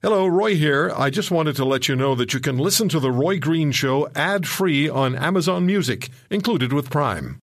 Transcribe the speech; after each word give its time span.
Hello, 0.00 0.28
Roy 0.28 0.54
here. 0.54 0.92
I 0.96 1.10
just 1.10 1.32
wanted 1.32 1.56
to 1.56 1.64
let 1.64 1.88
you 1.88 1.96
know 1.96 2.14
that 2.14 2.32
you 2.32 2.38
can 2.38 2.56
listen 2.56 2.88
to 2.90 3.00
The 3.00 3.10
Roy 3.10 3.40
Green 3.40 3.72
Show 3.72 4.08
ad 4.14 4.46
free 4.46 4.88
on 4.88 5.16
Amazon 5.16 5.66
Music, 5.66 6.08
included 6.30 6.72
with 6.72 6.88
Prime. 6.88 7.40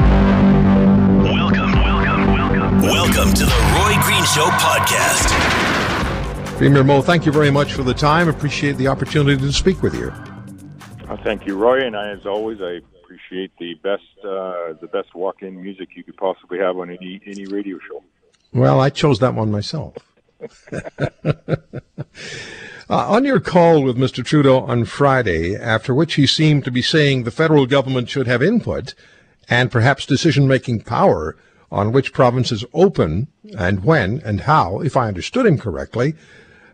Welcome, 0.00 1.72
welcome, 1.72 2.26
welcome. 2.26 2.82
Welcome 2.82 3.32
to 3.32 3.46
the 3.46 3.56
Roy 3.72 3.94
Green 4.02 4.22
Show 4.24 4.44
podcast. 4.60 5.30
Premier 6.58 6.84
Moe, 6.84 7.00
thank 7.00 7.24
you 7.24 7.32
very 7.32 7.50
much 7.50 7.72
for 7.72 7.82
the 7.82 7.94
time. 7.94 8.28
Appreciate 8.28 8.76
the 8.76 8.88
opportunity 8.88 9.40
to 9.40 9.50
speak 9.50 9.82
with 9.82 9.94
you. 9.94 10.12
Uh, 11.08 11.16
thank 11.24 11.46
you, 11.46 11.56
Roy, 11.56 11.86
and 11.86 11.96
I, 11.96 12.10
as 12.10 12.26
always, 12.26 12.60
I 12.60 12.80
appreciate 13.02 13.52
the 13.58 13.76
best 13.82 14.02
uh, 14.18 14.74
the 14.78 14.90
best 14.92 15.14
walk-in 15.14 15.58
music 15.62 15.96
you 15.96 16.04
could 16.04 16.18
possibly 16.18 16.58
have 16.58 16.76
on 16.76 16.90
any 16.90 17.22
any 17.24 17.46
radio 17.46 17.78
show. 17.78 18.04
Well, 18.52 18.78
I 18.78 18.90
chose 18.90 19.20
that 19.20 19.34
one 19.34 19.50
myself. 19.50 19.96
uh, 21.22 21.58
on 22.88 23.24
your 23.24 23.40
call 23.40 23.82
with 23.82 23.96
Mr. 23.96 24.24
Trudeau 24.24 24.60
on 24.60 24.84
Friday, 24.84 25.56
after 25.56 25.94
which 25.94 26.14
he 26.14 26.26
seemed 26.26 26.64
to 26.64 26.70
be 26.70 26.82
saying 26.82 27.24
the 27.24 27.30
federal 27.30 27.66
government 27.66 28.08
should 28.08 28.26
have 28.26 28.42
input 28.42 28.94
and 29.48 29.70
perhaps 29.70 30.06
decision 30.06 30.48
making 30.48 30.80
power 30.80 31.36
on 31.70 31.92
which 31.92 32.12
provinces 32.12 32.64
open 32.72 33.28
and 33.58 33.84
when 33.84 34.20
and 34.24 34.42
how, 34.42 34.80
if 34.80 34.96
I 34.96 35.08
understood 35.08 35.46
him 35.46 35.58
correctly, 35.58 36.14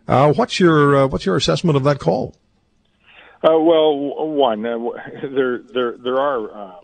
uh, 0.07 0.33
what's 0.33 0.59
your 0.59 0.95
uh, 0.95 1.07
what's 1.07 1.25
your 1.25 1.35
assessment 1.35 1.77
of 1.77 1.83
that 1.83 1.99
call? 1.99 2.35
Uh, 3.43 3.57
well, 3.59 4.27
one, 4.27 4.65
uh, 4.65 4.77
there 5.23 5.59
there 5.73 5.97
there 5.97 6.17
are 6.17 6.51
uh, 6.51 6.75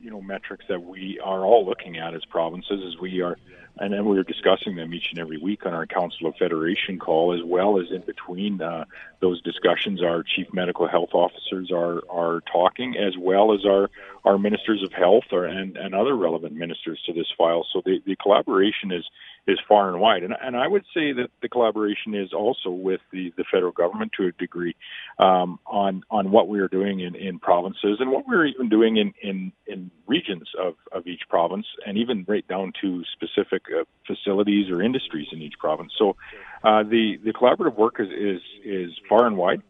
you 0.00 0.10
know 0.10 0.20
metrics 0.20 0.64
that 0.68 0.82
we 0.82 1.20
are 1.22 1.44
all 1.44 1.64
looking 1.64 1.96
at 1.98 2.14
as 2.14 2.24
provinces 2.24 2.82
as 2.86 3.00
we 3.00 3.20
are 3.20 3.36
and 3.78 3.92
then 3.92 4.04
we 4.04 4.18
are 4.18 4.22
discussing 4.22 4.76
them 4.76 4.92
each 4.92 5.08
and 5.10 5.18
every 5.18 5.38
week 5.38 5.64
on 5.64 5.72
our 5.72 5.86
Council 5.86 6.26
of 6.26 6.36
Federation 6.36 6.98
call, 6.98 7.32
as 7.34 7.40
well 7.44 7.80
as 7.80 7.90
in 7.90 8.02
between 8.02 8.60
uh, 8.60 8.84
those 9.20 9.40
discussions, 9.42 10.02
our 10.02 10.22
chief 10.22 10.46
medical 10.52 10.86
health 10.86 11.10
officers 11.14 11.70
are 11.72 12.02
are 12.10 12.42
talking, 12.52 12.96
as 12.96 13.16
well 13.18 13.54
as 13.54 13.64
our 13.64 13.90
our 14.24 14.38
ministers 14.38 14.82
of 14.82 14.92
health 14.92 15.24
or, 15.32 15.46
and 15.46 15.76
and 15.76 15.94
other 15.94 16.14
relevant 16.14 16.54
ministers 16.54 17.00
to 17.06 17.12
this 17.12 17.26
file. 17.36 17.66
So 17.72 17.82
the, 17.84 18.02
the 18.04 18.16
collaboration 18.16 18.92
is 18.92 19.04
is 19.46 19.58
far 19.68 19.88
and 19.88 20.00
wide. 20.00 20.22
And, 20.22 20.34
and 20.40 20.56
I 20.56 20.68
would 20.68 20.84
say 20.94 21.12
that 21.12 21.28
the 21.40 21.48
collaboration 21.48 22.14
is 22.14 22.32
also 22.32 22.70
with 22.70 23.00
the, 23.10 23.32
the 23.36 23.44
federal 23.50 23.72
government 23.72 24.12
to 24.18 24.26
a 24.26 24.32
degree 24.32 24.76
um, 25.18 25.58
on 25.66 26.04
on 26.10 26.30
what 26.30 26.48
we 26.48 26.60
are 26.60 26.68
doing 26.68 27.00
in, 27.00 27.14
in 27.16 27.38
provinces 27.38 27.98
and 28.00 28.10
what 28.10 28.26
we're 28.26 28.46
even 28.46 28.68
doing 28.68 28.96
in, 28.96 29.12
in, 29.22 29.52
in 29.66 29.90
regions 30.06 30.48
of, 30.58 30.74
of 30.92 31.06
each 31.06 31.22
province 31.28 31.66
and 31.86 31.98
even 31.98 32.24
right 32.28 32.46
down 32.46 32.72
to 32.80 33.02
specific 33.12 33.62
uh, 33.76 33.84
facilities 34.06 34.70
or 34.70 34.80
industries 34.80 35.28
in 35.32 35.42
each 35.42 35.58
province. 35.58 35.92
So 35.98 36.16
uh, 36.62 36.84
the, 36.84 37.18
the 37.24 37.32
collaborative 37.32 37.76
work 37.76 37.96
is, 37.98 38.08
is, 38.10 38.40
is 38.64 38.90
far 39.08 39.26
and 39.26 39.36
wide. 39.36 39.62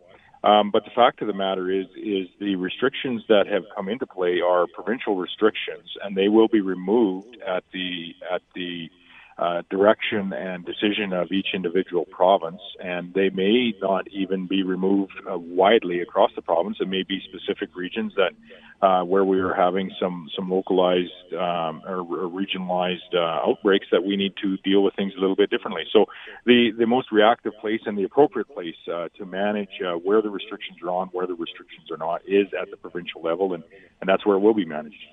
Um, 0.44 0.72
but 0.72 0.84
the 0.84 0.90
fact 0.90 1.22
of 1.22 1.28
the 1.28 1.34
matter 1.34 1.70
is, 1.70 1.86
is 1.96 2.26
the 2.40 2.56
restrictions 2.56 3.22
that 3.28 3.46
have 3.46 3.62
come 3.76 3.88
into 3.88 4.06
play 4.06 4.40
are 4.40 4.66
provincial 4.66 5.14
restrictions, 5.16 5.94
and 6.02 6.16
they 6.16 6.28
will 6.28 6.48
be 6.48 6.60
removed 6.60 7.36
at 7.46 7.62
the 7.72 8.12
at 8.28 8.42
the 8.52 8.90
uh, 9.38 9.62
direction 9.70 10.32
and 10.32 10.64
decision 10.64 11.12
of 11.12 11.32
each 11.32 11.48
individual 11.54 12.04
province, 12.04 12.60
and 12.82 13.12
they 13.14 13.30
may 13.30 13.72
not 13.80 14.06
even 14.08 14.46
be 14.46 14.62
removed 14.62 15.12
uh, 15.30 15.38
widely 15.38 16.00
across 16.00 16.30
the 16.36 16.42
province. 16.42 16.76
It 16.80 16.88
may 16.88 17.02
be 17.02 17.20
specific 17.28 17.74
regions 17.74 18.12
that 18.16 18.32
uh, 18.86 19.04
where 19.04 19.24
we 19.24 19.38
are 19.38 19.54
having 19.54 19.90
some 20.00 20.28
some 20.36 20.50
localized 20.50 21.32
um, 21.32 21.82
or, 21.86 22.00
or 22.00 22.28
regionalized 22.28 23.14
uh, 23.14 23.48
outbreaks 23.48 23.86
that 23.92 24.04
we 24.04 24.16
need 24.16 24.34
to 24.42 24.56
deal 24.58 24.82
with 24.82 24.94
things 24.94 25.12
a 25.16 25.20
little 25.20 25.36
bit 25.36 25.50
differently. 25.50 25.84
So, 25.92 26.06
the 26.44 26.72
the 26.76 26.86
most 26.86 27.12
reactive 27.12 27.52
place 27.60 27.80
and 27.86 27.96
the 27.96 28.04
appropriate 28.04 28.52
place 28.52 28.74
uh, 28.92 29.08
to 29.18 29.24
manage 29.24 29.80
uh, 29.86 29.94
where 29.94 30.20
the 30.20 30.30
restrictions 30.30 30.78
are 30.82 30.90
on, 30.90 31.08
where 31.08 31.26
the 31.26 31.34
restrictions 31.34 31.90
are 31.90 31.96
not, 31.96 32.22
is 32.26 32.48
at 32.60 32.70
the 32.70 32.76
provincial 32.76 33.22
level, 33.22 33.54
and 33.54 33.62
and 34.00 34.08
that's 34.08 34.26
where 34.26 34.36
it 34.36 34.40
will 34.40 34.54
be 34.54 34.64
managed. 34.64 35.04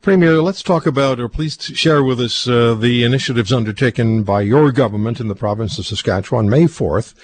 Premier, 0.00 0.40
let's 0.40 0.62
talk 0.62 0.86
about, 0.86 1.18
or 1.18 1.28
please 1.28 1.60
share 1.60 2.02
with 2.02 2.20
us, 2.20 2.48
uh, 2.48 2.74
the 2.74 3.02
initiatives 3.02 3.52
undertaken 3.52 4.22
by 4.22 4.40
your 4.40 4.72
government 4.72 5.20
in 5.20 5.28
the 5.28 5.34
province 5.34 5.78
of 5.78 5.86
Saskatchewan. 5.86 6.48
May 6.48 6.64
4th 6.64 7.14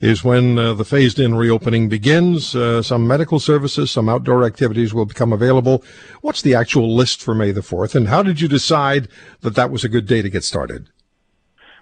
is 0.00 0.22
when 0.22 0.58
uh, 0.58 0.74
the 0.74 0.84
phased 0.84 1.18
in 1.18 1.34
reopening 1.34 1.88
begins. 1.88 2.54
Uh, 2.54 2.82
some 2.82 3.06
medical 3.06 3.40
services, 3.40 3.90
some 3.90 4.08
outdoor 4.08 4.44
activities 4.44 4.92
will 4.92 5.06
become 5.06 5.32
available. 5.32 5.82
What's 6.20 6.42
the 6.42 6.54
actual 6.54 6.94
list 6.94 7.22
for 7.22 7.34
May 7.34 7.52
the 7.52 7.62
4th, 7.62 7.94
and 7.94 8.08
how 8.08 8.22
did 8.22 8.40
you 8.40 8.48
decide 8.48 9.08
that 9.40 9.54
that 9.54 9.70
was 9.70 9.84
a 9.84 9.88
good 9.88 10.06
day 10.06 10.20
to 10.20 10.28
get 10.28 10.44
started? 10.44 10.88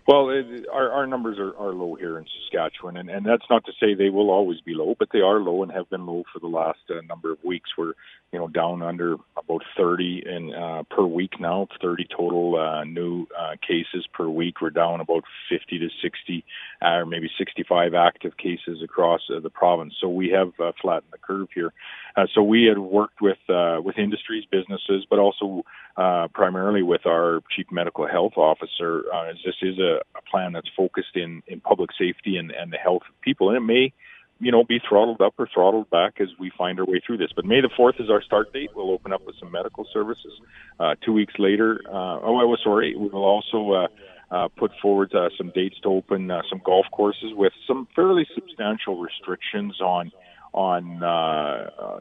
Well, 0.07 0.29
it, 0.29 0.67
our, 0.71 0.93
our 0.93 1.07
numbers 1.07 1.39
are, 1.39 1.57
are 1.57 1.73
low 1.73 1.95
here 1.95 2.19
in 2.19 2.27
Saskatchewan, 2.43 2.99
and, 2.99 3.09
and 3.09 3.25
that's 3.25 3.47
not 3.49 3.65
to 3.65 3.73
say 3.81 3.95
they 3.95 4.11
will 4.11 4.31
always 4.31 4.61
be 4.61 4.75
low, 4.75 4.95
but 4.99 5.09
they 5.13 5.21
are 5.21 5.41
low 5.41 5.63
and 5.63 5.73
have 5.73 5.89
been 5.89 6.05
low 6.05 6.25
for 6.31 6.41
the 6.41 6.47
last 6.47 6.81
uh, 6.91 7.01
number 7.09 7.33
of 7.33 7.39
weeks. 7.43 7.71
We're, 7.79 7.95
you 8.31 8.39
know, 8.39 8.49
down 8.49 8.83
under 8.83 9.15
about 9.39 9.63
30 9.79 10.25
in, 10.27 10.55
uh, 10.55 10.83
per 10.91 11.07
week 11.07 11.41
now, 11.41 11.69
30 11.81 12.07
total 12.15 12.57
uh, 12.57 12.85
new 12.85 13.27
uh, 13.39 13.53
cases 13.67 14.07
per 14.13 14.29
week. 14.29 14.61
We're 14.61 14.71
down 14.71 15.01
about 15.01 15.25
50 15.49 15.79
to 15.79 15.89
60, 16.03 16.45
uh, 16.83 16.87
or 16.87 17.07
maybe 17.07 17.31
65 17.39 17.95
active 17.95 18.37
cases 18.37 18.83
across 18.85 19.23
uh, 19.35 19.41
the 19.41 19.51
province. 19.51 19.95
So 20.03 20.11
we 20.11 20.29
have 20.31 20.53
uh, 20.61 20.73
flattened 20.83 21.13
the 21.13 21.19
curve 21.19 21.49
here. 21.55 21.73
Uh, 22.17 22.27
so 22.33 22.43
we 22.43 22.65
had 22.65 22.79
worked 22.79 23.21
with 23.21 23.39
uh, 23.49 23.81
with 23.83 23.99
industries, 23.99 24.45
businesses, 24.51 25.05
but 25.11 25.19
also 25.19 25.65
uh, 25.97 26.29
primarily 26.33 26.83
with 26.83 27.07
our 27.07 27.41
chief 27.55 27.67
medical 27.73 28.07
health 28.07 28.35
officer. 28.37 29.05
Uh, 29.13 29.31
as 29.31 29.37
this 29.45 29.57
is 29.63 29.79
a, 29.79 29.94
a 29.97 30.23
plan 30.31 30.53
that's 30.53 30.71
focused 30.77 31.17
in 31.17 31.43
in 31.47 31.61
public 31.61 31.91
safety 31.99 32.37
and 32.37 32.51
and 32.51 32.73
the 32.73 32.79
health 32.79 33.03
of 33.09 33.21
people, 33.21 33.49
and 33.49 33.57
it 33.57 33.61
may 33.61 33.93
you 34.41 34.51
know, 34.51 34.65
be 34.65 34.81
throttled 34.87 35.21
up 35.21 35.35
or 35.39 35.49
throttled 35.53 35.89
back 35.91 36.21
as 36.21 36.29
we 36.39 36.51
find 36.59 36.81
our 36.81 36.85
way 36.85 37.01
through 37.07 37.17
this. 37.17 37.31
But 37.35 37.45
May 37.45 37.61
the 37.61 37.71
4th 37.79 38.01
is 38.01 38.11
our 38.11 38.23
start 38.23 38.53
date. 38.53 38.71
We'll 38.75 38.91
open 38.91 39.13
up 39.13 39.25
with 39.25 39.37
some 39.39 39.51
medical 39.51 39.87
services. 39.93 40.33
Uh, 40.79 40.95
two 41.05 41.13
weeks 41.13 41.35
later, 41.39 41.81
uh, 41.89 42.19
oh, 42.21 42.39
I 42.41 42.45
was 42.45 42.61
sorry, 42.63 42.97
we 42.97 43.09
will 43.09 43.25
also 43.25 43.73
uh, 43.73 43.87
uh, 44.35 44.49
put 44.49 44.73
forward 44.83 45.15
uh, 45.15 45.29
some 45.39 45.53
dates 45.55 45.77
to 45.83 45.89
open 45.89 46.31
uh, 46.31 46.43
some 46.51 46.61
golf 46.65 46.87
courses 46.91 47.33
with 47.35 47.53
some 47.67 47.87
fairly 47.95 48.27
substantial 48.35 48.99
restrictions 48.99 49.81
on 49.81 50.11
on 50.53 51.03
uh, 51.03 51.07
uh, 51.07 51.99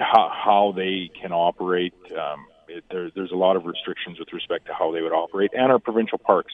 how, 0.00 0.28
how 0.44 0.74
they 0.76 1.10
can 1.20 1.32
operate. 1.32 1.94
Um, 2.10 2.46
it, 2.68 2.84
there, 2.90 3.10
there's 3.14 3.32
a 3.32 3.36
lot 3.36 3.56
of 3.56 3.64
restrictions 3.64 4.18
with 4.18 4.32
respect 4.32 4.66
to 4.66 4.72
how 4.72 4.92
they 4.92 5.02
would 5.02 5.12
operate, 5.12 5.50
and 5.54 5.70
our 5.70 5.78
provincial 5.78 6.18
parks. 6.18 6.52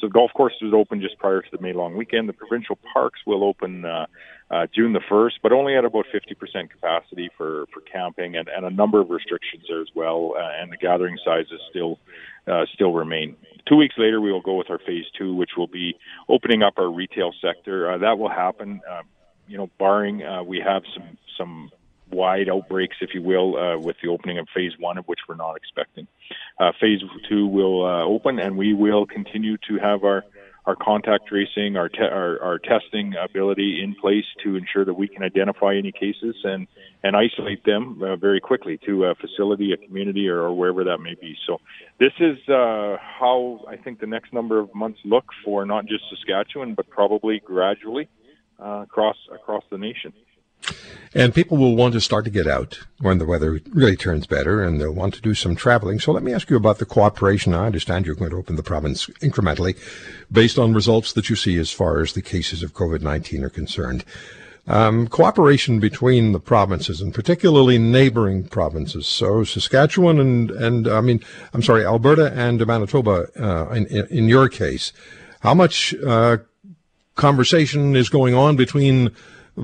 So 0.00 0.06
the 0.06 0.12
golf 0.12 0.30
courses 0.34 0.58
would 0.62 0.74
open 0.74 1.00
just 1.00 1.18
prior 1.18 1.42
to 1.42 1.48
the 1.50 1.60
May 1.60 1.72
long 1.72 1.96
weekend. 1.96 2.28
The 2.28 2.32
provincial 2.32 2.78
parks 2.92 3.20
will 3.26 3.42
open 3.42 3.84
uh, 3.84 4.06
uh, 4.50 4.66
June 4.74 4.92
the 4.92 5.00
1st, 5.00 5.32
but 5.42 5.52
only 5.52 5.76
at 5.76 5.84
about 5.84 6.06
50% 6.14 6.70
capacity 6.70 7.28
for, 7.36 7.66
for 7.72 7.80
camping 7.80 8.36
and, 8.36 8.48
and 8.48 8.64
a 8.64 8.70
number 8.70 9.00
of 9.00 9.10
restrictions 9.10 9.64
there 9.68 9.80
as 9.80 9.88
well. 9.94 10.34
Uh, 10.36 10.60
and 10.60 10.70
the 10.70 10.76
gathering 10.76 11.18
sizes 11.24 11.60
still 11.70 11.98
uh, 12.46 12.64
still 12.72 12.92
remain. 12.92 13.36
Two 13.68 13.76
weeks 13.76 13.96
later, 13.98 14.20
we 14.20 14.32
will 14.32 14.40
go 14.40 14.54
with 14.54 14.70
our 14.70 14.78
phase 14.78 15.04
two, 15.18 15.34
which 15.34 15.50
will 15.56 15.66
be 15.66 15.94
opening 16.28 16.62
up 16.62 16.74
our 16.78 16.90
retail 16.90 17.32
sector. 17.42 17.92
Uh, 17.92 17.98
that 17.98 18.18
will 18.18 18.30
happen. 18.30 18.80
Uh, 18.90 19.02
you 19.46 19.58
know, 19.58 19.68
barring 19.78 20.22
uh, 20.22 20.42
we 20.42 20.60
have 20.60 20.82
some 20.94 21.18
some 21.36 21.70
wide 22.10 22.48
outbreaks, 22.48 22.96
if 23.00 23.10
you 23.14 23.22
will, 23.22 23.56
uh, 23.56 23.78
with 23.78 23.96
the 24.02 24.08
opening 24.08 24.38
of 24.38 24.46
phase 24.54 24.72
one, 24.78 24.98
of 24.98 25.06
which 25.06 25.20
we're 25.28 25.36
not 25.36 25.56
expecting. 25.56 26.06
Uh, 26.58 26.72
phase 26.80 27.00
two 27.28 27.46
will 27.46 27.86
uh, 27.86 28.04
open, 28.04 28.38
and 28.38 28.56
we 28.56 28.74
will 28.74 29.06
continue 29.06 29.56
to 29.68 29.78
have 29.78 30.04
our 30.04 30.24
our 30.68 30.76
contact 30.76 31.26
tracing, 31.26 31.78
our, 31.78 31.88
te- 31.88 32.02
our, 32.02 32.38
our 32.42 32.58
testing 32.58 33.14
ability 33.16 33.80
in 33.82 33.94
place 33.94 34.26
to 34.44 34.54
ensure 34.54 34.84
that 34.84 34.92
we 34.92 35.08
can 35.08 35.22
identify 35.22 35.74
any 35.74 35.90
cases 35.90 36.36
and 36.44 36.66
and 37.02 37.16
isolate 37.16 37.64
them 37.64 38.02
uh, 38.02 38.16
very 38.16 38.38
quickly 38.38 38.78
to 38.84 39.04
a 39.04 39.14
facility, 39.14 39.72
a 39.72 39.78
community, 39.78 40.28
or, 40.28 40.40
or 40.40 40.52
wherever 40.52 40.84
that 40.84 40.98
may 40.98 41.14
be. 41.14 41.34
So 41.46 41.58
this 41.98 42.12
is 42.20 42.36
uh, 42.50 42.98
how 43.00 43.64
I 43.66 43.76
think 43.76 44.00
the 44.00 44.06
next 44.06 44.34
number 44.34 44.58
of 44.58 44.74
months 44.74 44.98
look 45.06 45.24
for 45.42 45.64
not 45.64 45.86
just 45.86 46.04
Saskatchewan, 46.10 46.74
but 46.74 46.90
probably 46.90 47.40
gradually 47.42 48.08
uh, 48.62 48.82
across 48.82 49.16
across 49.32 49.64
the 49.70 49.78
nation. 49.78 50.12
And 51.14 51.34
people 51.34 51.56
will 51.56 51.74
want 51.74 51.94
to 51.94 52.00
start 52.00 52.26
to 52.26 52.30
get 52.30 52.46
out 52.46 52.80
when 53.00 53.18
the 53.18 53.24
weather 53.24 53.60
really 53.70 53.96
turns 53.96 54.26
better 54.26 54.62
and 54.62 54.78
they'll 54.78 54.92
want 54.92 55.14
to 55.14 55.22
do 55.22 55.34
some 55.34 55.56
traveling. 55.56 55.98
So 55.98 56.12
let 56.12 56.22
me 56.22 56.34
ask 56.34 56.50
you 56.50 56.56
about 56.56 56.78
the 56.78 56.84
cooperation. 56.84 57.54
I 57.54 57.66
understand 57.66 58.04
you're 58.04 58.14
going 58.14 58.30
to 58.30 58.36
open 58.36 58.56
the 58.56 58.62
province 58.62 59.06
incrementally 59.22 59.78
based 60.30 60.58
on 60.58 60.74
results 60.74 61.12
that 61.14 61.30
you 61.30 61.36
see 61.36 61.56
as 61.56 61.70
far 61.70 62.00
as 62.00 62.12
the 62.12 62.22
cases 62.22 62.62
of 62.62 62.74
COVID-19 62.74 63.42
are 63.42 63.50
concerned. 63.50 64.04
Um, 64.66 65.08
cooperation 65.08 65.80
between 65.80 66.32
the 66.32 66.40
provinces 66.40 67.00
and 67.00 67.14
particularly 67.14 67.78
neighboring 67.78 68.44
provinces. 68.44 69.08
So 69.08 69.42
Saskatchewan 69.42 70.20
and, 70.20 70.50
and 70.50 70.86
I 70.86 71.00
mean, 71.00 71.24
I'm 71.54 71.62
sorry, 71.62 71.86
Alberta 71.86 72.34
and 72.34 72.64
Manitoba, 72.66 73.28
uh, 73.40 73.70
in, 73.70 73.86
in, 73.86 74.28
your 74.28 74.50
case, 74.50 74.92
how 75.40 75.54
much, 75.54 75.94
uh, 76.06 76.36
conversation 77.14 77.96
is 77.96 78.10
going 78.10 78.34
on 78.34 78.56
between 78.56 79.10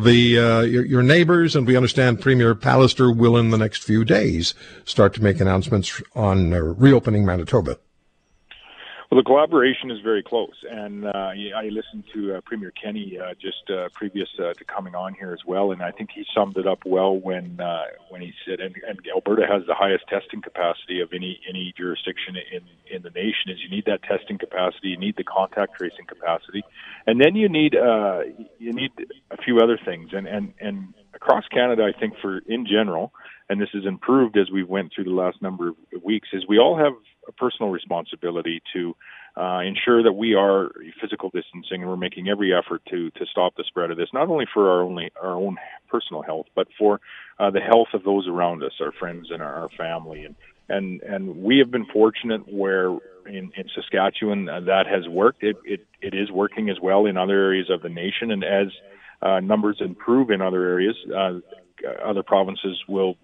the 0.02 0.38
uh, 0.38 0.61
your, 0.62 0.85
your, 0.85 1.02
neighbors, 1.02 1.55
and 1.55 1.67
we 1.67 1.76
understand 1.76 2.20
Premier 2.20 2.55
Pallister 2.55 3.17
will, 3.17 3.37
in 3.37 3.50
the 3.50 3.58
next 3.58 3.85
few 3.85 4.05
days, 4.05 4.55
start 4.85 5.14
to 5.14 5.23
make 5.23 5.41
announcements 5.41 6.02
on 6.14 6.52
uh, 6.52 6.58
reopening 6.58 7.25
Manitoba. 7.25 7.79
Well, 9.15 9.23
the 9.23 9.27
collaboration 9.27 9.93
is 9.93 10.01
very 10.01 10.25
close, 10.25 10.57
and 10.69 11.07
uh, 11.07 11.11
I 11.57 11.69
listened 11.71 12.03
to 12.15 12.35
uh, 12.35 12.41
Premier 12.41 12.73
Kenney 12.73 13.17
uh, 13.17 13.35
just 13.41 13.71
uh, 13.71 13.89
previous 13.95 14.29
uh, 14.41 14.55
to 14.55 14.65
coming 14.65 14.97
on 14.97 15.15
here 15.15 15.33
as 15.33 15.39
well, 15.47 15.71
and 15.71 15.83
I 15.85 15.93
think 15.93 16.11
he 16.13 16.25
summed 16.35 16.57
it 16.57 16.67
up 16.67 16.81
well 16.85 17.17
when 17.17 17.61
uh, 17.61 17.85
when 18.09 18.23
he 18.23 18.33
said, 18.45 18.59
and, 18.59 18.75
and 18.89 18.99
Alberta 19.15 19.47
has 19.49 19.63
the 19.69 19.75
highest 19.75 20.09
testing 20.09 20.43
capacity 20.43 21.01
of 21.01 21.13
any 21.13 21.39
any 21.49 21.73
jurisdiction 21.79 22.35
in 22.35 22.63
in 22.93 23.03
the 23.03 23.11
nation. 23.11 23.51
Is 23.53 23.61
you 23.63 23.71
need 23.71 23.85
that 23.85 24.03
testing 24.03 24.37
capacity, 24.37 24.89
you 24.89 24.99
need 24.99 25.15
the 25.15 25.23
contact 25.23 25.77
tracing 25.79 26.07
capacity, 26.07 26.65
and 27.07 27.21
then 27.21 27.37
you 27.37 27.49
need 27.49 27.77
uh, 27.77 28.23
you 28.59 28.73
need 28.73 28.91
a 29.31 29.37
few 29.37 29.61
other 29.61 29.79
things, 29.79 30.11
and 30.13 30.27
and 30.27 30.55
and 30.59 30.93
across 31.15 31.45
Canada, 31.53 31.85
I 31.85 31.97
think 31.97 32.15
for 32.21 32.39
in 32.49 32.67
general, 32.67 33.13
and 33.49 33.61
this 33.61 33.71
has 33.75 33.87
improved 33.87 34.37
as 34.37 34.51
we 34.51 34.65
went 34.65 34.93
through 34.93 35.05
the 35.05 35.11
last 35.11 35.41
number 35.41 35.69
of 35.69 35.77
weeks, 36.03 36.31
is 36.33 36.49
we 36.49 36.59
all 36.59 36.77
have 36.77 36.95
a 37.29 37.32
personal 37.32 37.71
responsibility 37.71 38.62
to 38.73 38.94
uh, 39.37 39.61
ensure 39.61 40.03
that 40.03 40.12
we 40.12 40.35
are 40.35 40.71
physical 41.00 41.31
distancing 41.31 41.82
and 41.82 41.88
we're 41.88 41.97
making 41.97 42.29
every 42.29 42.55
effort 42.55 42.82
to 42.88 43.11
to 43.12 43.26
stop 43.26 43.55
the 43.56 43.65
spread 43.67 43.91
of 43.91 43.97
this, 43.97 44.09
not 44.12 44.29
only 44.29 44.47
for 44.53 44.71
our 44.71 44.82
only 44.82 45.11
our 45.21 45.35
own 45.35 45.56
personal 45.88 46.23
health, 46.23 46.47
but 46.55 46.69
for 46.79 47.00
uh, 47.38 47.50
the 47.50 47.61
health 47.61 47.88
of 47.94 48.05
those 48.05 48.29
around 48.29 48.62
us, 48.62 48.73
our 48.81 48.93
friends 48.93 49.29
and 49.31 49.43
our, 49.43 49.55
our 49.55 49.69
family. 49.76 50.25
And 50.25 50.37
and 50.69 51.03
and 51.03 51.43
we 51.43 51.59
have 51.59 51.71
been 51.71 51.87
fortunate 51.87 52.43
where 52.53 52.91
in, 53.27 53.50
in 53.56 53.69
Saskatchewan 53.75 54.49
uh, 54.49 54.61
that 54.61 54.87
has 54.87 55.09
worked. 55.09 55.43
It, 55.43 55.56
it 55.65 55.87
it 56.00 56.15
is 56.15 56.31
working 56.31 56.70
as 56.70 56.77
well 56.81 57.06
in 57.06 57.17
other 57.17 57.35
areas 57.35 57.70
of 57.70 57.82
the 57.82 57.88
nation, 57.88 58.31
and 58.31 58.44
as 58.44 58.69
uh, 59.20 59.41
numbers 59.41 59.79
improve 59.81 60.31
in 60.31 60.43
other 60.43 60.65
areas, 60.65 60.97
uh, 61.15 61.41
other 62.05 62.23
provinces 62.23 62.82
will 62.88 63.17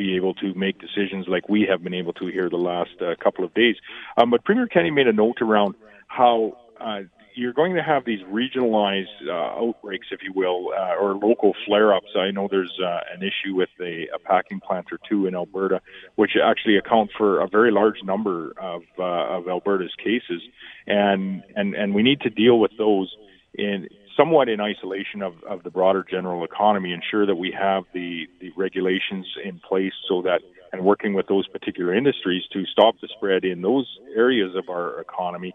be 0.00 0.16
able 0.16 0.34
to 0.42 0.48
make 0.54 0.76
decisions 0.88 1.26
like 1.34 1.44
we 1.56 1.60
have 1.70 1.80
been 1.86 1.98
able 2.02 2.14
to 2.14 2.26
here 2.36 2.48
the 2.48 2.64
last 2.72 2.96
uh, 3.02 3.14
couple 3.22 3.44
of 3.44 3.52
days. 3.62 3.76
Um, 4.16 4.30
but 4.30 4.44
Premier 4.48 4.66
Kenney 4.66 4.90
made 4.90 5.08
a 5.14 5.16
note 5.24 5.38
around 5.42 5.74
how 6.08 6.56
uh, 6.80 7.00
you're 7.34 7.52
going 7.52 7.74
to 7.74 7.82
have 7.82 8.02
these 8.06 8.22
regionalized 8.42 9.18
uh, 9.28 9.62
outbreaks, 9.62 10.08
if 10.10 10.20
you 10.22 10.32
will, 10.34 10.60
uh, 10.76 10.94
or 11.02 11.08
local 11.16 11.52
flare-ups. 11.66 12.12
I 12.16 12.30
know 12.30 12.48
there's 12.50 12.76
uh, 12.82 13.00
an 13.14 13.22
issue 13.22 13.54
with 13.54 13.68
a, 13.80 14.08
a 14.14 14.18
packing 14.18 14.60
plant 14.66 14.86
or 14.90 14.98
two 15.08 15.26
in 15.26 15.34
Alberta, 15.34 15.80
which 16.16 16.32
actually 16.42 16.76
account 16.76 17.10
for 17.16 17.40
a 17.40 17.48
very 17.48 17.70
large 17.70 18.02
number 18.02 18.52
of 18.58 18.82
uh, 18.98 19.36
of 19.36 19.48
Alberta's 19.48 19.94
cases, 20.02 20.42
and 20.86 21.42
and 21.54 21.74
and 21.74 21.94
we 21.94 22.02
need 22.02 22.20
to 22.22 22.30
deal 22.30 22.58
with 22.58 22.72
those 22.78 23.14
in 23.54 23.88
somewhat 24.20 24.48
in 24.48 24.60
isolation 24.60 25.22
of, 25.22 25.34
of 25.48 25.62
the 25.62 25.70
broader 25.70 26.04
general 26.08 26.44
economy, 26.44 26.92
ensure 26.92 27.26
that 27.26 27.36
we 27.36 27.50
have 27.58 27.84
the, 27.94 28.26
the 28.40 28.50
regulations 28.56 29.26
in 29.44 29.58
place 29.60 29.92
so 30.08 30.22
that, 30.22 30.40
and 30.72 30.84
working 30.84 31.14
with 31.14 31.26
those 31.26 31.48
particular 31.48 31.94
industries 31.94 32.42
to 32.52 32.64
stop 32.66 32.94
the 33.00 33.08
spread 33.16 33.44
in 33.44 33.62
those 33.62 33.86
areas 34.14 34.54
of 34.54 34.68
our 34.68 35.00
economy. 35.00 35.54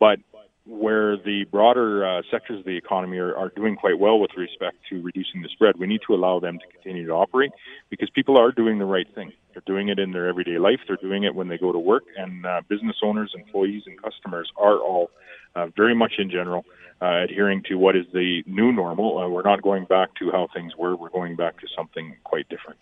But 0.00 0.18
where 0.66 1.16
the 1.16 1.44
broader 1.50 2.04
uh, 2.04 2.22
sectors 2.30 2.58
of 2.58 2.64
the 2.64 2.76
economy 2.76 3.18
are, 3.18 3.36
are 3.36 3.50
doing 3.50 3.76
quite 3.76 3.98
well 3.98 4.18
with 4.18 4.32
respect 4.36 4.76
to 4.90 5.00
reducing 5.00 5.42
the 5.42 5.48
spread, 5.48 5.76
we 5.78 5.86
need 5.86 6.00
to 6.06 6.14
allow 6.14 6.40
them 6.40 6.58
to 6.58 6.66
continue 6.66 7.06
to 7.06 7.12
operate 7.12 7.52
because 7.88 8.10
people 8.10 8.36
are 8.36 8.50
doing 8.50 8.78
the 8.78 8.84
right 8.84 9.06
thing. 9.14 9.32
They're 9.52 9.62
doing 9.64 9.88
it 9.88 9.98
in 9.98 10.12
their 10.12 10.26
everyday 10.28 10.58
life. 10.58 10.80
They're 10.86 10.96
doing 10.96 11.22
it 11.22 11.34
when 11.34 11.48
they 11.48 11.56
go 11.56 11.72
to 11.72 11.78
work, 11.78 12.04
and 12.16 12.44
uh, 12.44 12.62
business 12.68 12.96
owners, 13.02 13.32
employees, 13.34 13.84
and 13.86 14.00
customers 14.02 14.50
are 14.56 14.78
all 14.78 15.10
uh, 15.54 15.68
very 15.76 15.94
much 15.94 16.14
in 16.18 16.30
general 16.30 16.64
uh, 17.00 17.22
adhering 17.24 17.62
to 17.68 17.76
what 17.76 17.96
is 17.96 18.06
the 18.12 18.42
new 18.46 18.72
normal. 18.72 19.18
Uh, 19.18 19.28
we're 19.28 19.42
not 19.42 19.62
going 19.62 19.84
back 19.84 20.14
to 20.16 20.30
how 20.30 20.48
things 20.54 20.72
were. 20.76 20.96
We're 20.96 21.10
going 21.10 21.36
back 21.36 21.60
to 21.60 21.66
something 21.76 22.16
quite 22.24 22.48
different. 22.48 22.80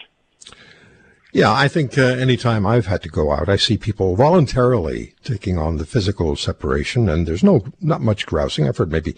Yeah, 1.34 1.52
I 1.52 1.66
think 1.66 1.98
uh, 1.98 2.02
anytime 2.02 2.64
I've 2.64 2.86
had 2.86 3.02
to 3.02 3.08
go 3.08 3.32
out, 3.32 3.48
I 3.48 3.56
see 3.56 3.76
people 3.76 4.14
voluntarily 4.14 5.16
taking 5.24 5.58
on 5.58 5.78
the 5.78 5.84
physical 5.84 6.36
separation, 6.36 7.08
and 7.08 7.26
there's 7.26 7.42
no 7.42 7.64
not 7.80 8.00
much 8.00 8.24
grousing. 8.24 8.68
I've 8.68 8.76
heard 8.76 8.92
maybe 8.92 9.16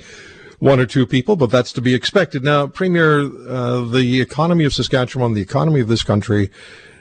one 0.58 0.80
or 0.80 0.86
two 0.86 1.06
people, 1.06 1.36
but 1.36 1.50
that's 1.50 1.74
to 1.74 1.82
be 1.82 1.92
expected. 1.92 2.42
Now, 2.42 2.68
Premier, 2.68 3.20
uh, 3.46 3.84
the 3.84 4.22
economy 4.22 4.64
of 4.64 4.72
Saskatchewan, 4.72 5.34
the 5.34 5.42
economy 5.42 5.80
of 5.80 5.88
this 5.88 6.02
country, 6.02 6.50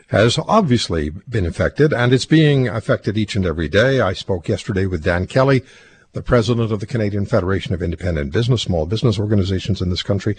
has 0.07 0.37
obviously 0.49 1.11
been 1.29 1.45
affected, 1.45 1.93
and 1.93 2.11
it's 2.11 2.25
being 2.25 2.67
affected 2.67 3.17
each 3.17 3.37
and 3.37 3.45
every 3.45 3.69
day. 3.69 4.01
I 4.01 4.11
spoke 4.11 4.49
yesterday 4.49 4.85
with 4.85 5.05
Dan 5.05 5.27
Kelly, 5.27 5.63
the 6.11 6.21
president 6.21 6.73
of 6.73 6.81
the 6.81 6.85
Canadian 6.85 7.25
Federation 7.25 7.73
of 7.73 7.81
Independent 7.81 8.33
Business, 8.33 8.63
small 8.63 8.85
business 8.85 9.17
organizations 9.17 9.81
in 9.81 9.89
this 9.89 10.03
country. 10.03 10.35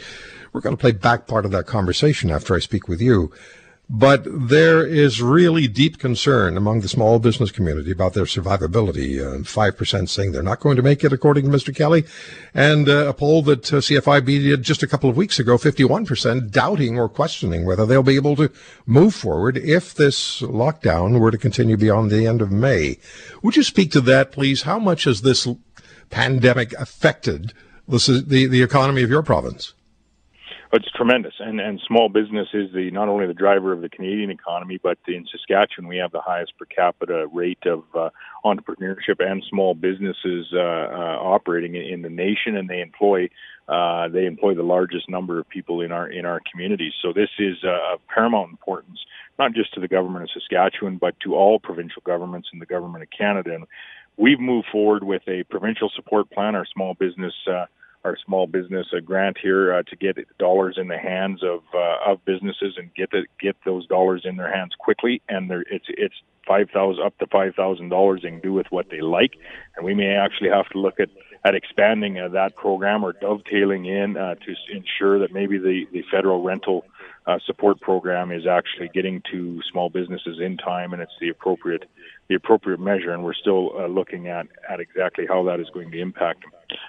We're 0.53 0.61
going 0.61 0.77
to 0.77 0.81
play 0.81 0.93
back 0.93 1.27
part 1.27 1.47
of 1.47 1.51
that 1.53 1.65
conversation 1.65 2.31
after 2.31 2.55
I 2.55 2.59
speak 2.59 2.89
with 2.89 3.01
you. 3.01 3.33
But 3.89 4.25
there 4.27 4.85
is 4.85 5.23
really 5.23 5.69
deep 5.69 5.99
concern 5.99 6.57
among 6.57 6.81
the 6.81 6.89
small 6.89 7.21
business 7.21 7.53
community 7.53 7.93
about 7.93 8.15
their 8.15 8.25
survivability. 8.25 9.21
Uh, 9.21 9.39
5% 9.43 10.09
saying 10.09 10.33
they're 10.33 10.43
not 10.43 10.59
going 10.59 10.75
to 10.75 10.83
make 10.83 11.05
it, 11.05 11.13
according 11.13 11.45
to 11.45 11.57
Mr. 11.57 11.75
Kelly. 11.75 12.05
And 12.53 12.89
uh, 12.89 13.07
a 13.07 13.15
poll 13.15 13.43
that 13.43 13.73
uh, 13.73 13.77
CFIB 13.77 14.27
did 14.27 14.65
just 14.65 14.83
a 14.83 14.89
couple 14.89 15.09
of 15.09 15.17
weeks 15.17 15.39
ago, 15.39 15.57
51% 15.57 16.51
doubting 16.51 16.99
or 16.99 17.09
questioning 17.09 17.65
whether 17.65 17.87
they'll 17.87 18.03
be 18.03 18.17
able 18.17 18.35
to 18.37 18.51
move 18.87 19.15
forward 19.15 19.57
if 19.57 19.95
this 19.95 20.41
lockdown 20.41 21.21
were 21.21 21.31
to 21.31 21.39
continue 21.39 21.77
beyond 21.77 22.11
the 22.11 22.27
end 22.27 22.43
of 22.43 22.51
May. 22.51 22.99
Would 23.43 23.55
you 23.55 23.63
speak 23.63 23.93
to 23.93 24.01
that, 24.01 24.33
please? 24.33 24.63
How 24.63 24.81
much 24.81 25.05
has 25.05 25.23
this 25.23 25.47
pandemic 26.11 26.73
affected 26.73 27.53
the, 27.87 28.25
the, 28.27 28.47
the 28.47 28.63
economy 28.63 29.05
of 29.05 29.11
your 29.11 29.23
province? 29.23 29.75
It's 30.77 30.91
tremendous, 30.93 31.33
and 31.39 31.59
and 31.59 31.81
small 31.87 32.11
business 32.11 32.49
is 32.53 32.71
the 32.75 32.91
not 32.91 33.09
only 33.09 33.27
the 33.27 33.33
driver 33.33 33.73
of 33.73 33.81
the 33.81 33.89
Canadian 33.89 34.31
economy, 34.31 34.79
but 34.83 34.99
in 35.09 35.25
Saskatchewan 35.33 35.89
we 35.89 35.97
have 35.97 36.13
the 36.13 36.21
highest 36.21 36.53
per 36.59 36.67
capita 36.67 37.27
rate 37.33 37.65
of 37.65 37.85
uh, 37.95 38.11
entrepreneurship 38.45 39.21
and 39.21 39.43
small 39.49 39.73
businesses 39.75 40.47
uh, 40.53 40.59
uh, 40.59 41.19
operating 41.23 41.77
in 41.77 42.03
the 42.03 42.11
nation, 42.11 42.57
and 42.57 42.69
they 42.69 42.83
employ 42.83 43.31
uh, 43.69 44.09
they 44.09 44.27
employ 44.27 44.55
the 44.55 44.63
largest 44.63 45.09
number 45.09 45.39
of 45.39 45.49
people 45.49 45.81
in 45.81 45.93
our 45.93 46.09
in 46.09 46.27
our 46.27 46.41
communities. 46.53 46.93
So 47.01 47.11
this 47.15 47.31
is 47.39 47.57
uh, 47.65 47.95
of 47.95 48.07
paramount 48.09 48.51
importance, 48.51 48.99
not 49.39 49.55
just 49.55 49.73
to 49.75 49.81
the 49.81 49.89
government 49.89 50.25
of 50.25 50.31
Saskatchewan, 50.35 50.99
but 50.99 51.19
to 51.21 51.35
all 51.35 51.59
provincial 51.59 52.03
governments 52.05 52.49
and 52.53 52.61
the 52.61 52.67
government 52.67 53.03
of 53.03 53.09
Canada. 53.17 53.55
And 53.55 53.65
we've 54.19 54.41
moved 54.41 54.67
forward 54.71 55.05
with 55.05 55.23
a 55.27 55.43
provincial 55.45 55.91
support 55.97 56.31
plan, 56.31 56.55
our 56.55 56.67
small 56.67 56.93
business, 56.93 57.35
uh, 57.51 57.65
our 58.07 58.17
small 58.25 58.47
business 58.47 58.87
uh, 58.97 59.01
grant 59.01 59.37
here 59.43 59.75
uh, 59.75 59.83
to 59.83 59.97
get 59.97 60.17
dollars 60.39 60.77
in 60.79 60.87
the 60.87 60.99
hands 60.99 61.43
of 61.43 61.63
uh, 61.75 62.11
of 62.11 62.25
businesses 62.25 62.75
and 62.79 62.95
get 62.95 63.11
the, 63.11 63.27
get 63.41 63.57
those 63.65 63.87
dollars 63.89 64.23
in 64.25 64.37
their 64.37 64.53
hands 64.53 64.75
quickly. 64.79 65.21
And 65.29 65.51
it's 65.71 65.87
it's 65.89 66.15
five 66.47 66.71
thousand 66.71 67.05
up 67.05 67.19
to 67.19 67.27
five 67.27 67.55
thousand 67.57 67.89
dollars 67.89 68.21
and 68.23 68.41
do 68.41 68.53
with 68.53 68.69
what 68.71 68.91
they 68.91 69.01
like. 69.01 69.33
And 69.77 69.85
we 69.85 69.95
may 69.95 70.15
actually 70.15 70.51
have 70.51 70.69
to 70.71 70.79
look 70.79 71.01
at 71.01 71.11
at 71.45 71.55
expanding 71.55 72.19
uh, 72.19 72.29
that 72.29 72.55
program 72.55 73.05
or 73.05 73.13
dovetailing 73.13 73.87
in 73.87 74.17
uh, 74.17 74.37
to 74.37 74.55
ensure 74.71 75.19
that 75.19 75.33
maybe 75.33 75.59
the 75.59 75.87
the 75.93 76.05
federal 76.11 76.43
rental 76.43 76.85
uh, 77.27 77.39
support 77.47 77.81
program 77.81 78.31
is 78.31 78.47
actually 78.47 78.89
getting 78.95 79.23
to 79.33 79.61
small 79.71 79.91
businesses 79.91 80.39
in 80.41 80.57
time 80.57 80.93
and 80.93 81.03
it's 81.03 81.13
the 81.21 81.29
appropriate 81.29 81.85
the 82.29 82.35
appropriate 82.35 82.81
measure, 82.81 83.13
and 83.13 83.23
we're 83.23 83.35
still 83.35 83.71
uh, 83.79 83.87
looking 83.87 84.29
at, 84.29 84.47
at 84.69 84.81
exactly 84.81 85.27
how 85.29 85.45
that 85.45 85.61
is 85.61 85.69
going 85.73 85.91
to 85.93 86.01
impact. 86.01 86.45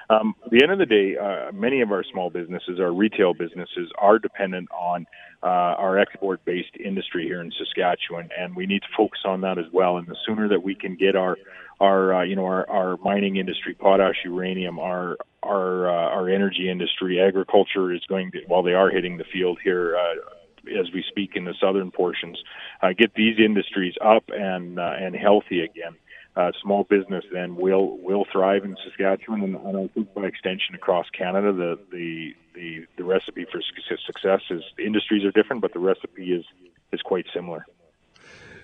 Um, 0.10 0.34
at 0.44 0.52
the 0.52 0.64
end 0.64 0.72
of 0.72 0.80
the 0.80 0.86
day, 0.86 1.16
uh, 1.16 1.52
many 1.52 1.82
of 1.82 1.92
our 1.92 2.04
small 2.12 2.30
businesses, 2.30 2.80
our 2.80 2.92
retail 2.92 3.34
businesses, 3.34 3.92
are 4.00 4.18
dependent 4.18 4.68
on 4.72 5.06
uh, 5.44 5.78
our 5.78 6.00
export-based 6.00 6.76
industry 6.84 7.26
here 7.26 7.42
in 7.42 7.52
Saskatchewan, 7.52 8.30
and 8.38 8.56
we 8.56 8.66
need 8.66 8.82
to 8.82 8.88
focus 8.98 9.20
on 9.26 9.42
that 9.42 9.60
as 9.60 9.66
well. 9.72 9.98
And 9.98 10.08
the 10.08 10.18
sooner 10.26 10.48
that 10.50 10.64
we 10.64 10.74
can 10.74 10.96
get 10.96 11.16
our 11.16 11.38
our 11.80 12.16
uh, 12.16 12.24
you 12.24 12.36
know 12.36 12.46
our, 12.46 12.68
our 12.70 12.98
mining 12.98 13.36
industry, 13.36 13.76
potash, 13.76 14.16
uranium, 14.26 14.80
our 14.80 15.18
our 15.48 15.90
uh, 15.90 16.16
our 16.16 16.30
energy 16.30 16.70
industry, 16.70 17.20
agriculture 17.20 17.94
is 17.94 18.02
going 18.08 18.32
to 18.32 18.40
while 18.48 18.64
they 18.64 18.74
are 18.74 18.90
hitting 18.90 19.18
the 19.18 19.26
field 19.32 19.60
here 19.64 19.98
uh, 19.98 20.80
as 20.80 20.92
we 20.94 21.04
speak 21.08 21.32
in 21.36 21.46
the 21.46 21.54
southern 21.62 21.92
portions, 21.92 22.38
uh, 22.82 22.90
get 22.98 23.14
these 23.16 23.40
industries 23.40 23.96
up 24.04 24.24
and 24.28 24.80
uh, 24.80 24.94
and 25.00 25.16
healthy 25.16 25.62
again. 25.62 25.96
Uh, 26.36 26.52
small 26.62 26.84
business 26.84 27.26
then 27.34 27.56
will 27.56 27.98
will 27.98 28.26
thrive 28.32 28.64
in 28.64 28.76
Saskatchewan, 28.84 29.42
and, 29.42 29.56
and 29.56 29.78
I 29.78 29.88
think 29.94 30.14
by 30.14 30.26
extension 30.26 30.76
across 30.76 31.08
Canada. 31.10 31.52
The 31.52 31.80
the 31.92 32.36
the, 32.54 32.86
the 32.98 33.04
recipe 33.04 33.46
for 33.52 33.62
success 34.06 34.42
is 34.50 34.62
the 34.78 34.86
industries 34.86 35.24
are 35.24 35.32
different, 35.32 35.62
but 35.62 35.74
the 35.74 35.80
recipe 35.80 36.34
is 36.34 36.46
is 36.92 37.02
quite 37.02 37.26
similar. 37.34 37.66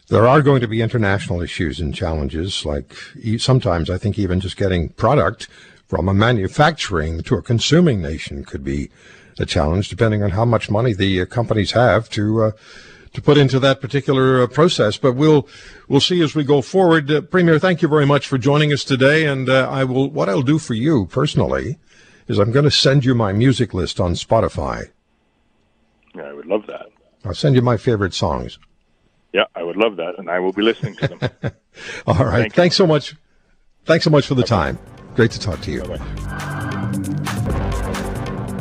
There 0.10 0.28
are 0.28 0.42
going 0.42 0.62
to 0.62 0.68
be 0.68 0.82
international 0.82 1.42
issues 1.42 1.80
and 1.80 1.96
challenges, 1.96 2.66
like 2.66 2.94
sometimes 3.38 3.90
I 3.90 3.98
think 3.98 4.20
even 4.20 4.40
just 4.40 4.58
getting 4.58 4.90
product 4.90 5.48
from 5.94 6.10
a 6.10 6.14
manufacturing 6.14 7.22
to 7.22 7.36
a 7.36 7.42
consuming 7.44 8.02
nation 8.02 8.44
could 8.44 8.64
be 8.64 8.90
a 9.38 9.46
challenge, 9.46 9.90
depending 9.90 10.24
on 10.24 10.32
how 10.32 10.44
much 10.44 10.68
money 10.68 10.92
the 10.92 11.22
uh, 11.22 11.26
companies 11.26 11.74
have 11.74 12.10
to 12.10 12.46
uh, 12.46 12.52
to 13.14 13.22
put 13.22 13.38
into 13.38 13.60
that 13.60 13.80
particular 13.80 14.42
uh, 14.42 14.48
process. 14.48 14.98
But 14.98 15.14
we'll 15.14 15.48
we'll 15.88 16.02
see 16.02 16.20
as 16.24 16.34
we 16.34 16.44
go 16.44 16.64
forward. 16.64 17.12
Uh, 17.12 17.22
Premier, 17.22 17.60
thank 17.60 17.84
you 17.84 17.88
very 17.88 18.08
much 18.08 18.26
for 18.26 18.40
joining 18.40 18.74
us 18.74 18.84
today. 18.84 19.28
And 19.28 19.48
uh, 19.48 19.70
I 19.70 19.84
will 19.84 20.10
what 20.10 20.30
I'll 20.30 20.42
do 20.42 20.58
for 20.58 20.74
you 20.74 21.06
personally 21.06 21.78
is 22.28 22.40
I'm 22.40 22.52
going 22.52 22.66
to 22.66 22.72
send 22.72 23.06
you 23.06 23.14
my 23.14 23.32
music 23.32 23.72
list 23.72 24.00
on 24.00 24.14
Spotify. 24.14 24.90
Yeah, 26.16 26.24
I 26.24 26.34
would 26.34 26.48
love 26.48 26.66
that. 26.66 26.88
I'll 27.24 27.36
send 27.36 27.54
you 27.54 27.62
my 27.62 27.78
favorite 27.78 28.16
songs. 28.16 28.58
Yeah, 29.32 29.46
I 29.54 29.62
would 29.62 29.78
love 29.78 29.98
that, 29.98 30.18
and 30.18 30.28
I 30.28 30.40
will 30.40 30.54
be 30.54 30.64
listening 30.64 30.96
to 30.96 31.08
them. 31.08 31.20
All 32.08 32.26
right. 32.26 32.42
Thank 32.42 32.56
Thanks 32.56 32.76
so 32.76 32.88
much. 32.88 33.16
Thanks 33.86 34.06
so 34.06 34.10
much 34.10 34.26
for 34.26 34.34
the 34.34 34.42
time. 34.42 34.80
Great 35.16 35.32
to 35.32 35.40
talk 35.40 35.62
to 35.62 35.72
you. 35.72 35.82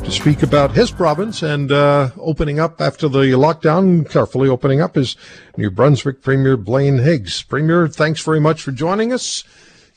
To 0.04 0.10
speak 0.10 0.42
about 0.42 0.72
his 0.72 0.90
province 0.90 1.42
and 1.42 1.72
uh, 1.72 2.10
opening 2.18 2.60
up 2.60 2.80
after 2.80 3.08
the 3.08 3.20
lockdown, 3.20 4.08
carefully 4.10 4.50
opening 4.50 4.82
up, 4.82 4.96
is 4.98 5.16
New 5.56 5.70
Brunswick 5.70 6.20
Premier 6.20 6.58
Blaine 6.58 6.98
Higgs. 6.98 7.42
Premier, 7.42 7.88
thanks 7.88 8.22
very 8.22 8.40
much 8.40 8.60
for 8.62 8.70
joining 8.70 9.14
us. 9.14 9.44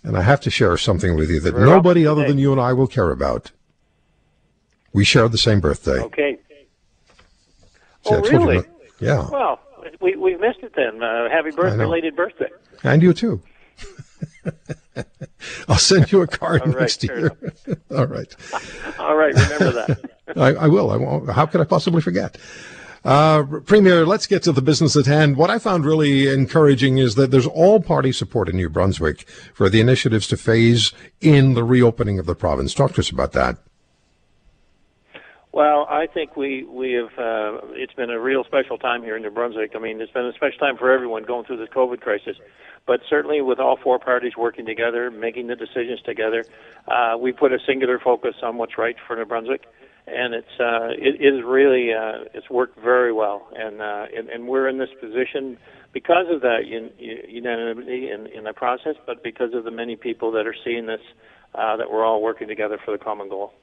And 0.03 0.15
I 0.15 0.21
have 0.21 0.39
to 0.41 0.50
share 0.50 0.77
something 0.77 1.15
with 1.15 1.29
you 1.29 1.41
that 1.41 1.55
We're 1.55 1.65
nobody 1.65 2.07
other 2.07 2.25
than 2.25 2.38
you 2.38 2.53
and 2.53 2.62
I 2.62 2.71
will 2.71 2.88
care 2.88 3.12
about. 3.12 3.51
We 4.93 5.03
share 5.03 5.27
the 5.27 5.38
same 5.38 5.59
birthday. 5.59 6.00
Okay. 6.00 6.38
Oh, 8.05 8.21
really? 8.21 8.63
yeah. 9.00 9.27
Well, 9.29 9.59
we 10.00 10.15
we've 10.15 10.39
missed 10.39 10.59
it 10.62 10.74
then. 10.75 11.03
Uh, 11.03 11.27
happy 11.29 11.51
birthday, 11.51 11.77
belated 11.77 12.15
birthday. 12.15 12.50
And 12.83 13.01
you 13.01 13.13
too. 13.13 13.41
I'll 15.68 15.78
send 15.78 16.12
you 16.12 16.22
a 16.22 16.28
card 16.28 16.66
right, 16.66 16.80
next 16.80 17.04
year. 17.04 17.32
All 17.96 18.08
right. 18.08 18.36
All 19.00 19.16
right. 19.16 19.34
Remember 19.34 19.72
that. 19.72 20.12
I, 20.36 20.66
I, 20.66 20.68
will. 20.68 20.92
I 20.92 20.98
won't. 20.98 21.30
How 21.30 21.46
could 21.46 21.62
I 21.62 21.66
possibly 21.66 22.02
forget? 22.02 22.38
Uh, 23.04 23.44
Premier, 23.66 24.06
let's 24.06 24.25
get 24.25 24.42
to 24.44 24.52
the 24.52 24.64
business 24.64 24.96
at 24.96 25.06
hand. 25.06 25.38
What 25.38 25.52
I 25.52 25.60
found 25.60 25.86
really 25.86 26.34
encouraging 26.34 26.98
is 26.98 27.14
that 27.16 27.30
there's 27.30 27.46
all 27.46 27.80
party 27.80 28.12
support 28.12 28.50
in 28.50 28.56
New 28.56 28.70
Brunswick 28.70 29.28
for 29.54 29.70
the 29.70 29.80
initiatives 29.80 30.28
to 30.28 30.38
phase 30.38 30.92
in 31.22 31.54
the 31.54 31.64
reopening 31.64 32.18
of 32.18 32.25
the 32.25 32.34
province. 32.34 32.74
Talk 32.74 32.94
to 32.94 33.02
us 33.02 33.12
about 33.12 33.34
that. 33.34 33.58
Well, 35.55 35.88
I 35.89 36.05
think 36.05 36.35
we 36.35 36.65
we 36.65 36.91
have. 37.00 37.17
Uh, 37.17 37.59
it's 37.75 37.93
been 37.93 38.09
a 38.09 38.19
real 38.19 38.43
special 38.43 38.77
time 38.77 39.03
here 39.03 39.15
in 39.15 39.21
New 39.24 39.31
Brunswick. 39.31 39.71
I 39.74 39.79
mean, 39.79 40.01
it's 40.01 40.12
been 40.12 40.25
a 40.25 40.33
special 40.33 40.59
time 40.59 40.75
for 40.75 40.91
everyone 40.91 41.24
going 41.24 41.45
through 41.45 41.59
this 41.59 41.69
COVID 41.69 42.01
crisis, 42.01 42.35
but 42.85 43.00
certainly 43.09 43.39
with 43.39 43.57
all 43.57 43.77
four 43.81 43.97
parties 43.97 44.33
working 44.38 44.65
together, 44.65 45.09
making 45.09 45.47
the 45.47 45.55
decisions 45.55 46.01
together, 46.01 46.43
uh, 46.89 47.15
we 47.17 47.31
put 47.31 47.53
a 47.53 47.59
singular 47.65 48.00
focus 48.00 48.35
on 48.43 48.57
what's 48.57 48.77
right 48.77 48.97
for 49.07 49.15
New 49.15 49.24
Brunswick, 49.24 49.63
and 50.07 50.33
it's 50.33 50.59
uh, 50.59 50.89
it 50.89 51.21
is 51.21 51.41
really 51.45 51.93
uh, 51.93 52.27
it's 52.33 52.50
worked 52.50 52.77
very 52.77 53.13
well, 53.13 53.47
and, 53.55 53.81
uh, 53.81 54.07
and 54.13 54.27
and 54.27 54.50
we're 54.50 54.67
in 54.67 54.77
this 54.77 54.91
position 55.00 55.57
because 55.93 56.25
of 56.29 56.41
that 56.41 56.67
unanimity 56.67 58.12
in, 58.12 58.27
in 58.27 58.43
the 58.43 58.51
process, 58.51 58.95
but 59.05 59.24
because 59.24 59.53
of 59.53 59.63
the 59.63 59.71
many 59.71 59.95
people 59.95 60.33
that 60.33 60.45
are 60.47 60.55
seeing 60.65 60.85
this, 60.85 61.00
uh, 61.53 61.77
that 61.77 61.89
we're 61.89 62.03
all 62.03 62.21
working 62.21 62.50
together 62.50 62.77
for 62.83 62.91
the 62.91 63.01
common 63.01 63.29
goal. 63.29 63.53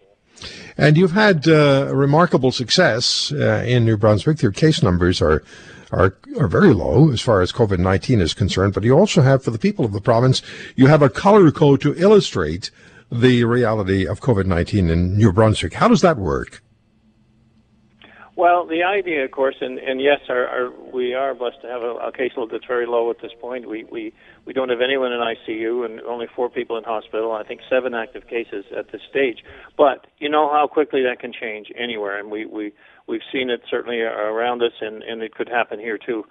And 0.77 0.97
you've 0.97 1.13
had 1.13 1.47
uh, 1.47 1.91
remarkable 1.95 2.53
success 2.53 3.31
uh, 3.33 3.65
in 3.67 3.85
New 3.85 3.97
Brunswick. 3.97 4.43
Your 4.43 4.53
case 4.53 4.83
numbers 4.83 5.21
are, 5.21 5.43
are 5.91 6.17
are 6.39 6.49
very 6.49 6.73
low 6.73 7.11
as 7.13 7.21
far 7.21 7.43
as 7.43 7.53
COVID 7.53 7.79
nineteen 7.79 8.21
is 8.21 8.35
concerned. 8.35 8.73
But 8.75 8.85
you 8.85 8.99
also 8.99 9.23
have, 9.23 9.45
for 9.45 9.51
the 9.51 9.59
people 9.59 9.85
of 9.85 9.93
the 9.93 10.01
province, 10.01 10.43
you 10.75 10.87
have 10.87 11.03
a 11.03 11.11
color 11.11 11.51
code 11.51 11.81
to 11.83 11.95
illustrate 11.97 12.71
the 13.11 13.45
reality 13.45 14.07
of 14.07 14.21
COVID 14.21 14.47
nineteen 14.47 14.89
in 14.89 15.17
New 15.19 15.33
Brunswick. 15.33 15.75
How 15.75 15.89
does 15.89 16.01
that 16.01 16.17
work? 16.17 16.63
Well, 18.43 18.67
the 18.67 18.83
idea, 18.83 19.25
of 19.25 19.31
course, 19.31 19.55
and, 19.61 19.79
and 19.79 20.01
yes, 20.01 20.19
our, 20.29 20.49
our, 20.49 20.73
we 20.93 21.15
are 21.15 21.33
blessed 21.33 21.63
to 21.63 21.69
have 21.69 21.83
a, 21.83 21.95
a 21.95 22.11
caseload 22.11 22.51
that's 22.51 22.67
very 22.67 22.89
low 22.89 23.09
at 23.09 23.19
this 23.23 23.31
point. 23.41 23.69
We, 23.69 23.85
we, 23.85 24.13
we 24.45 24.53
don't 24.53 24.69
have 24.69 24.81
anyone 24.81 25.13
in 25.13 25.21
ICU 25.21 25.85
and 25.85 26.01
only 26.01 26.27
four 26.35 26.51
people 26.51 26.77
in 26.77 26.83
hospital. 26.83 27.31
I 27.31 27.45
think 27.47 27.61
seven 27.71 27.95
active 27.95 28.27
cases 28.27 28.65
at 28.77 28.91
this 28.91 29.01
stage. 29.09 29.45
But 29.79 30.09
you 30.19 30.29
know 30.29 30.51
how 30.51 30.67
quickly 30.67 31.05
that 31.05 31.21
can 31.21 31.33
change 31.33 31.69
anywhere, 31.79 32.19
and 32.19 32.33
we, 32.33 32.45
we, 32.45 32.73
we've 33.07 33.21
seen 33.33 33.49
it 33.49 33.61
certainly 33.71 34.01
around 34.01 34.61
us, 34.61 34.73
and, 34.81 35.05
and 35.05 35.23
it 35.23 35.37
could 35.37 35.49
happen 35.49 35.79
here 35.79 35.97
too. 36.05 36.25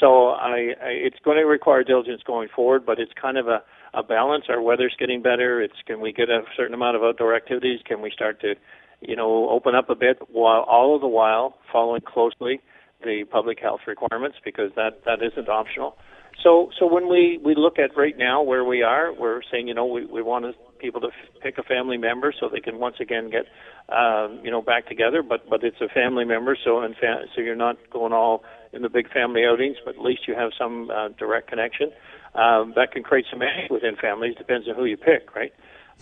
So 0.00 0.28
I, 0.28 0.72
I, 0.82 0.88
it's 0.88 1.18
going 1.22 1.36
to 1.36 1.44
require 1.44 1.84
diligence 1.84 2.22
going 2.26 2.48
forward, 2.56 2.86
but 2.86 2.98
it's 2.98 3.12
kind 3.20 3.36
of 3.36 3.46
a, 3.46 3.60
a 3.92 4.02
balance. 4.02 4.44
Our 4.48 4.62
weather's 4.62 4.96
getting 4.98 5.20
better. 5.20 5.60
It's 5.60 5.76
can 5.86 6.00
we 6.00 6.14
get 6.14 6.30
a 6.30 6.44
certain 6.56 6.72
amount 6.72 6.96
of 6.96 7.02
outdoor 7.02 7.36
activities? 7.36 7.80
Can 7.84 8.00
we 8.00 8.10
start 8.10 8.40
to 8.40 8.54
you 9.00 9.16
know, 9.16 9.48
open 9.50 9.74
up 9.74 9.90
a 9.90 9.94
bit 9.94 10.18
while 10.30 10.62
all 10.62 10.94
of 10.94 11.00
the 11.00 11.08
while 11.08 11.58
following 11.72 12.02
closely 12.02 12.60
the 13.02 13.24
public 13.30 13.60
health 13.60 13.80
requirements 13.86 14.38
because 14.44 14.70
that 14.74 15.04
that 15.04 15.22
isn't 15.22 15.48
optional. 15.48 15.96
So 16.42 16.70
so 16.78 16.92
when 16.92 17.08
we 17.08 17.40
we 17.44 17.54
look 17.54 17.78
at 17.78 17.96
right 17.96 18.16
now 18.16 18.42
where 18.42 18.64
we 18.64 18.82
are, 18.82 19.12
we're 19.12 19.40
saying 19.50 19.68
you 19.68 19.74
know 19.74 19.86
we 19.86 20.04
we 20.06 20.22
want 20.22 20.54
people 20.78 21.00
to 21.00 21.08
f- 21.08 21.42
pick 21.42 21.58
a 21.58 21.62
family 21.62 21.96
member 21.96 22.32
so 22.38 22.48
they 22.48 22.60
can 22.60 22.78
once 22.78 22.96
again 23.00 23.30
get 23.30 23.46
um, 23.94 24.40
you 24.44 24.50
know 24.50 24.62
back 24.62 24.88
together. 24.88 25.22
But 25.22 25.48
but 25.48 25.62
it's 25.64 25.80
a 25.80 25.88
family 25.88 26.24
member, 26.24 26.56
so 26.62 26.80
fa- 27.00 27.24
so 27.34 27.40
you're 27.40 27.56
not 27.56 27.76
going 27.90 28.12
all 28.12 28.44
in 28.72 28.82
the 28.82 28.88
big 28.88 29.10
family 29.12 29.44
outings, 29.44 29.76
but 29.84 29.96
at 29.96 30.02
least 30.02 30.28
you 30.28 30.34
have 30.34 30.50
some 30.58 30.90
uh, 30.90 31.08
direct 31.18 31.48
connection. 31.48 31.90
Um, 32.34 32.72
that 32.76 32.92
can 32.92 33.02
create 33.02 33.26
some 33.30 33.40
angst 33.40 33.70
within 33.70 33.96
families. 33.96 34.36
Depends 34.36 34.68
on 34.68 34.74
who 34.74 34.84
you 34.84 34.96
pick, 34.96 35.34
right? 35.34 35.52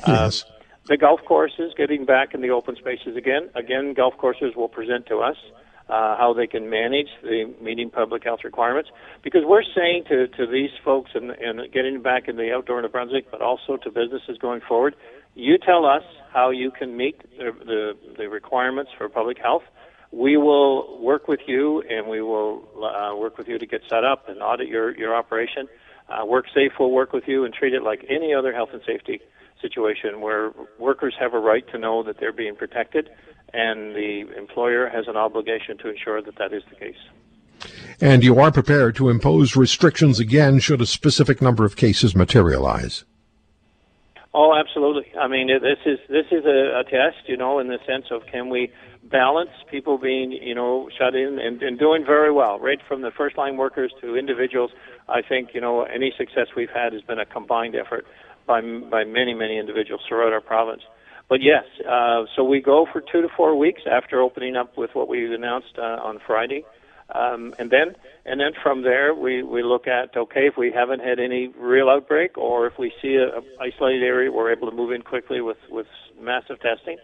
Yes. 0.06 0.44
Um, 0.44 0.55
the 0.88 0.96
golf 0.96 1.20
courses 1.26 1.72
getting 1.76 2.04
back 2.04 2.34
in 2.34 2.40
the 2.40 2.50
open 2.50 2.76
spaces 2.76 3.16
again. 3.16 3.50
Again, 3.54 3.94
golf 3.94 4.14
courses 4.18 4.54
will 4.54 4.68
present 4.68 5.06
to 5.06 5.18
us 5.18 5.36
uh, 5.88 6.16
how 6.16 6.34
they 6.36 6.46
can 6.46 6.70
manage 6.70 7.08
the 7.22 7.52
meeting 7.60 7.90
public 7.90 8.24
health 8.24 8.40
requirements 8.44 8.90
because 9.22 9.42
we're 9.44 9.62
saying 9.74 10.04
to, 10.08 10.28
to 10.28 10.46
these 10.46 10.70
folks 10.84 11.10
and, 11.14 11.30
and 11.30 11.72
getting 11.72 12.02
back 12.02 12.28
in 12.28 12.36
the 12.36 12.52
outdoor 12.52 12.82
New 12.82 12.88
Brunswick, 12.88 13.30
but 13.30 13.40
also 13.40 13.76
to 13.78 13.90
businesses 13.90 14.38
going 14.40 14.60
forward, 14.66 14.94
you 15.34 15.58
tell 15.58 15.84
us 15.84 16.02
how 16.32 16.50
you 16.50 16.70
can 16.70 16.96
meet 16.96 17.20
the, 17.36 17.52
the, 17.64 17.92
the 18.18 18.28
requirements 18.28 18.90
for 18.96 19.08
public 19.08 19.38
health. 19.38 19.62
We 20.12 20.36
will 20.36 21.00
work 21.02 21.28
with 21.28 21.40
you 21.46 21.82
and 21.88 22.08
we 22.08 22.22
will 22.22 22.62
uh, 22.76 23.14
work 23.16 23.38
with 23.38 23.48
you 23.48 23.58
to 23.58 23.66
get 23.66 23.82
set 23.88 24.04
up 24.04 24.28
and 24.28 24.40
audit 24.40 24.68
your, 24.68 24.96
your 24.96 25.14
operation. 25.14 25.68
Uh, 26.08 26.24
WorkSafe 26.24 26.78
will 26.78 26.92
work 26.92 27.12
with 27.12 27.24
you 27.26 27.44
and 27.44 27.52
treat 27.52 27.74
it 27.74 27.82
like 27.82 28.06
any 28.08 28.32
other 28.32 28.52
health 28.52 28.70
and 28.72 28.82
safety 28.86 29.20
situation 29.60 30.20
where 30.20 30.52
workers 30.78 31.14
have 31.18 31.34
a 31.34 31.38
right 31.38 31.66
to 31.72 31.78
know 31.78 32.02
that 32.02 32.18
they're 32.18 32.32
being 32.32 32.56
protected, 32.56 33.10
and 33.52 33.94
the 33.94 34.26
employer 34.36 34.88
has 34.88 35.08
an 35.08 35.16
obligation 35.16 35.78
to 35.78 35.88
ensure 35.88 36.20
that 36.22 36.36
that 36.36 36.52
is 36.52 36.62
the 36.68 36.76
case. 36.76 36.96
And 38.00 38.22
you 38.22 38.38
are 38.38 38.52
prepared 38.52 38.96
to 38.96 39.08
impose 39.08 39.56
restrictions 39.56 40.20
again 40.20 40.58
should 40.58 40.80
a 40.80 40.86
specific 40.86 41.40
number 41.40 41.64
of 41.64 41.76
cases 41.76 42.14
materialize. 42.14 43.04
Oh, 44.34 44.54
absolutely. 44.54 45.10
I 45.18 45.28
mean, 45.28 45.48
this 45.48 45.78
is 45.86 45.98
this 46.10 46.26
is 46.30 46.44
a, 46.44 46.80
a 46.80 46.84
test, 46.84 47.26
you 47.26 47.38
know, 47.38 47.58
in 47.58 47.68
the 47.68 47.78
sense 47.86 48.06
of 48.10 48.26
can 48.26 48.50
we 48.50 48.70
balance 49.04 49.50
people 49.70 49.96
being, 49.96 50.32
you 50.32 50.54
know, 50.54 50.90
shut 50.98 51.14
in 51.14 51.38
and, 51.38 51.62
and 51.62 51.78
doing 51.78 52.04
very 52.04 52.30
well, 52.30 52.58
right 52.58 52.80
from 52.86 53.00
the 53.00 53.10
first 53.10 53.38
line 53.38 53.56
workers 53.56 53.92
to 54.02 54.16
individuals. 54.16 54.72
I 55.08 55.22
think, 55.22 55.54
you 55.54 55.60
know, 55.60 55.84
any 55.84 56.12
success 56.18 56.48
we've 56.54 56.68
had 56.70 56.92
has 56.92 57.00
been 57.02 57.18
a 57.18 57.24
combined 57.24 57.76
effort 57.76 58.06
by 58.46 58.60
by 58.60 59.04
many 59.04 59.34
many 59.34 59.58
individuals 59.58 60.02
throughout 60.08 60.32
our 60.32 60.40
province. 60.40 60.82
But 61.28 61.42
yes, 61.42 61.64
uh, 61.88 62.24
so 62.36 62.44
we 62.44 62.60
go 62.60 62.86
for 62.90 63.00
two 63.00 63.20
to 63.22 63.28
four 63.36 63.56
weeks 63.56 63.82
after 63.90 64.20
opening 64.20 64.54
up 64.54 64.76
with 64.76 64.94
what 64.94 65.08
we 65.08 65.34
announced 65.34 65.76
uh, 65.76 65.82
on 65.82 66.20
Friday, 66.24 66.64
um, 67.12 67.52
and 67.58 67.70
then 67.70 67.96
and 68.24 68.40
then 68.40 68.52
from 68.62 68.82
there 68.82 69.12
we 69.14 69.42
we 69.42 69.62
look 69.62 69.86
at 69.88 70.16
okay 70.16 70.46
if 70.46 70.56
we 70.56 70.70
haven't 70.70 71.00
had 71.00 71.18
any 71.18 71.48
real 71.58 71.88
outbreak 71.88 72.38
or 72.38 72.66
if 72.66 72.78
we 72.78 72.92
see 73.02 73.16
a, 73.16 73.38
a 73.38 73.42
isolated 73.60 74.04
area 74.04 74.30
we're 74.30 74.52
able 74.52 74.70
to 74.70 74.76
move 74.76 74.92
in 74.92 75.02
quickly 75.02 75.40
with 75.40 75.58
with 75.68 75.86
massive 76.20 76.60
testing. 76.60 76.98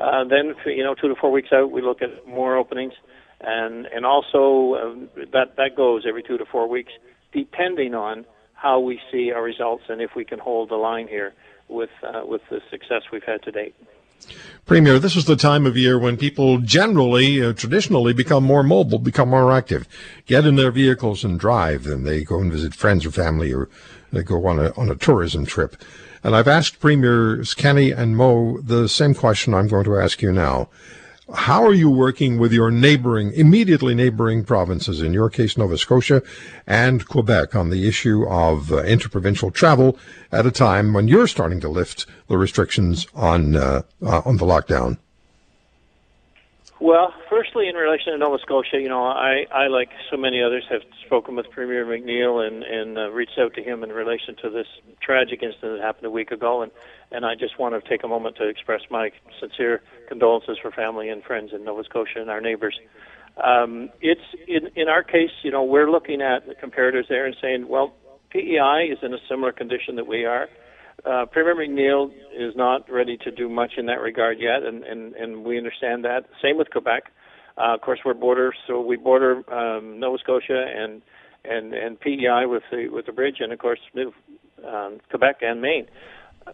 Uh, 0.00 0.24
then 0.24 0.54
you 0.66 0.82
know 0.82 0.94
two 0.94 1.08
to 1.08 1.14
four 1.14 1.30
weeks 1.30 1.48
out 1.52 1.70
we 1.70 1.82
look 1.82 2.00
at 2.00 2.26
more 2.26 2.56
openings, 2.56 2.94
and 3.40 3.86
and 3.86 4.06
also 4.06 4.74
um, 4.76 5.08
that 5.32 5.56
that 5.56 5.76
goes 5.76 6.04
every 6.08 6.22
two 6.22 6.38
to 6.38 6.46
four 6.46 6.66
weeks 6.66 6.92
depending 7.32 7.94
on 7.94 8.24
how 8.56 8.80
we 8.80 9.00
see 9.12 9.30
our 9.30 9.42
results 9.42 9.84
and 9.88 10.00
if 10.00 10.14
we 10.16 10.24
can 10.24 10.38
hold 10.38 10.70
the 10.70 10.76
line 10.76 11.06
here 11.06 11.32
with 11.68 11.90
uh, 12.02 12.22
with 12.24 12.42
the 12.50 12.60
success 12.70 13.02
we've 13.12 13.24
had 13.24 13.42
to 13.42 13.52
date. 13.52 13.74
Premier, 14.64 14.98
this 14.98 15.14
is 15.14 15.26
the 15.26 15.36
time 15.36 15.66
of 15.66 15.76
year 15.76 15.98
when 15.98 16.16
people 16.16 16.58
generally, 16.58 17.42
uh, 17.42 17.52
traditionally, 17.52 18.12
become 18.12 18.42
more 18.42 18.62
mobile, 18.62 18.98
become 18.98 19.28
more 19.28 19.52
active, 19.52 19.86
get 20.24 20.46
in 20.46 20.56
their 20.56 20.70
vehicles 20.70 21.22
and 21.22 21.38
drive, 21.38 21.86
and 21.86 22.06
they 22.06 22.24
go 22.24 22.40
and 22.40 22.50
visit 22.50 22.74
friends 22.74 23.04
or 23.04 23.10
family, 23.10 23.52
or 23.52 23.68
they 24.10 24.22
go 24.22 24.46
on 24.46 24.58
a 24.58 24.72
on 24.76 24.90
a 24.90 24.96
tourism 24.96 25.44
trip. 25.44 25.76
And 26.24 26.34
I've 26.34 26.48
asked 26.48 26.80
Premiers 26.80 27.54
Kenney 27.54 27.92
and 27.92 28.16
Moe 28.16 28.58
the 28.60 28.88
same 28.88 29.14
question 29.14 29.54
I'm 29.54 29.68
going 29.68 29.84
to 29.84 29.98
ask 29.98 30.22
you 30.22 30.32
now. 30.32 30.68
How 31.34 31.64
are 31.64 31.74
you 31.74 31.90
working 31.90 32.38
with 32.38 32.52
your 32.52 32.70
neighboring, 32.70 33.32
immediately 33.32 33.96
neighboring 33.96 34.44
provinces, 34.44 35.02
in 35.02 35.12
your 35.12 35.28
case, 35.28 35.56
Nova 35.56 35.76
Scotia 35.76 36.22
and 36.68 37.04
Quebec, 37.04 37.56
on 37.56 37.70
the 37.70 37.88
issue 37.88 38.24
of 38.28 38.70
uh, 38.70 38.84
interprovincial 38.84 39.50
travel 39.50 39.98
at 40.30 40.46
a 40.46 40.52
time 40.52 40.92
when 40.92 41.08
you're 41.08 41.26
starting 41.26 41.58
to 41.60 41.68
lift 41.68 42.06
the 42.28 42.38
restrictions 42.38 43.08
on 43.12 43.56
uh, 43.56 43.82
uh, 44.00 44.22
on 44.24 44.36
the 44.36 44.46
lockdown? 44.46 44.98
Well, 46.78 47.12
firstly, 47.28 47.68
in 47.68 47.74
relation 47.74 48.12
to 48.12 48.18
Nova 48.18 48.38
Scotia, 48.38 48.78
you 48.78 48.88
know, 48.88 49.06
I, 49.06 49.46
I 49.50 49.66
like 49.66 49.88
so 50.10 50.16
many 50.16 50.42
others, 50.42 50.64
have 50.70 50.82
spoken 51.06 51.34
with 51.34 51.50
Premier 51.50 51.84
McNeil 51.84 52.46
and 52.46 52.62
and 52.62 52.98
uh, 52.98 53.10
reached 53.10 53.38
out 53.38 53.54
to 53.54 53.62
him 53.62 53.82
in 53.82 53.90
relation 53.90 54.36
to 54.42 54.50
this 54.50 54.68
tragic 55.00 55.42
incident 55.42 55.78
that 55.78 55.82
happened 55.82 56.06
a 56.06 56.10
week 56.10 56.30
ago, 56.30 56.62
and 56.62 56.70
and 57.12 57.24
I 57.24 57.34
just 57.34 57.58
want 57.58 57.74
to 57.82 57.88
take 57.88 58.04
a 58.04 58.08
moment 58.08 58.36
to 58.36 58.48
express 58.48 58.82
my 58.90 59.10
sincere 59.40 59.82
condolences 60.08 60.58
for 60.60 60.70
family 60.70 61.08
and 61.08 61.22
friends 61.22 61.50
in 61.54 61.64
Nova 61.64 61.84
Scotia 61.84 62.20
and 62.20 62.30
our 62.30 62.40
neighbors. 62.40 62.78
Um, 63.42 63.90
it's 64.00 64.20
in 64.48 64.68
in 64.80 64.88
our 64.88 65.02
case, 65.02 65.30
you 65.42 65.50
know, 65.50 65.62
we're 65.62 65.90
looking 65.90 66.22
at 66.22 66.46
the 66.46 66.54
comparators 66.54 67.08
there 67.08 67.26
and 67.26 67.36
saying, 67.40 67.68
well, 67.68 67.94
PEI 68.30 68.88
is 68.92 68.98
in 69.02 69.12
a 69.14 69.18
similar 69.28 69.52
condition 69.52 69.96
that 69.96 70.06
we 70.06 70.24
are. 70.24 70.48
uh, 71.04 71.26
Premier 71.26 71.54
McNeil 71.54 72.10
is 72.36 72.54
not 72.56 72.90
ready 72.90 73.16
to 73.18 73.30
do 73.30 73.48
much 73.48 73.72
in 73.76 73.86
that 73.86 74.00
regard 74.00 74.38
yet, 74.40 74.62
and, 74.64 74.82
and, 74.84 75.14
and 75.14 75.44
we 75.44 75.58
understand 75.58 76.04
that. 76.04 76.24
Same 76.42 76.56
with 76.56 76.70
Quebec. 76.70 77.04
Uh, 77.58 77.74
of 77.74 77.80
course, 77.80 78.00
we're 78.04 78.14
border, 78.14 78.52
so 78.66 78.80
we 78.80 78.96
border 78.96 79.42
um, 79.52 79.98
Nova 80.00 80.18
Scotia 80.18 80.64
and 80.76 81.02
and 81.44 81.72
and 81.74 82.00
PEI 82.00 82.44
with 82.46 82.62
the 82.70 82.88
with 82.88 83.06
the 83.06 83.12
bridge, 83.12 83.36
and 83.40 83.52
of 83.52 83.58
course 83.58 83.78
um, 84.66 84.98
Quebec 85.10 85.36
and 85.42 85.60
Maine. 85.62 85.86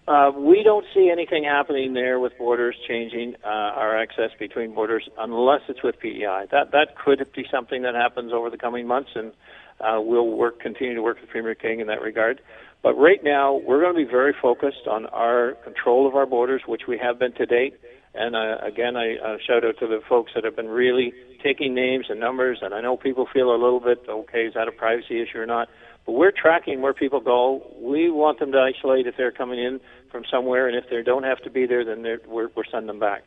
Uh, 0.08 0.32
we 0.34 0.62
don't 0.62 0.86
see 0.94 1.10
anything 1.12 1.44
happening 1.44 1.92
there 1.92 2.18
with 2.18 2.32
borders 2.38 2.74
changing 2.88 3.34
uh, 3.44 3.48
our 3.48 4.00
access 4.00 4.30
between 4.38 4.74
borders 4.74 5.08
unless 5.18 5.60
it's 5.68 5.82
with 5.82 5.98
PEI. 6.00 6.46
That 6.50 6.72
that 6.72 6.96
could 7.02 7.26
be 7.34 7.44
something 7.50 7.82
that 7.82 7.94
happens 7.94 8.32
over 8.32 8.48
the 8.48 8.56
coming 8.56 8.86
months, 8.86 9.10
and 9.14 9.32
uh, 9.80 10.00
we'll 10.00 10.30
work 10.30 10.60
continue 10.60 10.94
to 10.94 11.02
work 11.02 11.20
with 11.20 11.28
Premier 11.28 11.54
King 11.54 11.80
in 11.80 11.88
that 11.88 12.00
regard. 12.00 12.40
But 12.82 12.94
right 12.94 13.22
now, 13.22 13.60
we're 13.64 13.80
going 13.80 13.94
to 13.94 14.04
be 14.04 14.10
very 14.10 14.34
focused 14.40 14.88
on 14.90 15.06
our 15.06 15.52
control 15.62 16.08
of 16.08 16.16
our 16.16 16.26
borders, 16.26 16.62
which 16.66 16.82
we 16.88 16.98
have 16.98 17.18
been 17.18 17.32
to 17.34 17.46
date. 17.46 17.74
And 18.14 18.34
uh, 18.34 18.58
again, 18.62 18.96
I 18.96 19.16
uh, 19.16 19.36
shout 19.46 19.64
out 19.64 19.78
to 19.80 19.86
the 19.86 20.00
folks 20.08 20.32
that 20.34 20.44
have 20.44 20.56
been 20.56 20.68
really 20.68 21.12
taking 21.42 21.74
names 21.74 22.06
and 22.08 22.18
numbers. 22.18 22.58
And 22.60 22.74
I 22.74 22.80
know 22.80 22.96
people 22.96 23.28
feel 23.32 23.50
a 23.50 23.56
little 23.56 23.80
bit, 23.80 24.04
okay, 24.08 24.46
is 24.46 24.54
that 24.54 24.68
a 24.68 24.72
privacy 24.72 25.22
issue 25.22 25.38
or 25.38 25.46
not? 25.46 25.68
But 26.06 26.12
we're 26.12 26.32
tracking 26.32 26.80
where 26.80 26.94
people 26.94 27.20
go. 27.20 27.74
We 27.80 28.10
want 28.10 28.38
them 28.40 28.52
to 28.52 28.58
isolate 28.58 29.06
if 29.06 29.16
they're 29.16 29.32
coming 29.32 29.58
in 29.58 29.80
from 30.10 30.24
somewhere, 30.30 30.68
and 30.68 30.76
if 30.76 30.90
they 30.90 31.02
don't 31.02 31.22
have 31.22 31.38
to 31.42 31.50
be 31.50 31.66
there, 31.66 31.84
then 31.84 32.02
we're, 32.26 32.50
we're 32.54 32.64
sending 32.70 32.88
them 32.88 32.98
back. 32.98 33.22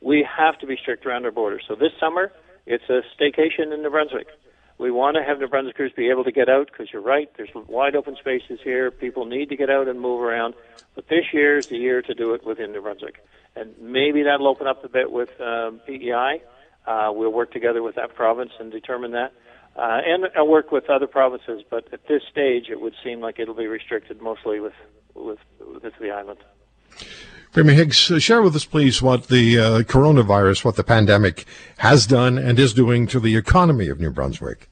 We 0.00 0.26
have 0.36 0.58
to 0.58 0.66
be 0.66 0.76
strict 0.76 1.06
around 1.06 1.24
our 1.24 1.30
borders. 1.30 1.64
So 1.66 1.74
this 1.74 1.92
summer, 1.98 2.32
it's 2.66 2.84
a 2.88 3.02
staycation 3.18 3.72
in 3.72 3.82
New 3.82 3.90
Brunswick. 3.90 4.28
We 4.78 4.92
want 4.92 5.16
to 5.16 5.24
have 5.24 5.40
New 5.40 5.48
Brunswickers 5.48 5.92
be 5.96 6.08
able 6.08 6.22
to 6.22 6.30
get 6.30 6.48
out 6.48 6.68
because 6.70 6.92
you're 6.92 7.02
right. 7.02 7.28
There's 7.36 7.50
wide 7.54 7.96
open 7.96 8.14
spaces 8.16 8.60
here. 8.62 8.92
People 8.92 9.24
need 9.24 9.48
to 9.48 9.56
get 9.56 9.70
out 9.70 9.88
and 9.88 10.00
move 10.00 10.20
around. 10.20 10.54
But 10.94 11.08
this 11.08 11.32
year 11.32 11.58
is 11.58 11.66
the 11.66 11.78
year 11.78 12.00
to 12.02 12.14
do 12.14 12.34
it 12.34 12.46
within 12.46 12.70
New 12.72 12.82
Brunswick, 12.82 13.24
and 13.56 13.74
maybe 13.80 14.22
that'll 14.22 14.46
open 14.46 14.66
up 14.66 14.84
a 14.84 14.88
bit 14.88 15.10
with 15.10 15.40
um, 15.40 15.80
PEI. 15.86 16.42
Uh, 16.86 17.10
we'll 17.12 17.32
work 17.32 17.52
together 17.52 17.82
with 17.82 17.96
that 17.96 18.14
province 18.14 18.52
and 18.60 18.70
determine 18.70 19.12
that. 19.12 19.32
Uh, 19.78 20.00
and 20.04 20.26
I'll 20.36 20.48
work 20.48 20.72
with 20.72 20.90
other 20.90 21.06
provinces, 21.06 21.62
but 21.70 21.86
at 21.92 22.08
this 22.08 22.22
stage, 22.28 22.68
it 22.68 22.80
would 22.80 22.94
seem 23.04 23.20
like 23.20 23.38
it'll 23.38 23.54
be 23.54 23.68
restricted 23.68 24.20
mostly 24.20 24.58
with 24.58 24.72
with, 25.14 25.38
with 25.82 25.92
the 26.00 26.10
island. 26.10 26.40
Premier 27.52 27.74
Higgs, 27.74 28.10
uh, 28.10 28.18
share 28.18 28.42
with 28.42 28.56
us, 28.56 28.64
please, 28.64 29.00
what 29.00 29.28
the 29.28 29.58
uh, 29.58 29.62
coronavirus, 29.82 30.64
what 30.64 30.74
the 30.74 30.84
pandemic 30.84 31.44
has 31.78 32.06
done 32.06 32.38
and 32.38 32.58
is 32.58 32.74
doing 32.74 33.06
to 33.06 33.20
the 33.20 33.36
economy 33.36 33.88
of 33.88 34.00
New 34.00 34.10
Brunswick. 34.10 34.68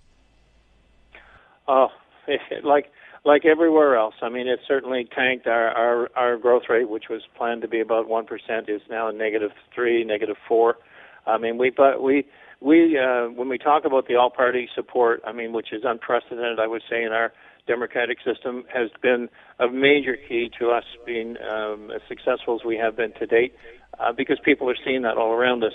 Oh, 1.68 1.88
like 2.64 2.90
like 3.24 3.44
everywhere 3.44 3.96
else. 3.96 4.14
I 4.22 4.28
mean, 4.28 4.48
it 4.48 4.58
certainly 4.66 5.08
tanked 5.14 5.46
our 5.46 5.68
our, 5.68 6.10
our 6.16 6.36
growth 6.36 6.64
rate, 6.68 6.88
which 6.88 7.08
was 7.08 7.22
planned 7.36 7.62
to 7.62 7.68
be 7.68 7.78
about 7.78 8.08
one 8.08 8.26
percent, 8.26 8.68
is 8.68 8.82
now 8.90 9.12
negative 9.12 9.52
three, 9.72 10.02
negative 10.02 10.36
four. 10.48 10.78
I 11.26 11.38
mean, 11.38 11.58
we 11.58 11.70
but 11.70 12.02
we 12.02 12.26
we 12.60 12.98
uh, 12.98 13.28
when 13.28 13.48
we 13.48 13.58
talk 13.58 13.84
about 13.84 14.08
the 14.08 14.16
all-party 14.16 14.68
support, 14.74 15.20
I 15.26 15.32
mean, 15.32 15.52
which 15.52 15.72
is 15.72 15.82
unprecedented, 15.84 16.58
I 16.58 16.66
would 16.66 16.82
say, 16.88 17.02
in 17.02 17.12
our 17.12 17.32
democratic 17.66 18.18
system, 18.24 18.64
has 18.72 18.90
been 19.02 19.28
a 19.58 19.68
major 19.68 20.16
key 20.16 20.50
to 20.58 20.70
us 20.70 20.84
being 21.04 21.36
um, 21.38 21.90
as 21.90 22.00
successful 22.08 22.54
as 22.54 22.64
we 22.64 22.76
have 22.76 22.96
been 22.96 23.12
to 23.18 23.26
date, 23.26 23.54
uh, 23.98 24.12
because 24.12 24.38
people 24.44 24.70
are 24.70 24.76
seeing 24.84 25.02
that 25.02 25.16
all 25.16 25.32
around 25.32 25.64
us 25.64 25.72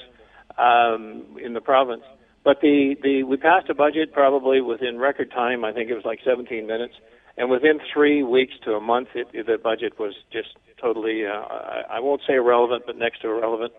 um, 0.58 1.38
in 1.44 1.54
the 1.54 1.62
province. 1.62 2.04
But 2.44 2.62
the, 2.62 2.96
the 3.04 3.24
we 3.24 3.38
passed 3.38 3.70
a 3.70 3.76
budget 3.76 4.14
probably 4.14 4.62
within 4.62 4.98
record 4.98 5.32
time. 5.32 5.64
I 5.64 5.74
think 5.74 5.90
it 5.90 5.94
was 5.94 6.06
like 6.06 6.20
17 6.26 6.66
minutes, 6.66 6.96
and 7.38 7.52
within 7.52 7.80
three 7.94 8.24
weeks 8.24 8.54
to 8.66 8.72
a 8.72 8.82
month, 8.82 9.10
it, 9.14 9.28
the 9.32 9.58
budget 9.62 10.00
was 10.00 10.16
just 10.32 10.50
totally. 10.82 11.26
Uh, 11.26 11.34
I, 11.34 11.84
I 11.92 12.00
won't 12.00 12.22
say 12.28 12.36
irrelevant, 12.36 12.84
but 12.88 12.98
next 12.98 13.22
to 13.22 13.28
irrelevant. 13.28 13.74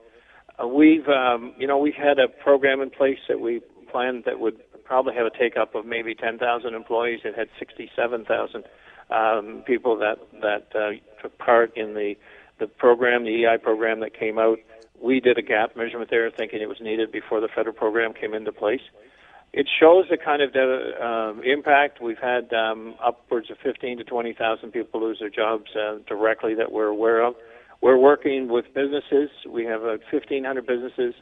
Uh, 0.61 0.67
we've, 0.67 1.09
um, 1.09 1.55
you 1.59 1.67
know, 1.67 1.79
we've 1.79 1.95
had 1.95 2.19
a 2.19 2.29
program 2.29 2.81
in 2.81 2.91
place 2.91 3.19
that 3.29 3.41
we 3.41 3.61
planned 3.91 4.25
that 4.25 4.41
would 4.41 4.61
probably 4.85 5.15
have 5.15 5.27
a 5.27 5.31
take 5.31 5.57
up 5.57 5.75
of 5.75 5.87
maybe 5.87 6.15
10,000 6.15 6.75
employees. 6.75 7.21
It 7.25 7.37
had 7.37 7.49
67,000 7.59 8.65
um, 9.11 9.62
people 9.67 9.99
that 9.99 10.19
that 10.41 10.69
uh, 10.75 10.93
took 11.23 11.37
part 11.38 11.77
in 11.77 11.95
the 11.95 12.15
the 12.59 12.67
program, 12.67 13.25
the 13.25 13.45
EI 13.45 13.59
program 13.59 14.01
that 14.01 14.19
came 14.19 14.38
out. 14.38 14.59
We 15.01 15.21
did 15.21 15.37
a 15.37 15.43
gap 15.43 15.77
measurement 15.77 16.11
there, 16.11 16.31
thinking 16.31 16.62
it 16.62 16.69
was 16.69 16.81
needed 16.81 17.11
before 17.11 17.41
the 17.41 17.49
federal 17.49 17.75
program 17.75 18.15
came 18.15 18.35
into 18.35 18.53
place. 18.53 18.83
It 19.53 19.69
shows 19.81 20.07
the 20.09 20.17
kind 20.17 20.41
of 20.41 20.55
uh, 20.55 21.05
um, 21.05 21.43
impact 21.45 22.01
we've 22.01 22.19
had. 22.19 22.53
Um, 22.53 22.95
upwards 23.05 23.51
of 23.51 23.59
15 23.62 23.99
to 23.99 24.05
20,000 24.05 24.71
people 24.71 25.01
lose 25.01 25.19
their 25.19 25.29
jobs 25.29 25.75
uh, 25.77 25.99
directly 26.07 26.55
that 26.55 26.73
we're 26.73 26.87
aware 26.87 27.23
of. 27.23 27.35
We're 27.83 27.99
working 27.99 28.49
with 28.49 28.66
businesses. 28.73 29.29
We 29.49 29.64
have 29.64 29.83
uh, 29.83 29.99
1,500 30.11 30.64
businesses 30.64 31.14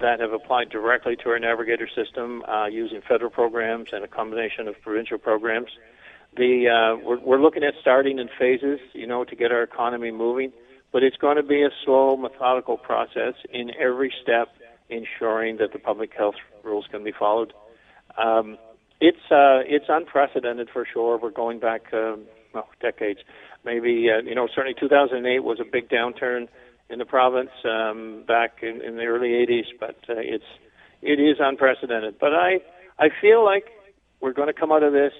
that 0.00 0.18
have 0.18 0.32
applied 0.32 0.70
directly 0.70 1.14
to 1.16 1.28
our 1.28 1.38
navigator 1.38 1.88
system 1.94 2.42
uh, 2.44 2.66
using 2.66 3.02
federal 3.06 3.30
programs 3.30 3.88
and 3.92 4.02
a 4.02 4.08
combination 4.08 4.66
of 4.66 4.80
provincial 4.80 5.18
programs. 5.18 5.68
The 6.34 6.68
uh, 6.68 7.04
we're, 7.04 7.20
we're 7.20 7.40
looking 7.40 7.64
at 7.64 7.74
starting 7.82 8.18
in 8.18 8.30
phases, 8.38 8.80
you 8.94 9.06
know, 9.06 9.24
to 9.24 9.36
get 9.36 9.52
our 9.52 9.62
economy 9.62 10.10
moving, 10.10 10.52
but 10.90 11.02
it's 11.02 11.16
going 11.18 11.36
to 11.36 11.42
be 11.42 11.62
a 11.62 11.70
slow, 11.84 12.16
methodical 12.16 12.78
process 12.78 13.34
in 13.52 13.70
every 13.78 14.12
step, 14.22 14.48
ensuring 14.88 15.58
that 15.58 15.74
the 15.74 15.78
public 15.78 16.12
health 16.16 16.36
rules 16.64 16.86
can 16.90 17.04
be 17.04 17.12
followed. 17.12 17.52
Um, 18.16 18.56
it's 19.00 19.30
uh, 19.30 19.60
it's 19.66 19.86
unprecedented 19.88 20.70
for 20.72 20.86
sure. 20.90 21.18
We're 21.18 21.30
going 21.30 21.58
back 21.58 21.92
um, 21.92 22.24
well, 22.56 22.68
decades 22.80 23.20
maybe 23.64 24.08
uh, 24.10 24.22
you 24.22 24.34
know 24.34 24.48
certainly 24.54 24.74
2008 24.78 25.40
was 25.40 25.58
a 25.60 25.64
big 25.64 25.88
downturn 25.88 26.48
in 26.88 26.98
the 26.98 27.04
province 27.04 27.50
um, 27.64 28.24
back 28.26 28.58
in, 28.62 28.80
in 28.80 28.96
the 28.96 29.04
early 29.04 29.30
80s, 29.30 29.66
but 29.78 29.96
uh, 30.08 30.14
it's 30.16 30.44
it 31.02 31.20
is 31.20 31.36
unprecedented. 31.40 32.18
But 32.18 32.32
I 32.34 32.60
I 32.98 33.08
feel 33.20 33.44
like 33.44 33.66
we're 34.20 34.32
going 34.32 34.48
to 34.48 34.58
come 34.58 34.72
out 34.72 34.82
of 34.82 34.92
this 34.92 35.12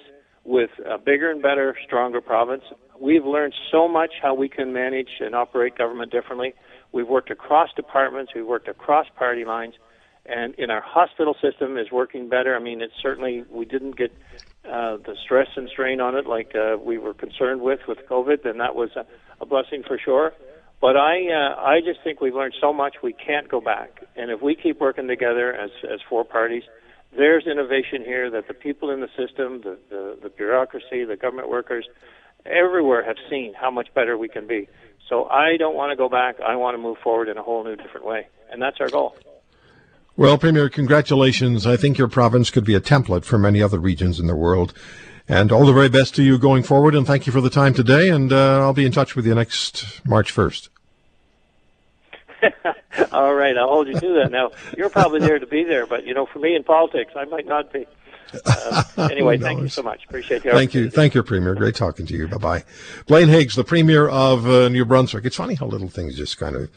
with 0.43 0.71
a 0.89 0.97
bigger 0.97 1.29
and 1.29 1.41
better, 1.41 1.75
stronger 1.85 2.21
province. 2.21 2.63
We've 2.99 3.25
learned 3.25 3.53
so 3.71 3.87
much 3.87 4.13
how 4.21 4.33
we 4.33 4.49
can 4.49 4.73
manage 4.73 5.19
and 5.19 5.35
operate 5.35 5.77
government 5.77 6.11
differently. 6.11 6.53
We've 6.93 7.07
worked 7.07 7.29
across 7.29 7.69
departments, 7.75 8.31
we've 8.33 8.45
worked 8.45 8.69
across 8.69 9.07
party 9.15 9.43
lines, 9.43 9.75
and 10.25 10.55
in 10.55 10.71
our 10.71 10.81
hospital 10.81 11.35
system 11.41 11.77
is 11.77 11.91
working 11.91 12.29
better. 12.29 12.55
I 12.55 12.59
mean, 12.59 12.81
it's 12.81 12.93
certainly 13.01 13.43
we 13.51 13.65
didn't 13.65 13.97
get 13.97 14.11
uh, 14.69 14.97
the 14.97 15.15
stress 15.23 15.47
and 15.55 15.69
strain 15.69 15.99
on 16.01 16.15
it 16.15 16.25
like 16.25 16.55
uh, 16.55 16.77
we 16.77 16.97
were 16.97 17.13
concerned 17.13 17.61
with 17.61 17.79
with 17.87 17.99
COVID, 18.09 18.45
and 18.45 18.59
that 18.59 18.75
was 18.75 18.89
a, 18.95 19.05
a 19.41 19.45
blessing 19.45 19.83
for 19.87 19.97
sure. 19.97 20.33
But 20.79 20.95
I 20.95 21.27
uh, 21.31 21.55
I 21.59 21.79
just 21.81 22.03
think 22.03 22.21
we've 22.21 22.35
learned 22.35 22.55
so 22.61 22.71
much 22.73 22.97
we 23.01 23.13
can't 23.13 23.49
go 23.49 23.61
back, 23.61 24.03
and 24.15 24.29
if 24.31 24.41
we 24.41 24.55
keep 24.55 24.79
working 24.79 25.07
together 25.07 25.53
as 25.53 25.71
as 25.91 25.99
four 26.09 26.23
parties, 26.23 26.63
there's 27.15 27.47
innovation 27.47 28.03
here 28.03 28.29
that 28.29 28.47
the 28.47 28.53
people 28.53 28.91
in 28.91 29.01
the 29.01 29.09
system, 29.17 29.61
the 29.61 29.77
the, 29.89 30.17
the 30.23 30.29
bureaucracy, 30.29 31.03
the 31.05 31.17
government 31.17 31.49
workers, 31.49 31.87
everywhere 32.45 33.03
have 33.03 33.17
seen 33.29 33.53
how 33.53 33.71
much 33.71 33.93
better 33.93 34.17
we 34.17 34.27
can 34.27 34.47
be. 34.47 34.67
So 35.09 35.25
I 35.25 35.57
don't 35.57 35.75
want 35.75 35.91
to 35.91 35.95
go 35.95 36.09
back. 36.09 36.39
I 36.41 36.55
want 36.57 36.75
to 36.75 36.81
move 36.81 36.97
forward 37.03 37.29
in 37.29 37.37
a 37.37 37.43
whole 37.43 37.63
new 37.63 37.75
different 37.75 38.05
way, 38.05 38.27
and 38.51 38.61
that's 38.61 38.77
our 38.79 38.89
goal. 38.89 39.15
Well, 40.17 40.39
Premier, 40.39 40.67
congratulations. 40.67 41.67
I 41.67 41.77
think 41.77 41.99
your 41.99 42.07
province 42.07 42.49
could 42.49 42.65
be 42.65 42.73
a 42.73 42.81
template 42.81 43.23
for 43.23 43.37
many 43.37 43.61
other 43.61 43.77
regions 43.77 44.19
in 44.19 44.25
the 44.25 44.35
world. 44.35 44.73
And 45.29 45.51
all 45.51 45.63
the 45.63 45.73
very 45.73 45.89
best 45.89 46.15
to 46.15 46.23
you 46.23 46.39
going 46.39 46.63
forward. 46.63 46.95
And 46.95 47.05
thank 47.05 47.27
you 47.27 47.31
for 47.31 47.39
the 47.39 47.51
time 47.51 47.75
today. 47.75 48.09
And 48.09 48.33
uh, 48.33 48.61
I'll 48.61 48.73
be 48.73 48.83
in 48.83 48.91
touch 48.91 49.15
with 49.15 49.27
you 49.27 49.35
next 49.35 50.01
March 50.07 50.33
1st. 50.33 50.69
all 53.11 53.35
right. 53.35 53.55
I'll 53.55 53.67
hold 53.67 53.89
you 53.89 53.93
to 53.93 54.13
that. 54.15 54.31
Now, 54.31 54.49
you're 54.75 54.89
probably 54.89 55.19
there 55.19 55.37
to 55.37 55.45
be 55.45 55.63
there, 55.63 55.85
but, 55.85 56.03
you 56.03 56.15
know, 56.15 56.25
for 56.25 56.39
me 56.39 56.55
in 56.55 56.63
politics, 56.63 57.11
I 57.15 57.25
might 57.25 57.45
not 57.45 57.71
be. 57.71 57.85
Uh, 58.43 58.83
anyway, 59.11 59.37
thank 59.37 59.61
you 59.61 59.69
so 59.69 59.83
much. 59.83 60.03
Appreciate 60.05 60.43
you. 60.43 60.51
Thank 60.51 60.73
you. 60.73 60.89
Thank 60.89 61.13
you, 61.13 61.21
Premier. 61.21 61.53
Great 61.53 61.75
talking 61.75 62.07
to 62.07 62.15
you. 62.15 62.27
Bye 62.27 62.37
bye. 62.37 62.63
Blaine 63.05 63.27
Higgs, 63.27 63.55
the 63.55 63.63
Premier 63.63 64.09
of 64.09 64.47
uh, 64.47 64.67
New 64.69 64.83
Brunswick. 64.83 65.25
It's 65.25 65.35
funny 65.35 65.53
how 65.53 65.67
little 65.67 65.89
things 65.89 66.17
just 66.17 66.39
kind 66.39 66.55
of 66.55 66.71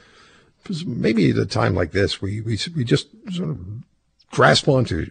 maybe 0.85 1.31
at 1.31 1.37
a 1.37 1.47
time 1.47 1.75
like 1.75 1.93
this, 1.93 2.21
we, 2.21 2.41
we, 2.41 2.59
we 2.77 2.85
just 2.85 3.09
sort 3.33 3.51
of 3.51 3.59
grasp 4.31 4.69
onto 4.69 5.11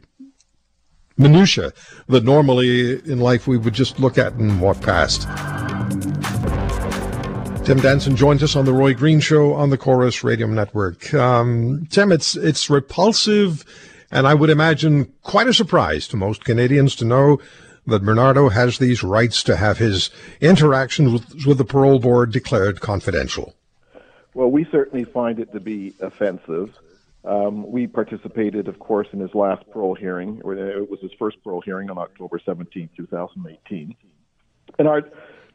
minutia 1.18 1.74
that 2.08 2.24
normally 2.24 2.94
in 3.10 3.20
life 3.20 3.46
we 3.46 3.58
would 3.58 3.74
just 3.74 4.00
look 4.00 4.18
at 4.18 4.34
and 4.34 4.62
walk 4.62 4.82
past. 4.82 5.28
Tim 7.66 7.78
Danson 7.80 8.16
joins 8.16 8.42
us 8.42 8.56
on 8.56 8.66
the 8.66 8.74
Roy 8.74 8.96
Green 8.96 9.20
Show 9.20 9.54
on 9.54 9.70
the 9.70 9.78
Corus 9.78 10.24
Radio 10.24 10.48
Network. 10.48 11.14
Um, 11.14 11.88
Tim, 11.92 12.12
it's 12.12 12.36
it's 12.36 12.68
repulsive, 12.68 13.64
and 14.10 14.26
I 14.26 14.34
would 14.34 14.50
imagine 14.50 15.14
quite 15.22 15.48
a 15.48 15.54
surprise 15.54 16.08
to 16.08 16.18
most 16.18 16.44
Canadians 16.44 16.96
to 16.96 17.06
know 17.06 17.40
that 17.86 18.04
Bernardo 18.04 18.50
has 18.50 18.80
these 18.80 19.04
rights 19.04 19.44
to 19.44 19.56
have 19.56 19.78
his 19.78 20.10
interactions 20.42 21.12
with, 21.12 21.46
with 21.46 21.58
the 21.58 21.66
parole 21.66 22.00
board 22.00 22.32
declared 22.32 22.82
confidential. 22.82 23.54
Well, 24.40 24.52
we 24.52 24.66
certainly 24.72 25.04
find 25.04 25.38
it 25.42 25.52
to 25.52 25.60
be 25.60 25.94
offensive. 26.00 26.74
Um, 27.26 27.70
we 27.70 27.88
participated, 27.88 28.70
of 28.70 28.80
course, 28.80 29.10
in 29.12 29.20
his 29.20 29.36
last 29.36 29.70
parole 29.70 29.96
hearing. 29.96 30.40
or 30.46 30.54
It 30.54 30.90
was 30.90 31.02
his 31.02 31.12
first 31.20 31.44
parole 31.44 31.60
hearing 31.60 31.90
on 31.90 31.98
October 31.98 32.40
17, 32.46 32.90
2018. 32.96 33.96
And 34.78 34.88
our 34.88 35.02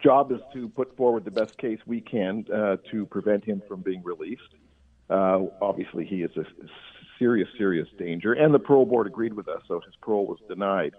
job 0.03 0.33
is 0.33 0.41
to 0.53 0.69
put 0.69 0.95
forward 0.99 1.25
the 1.25 1.31
best 1.31 1.57
case 1.57 1.79
we 1.87 2.03
can 2.03 2.45
uh, 2.53 2.77
to 2.91 3.07
prevent 3.07 3.43
him 3.43 3.63
from 3.67 3.81
being 3.81 4.03
released. 4.05 4.53
Uh, 5.09 5.45
obviously, 5.63 6.05
he 6.05 6.23
is 6.23 6.37
a 6.37 6.45
serious, 7.19 7.49
serious 7.57 7.89
danger, 7.97 8.35
and 8.35 8.53
the 8.53 8.59
parole 8.59 8.85
board 8.85 9.07
agreed 9.07 9.33
with 9.33 9.49
us, 9.49 9.63
so 9.67 9.81
his 9.81 9.95
parole 10.03 10.27
was 10.27 10.41
denied. 10.47 10.93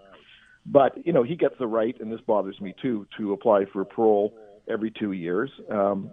But 0.66 1.06
you 1.06 1.12
know, 1.12 1.22
he 1.22 1.36
gets 1.36 1.54
the 1.60 1.68
right, 1.68 1.96
and 2.00 2.10
this 2.10 2.20
bothers 2.20 2.60
me 2.60 2.74
too, 2.82 3.06
to 3.16 3.32
apply 3.32 3.66
for 3.66 3.84
parole 3.84 4.36
every 4.66 4.90
two 4.90 5.12
years. 5.12 5.52
Um, 5.70 6.10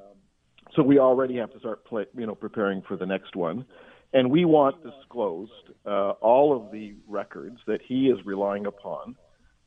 so 0.76 0.84
we 0.84 1.00
already 1.00 1.38
have 1.38 1.52
to 1.54 1.60
start, 1.60 1.86
play, 1.86 2.06
you 2.18 2.26
know, 2.26 2.36
preparing 2.36 2.82
for 2.88 2.98
the 2.98 3.06
next 3.06 3.36
one, 3.36 3.66
and 4.14 4.30
we 4.30 4.46
want 4.46 4.76
disclosed 4.84 5.52
uh, 5.86 6.12
all 6.22 6.56
of 6.56 6.72
the 6.72 6.96
records 7.08 7.58
that 7.68 7.82
he 7.88 8.08
is 8.08 8.18
relying 8.26 8.66
upon 8.66 9.16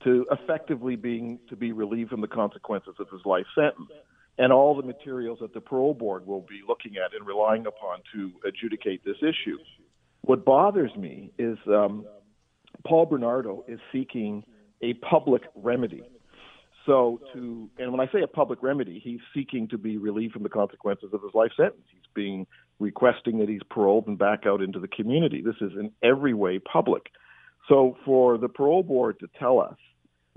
to 0.05 0.27
effectively 0.31 0.97
being 0.97 1.39
to 1.49 1.57
be 1.57 1.73
relieved 1.73 2.11
from 2.11 2.21
the 2.21 2.29
consequences 2.29 2.95
of 2.99 3.09
his 3.11 3.21
life 3.25 3.47
sentence, 3.55 3.91
and 4.39 4.53
all 4.53 4.77
the 4.77 4.83
materials 4.83 5.39
that 5.41 5.55
the 5.55 5.61
parole 5.61 5.95
board 5.95 6.27
will 6.27 6.43
be 6.43 6.61
looking 6.67 6.93
at 6.97 7.15
and 7.19 7.27
relying 7.27 7.67
upon 7.67 8.01
to 8.15 8.31
adjudicate 8.47 9.05
this 9.05 9.17
issue. 9.23 9.59
What 10.23 10.45
bothers 10.45 10.95
me 10.97 11.33
is 11.39 11.57
um, 11.67 12.05
Paul 12.87 13.07
Bernardo 13.07 13.65
is 13.67 13.81
seeking 13.93 14.45
a 14.83 14.95
public 14.95 15.43
remedy. 15.55 16.03
So 16.87 17.21
to 17.33 17.69
and 17.79 17.91
when 17.91 18.01
I 18.01 18.11
say 18.13 18.23
a 18.23 18.29
public 18.29 18.63
remedy, 18.63 19.01
he's 19.03 19.21
seeking 19.35 19.69
to 19.69 19.79
be 19.79 19.99
relieved 19.99 20.33
from 20.33 20.45
the 20.45 20.49
consequences 20.49 21.11
of 21.13 21.21
his 21.23 21.35
life 21.35 21.51
sentence. 21.57 21.83
He's 21.91 22.01
being 22.15 22.47
requesting 22.79 23.39
that 23.39 23.49
he's 23.49 23.63
paroled 23.73 24.07
and 24.07 24.17
back 24.17 24.47
out 24.47 24.63
into 24.63 24.79
the 24.79 24.89
community. 24.89 25.43
This 25.43 25.57
is 25.61 25.73
in 25.73 25.91
every 26.03 26.33
way 26.33 26.61
public. 26.61 27.11
So 27.69 27.97
for 28.05 28.39
the 28.39 28.49
parole 28.49 28.85
board 28.85 29.19
to 29.21 29.29
tell 29.39 29.61
us 29.61 29.77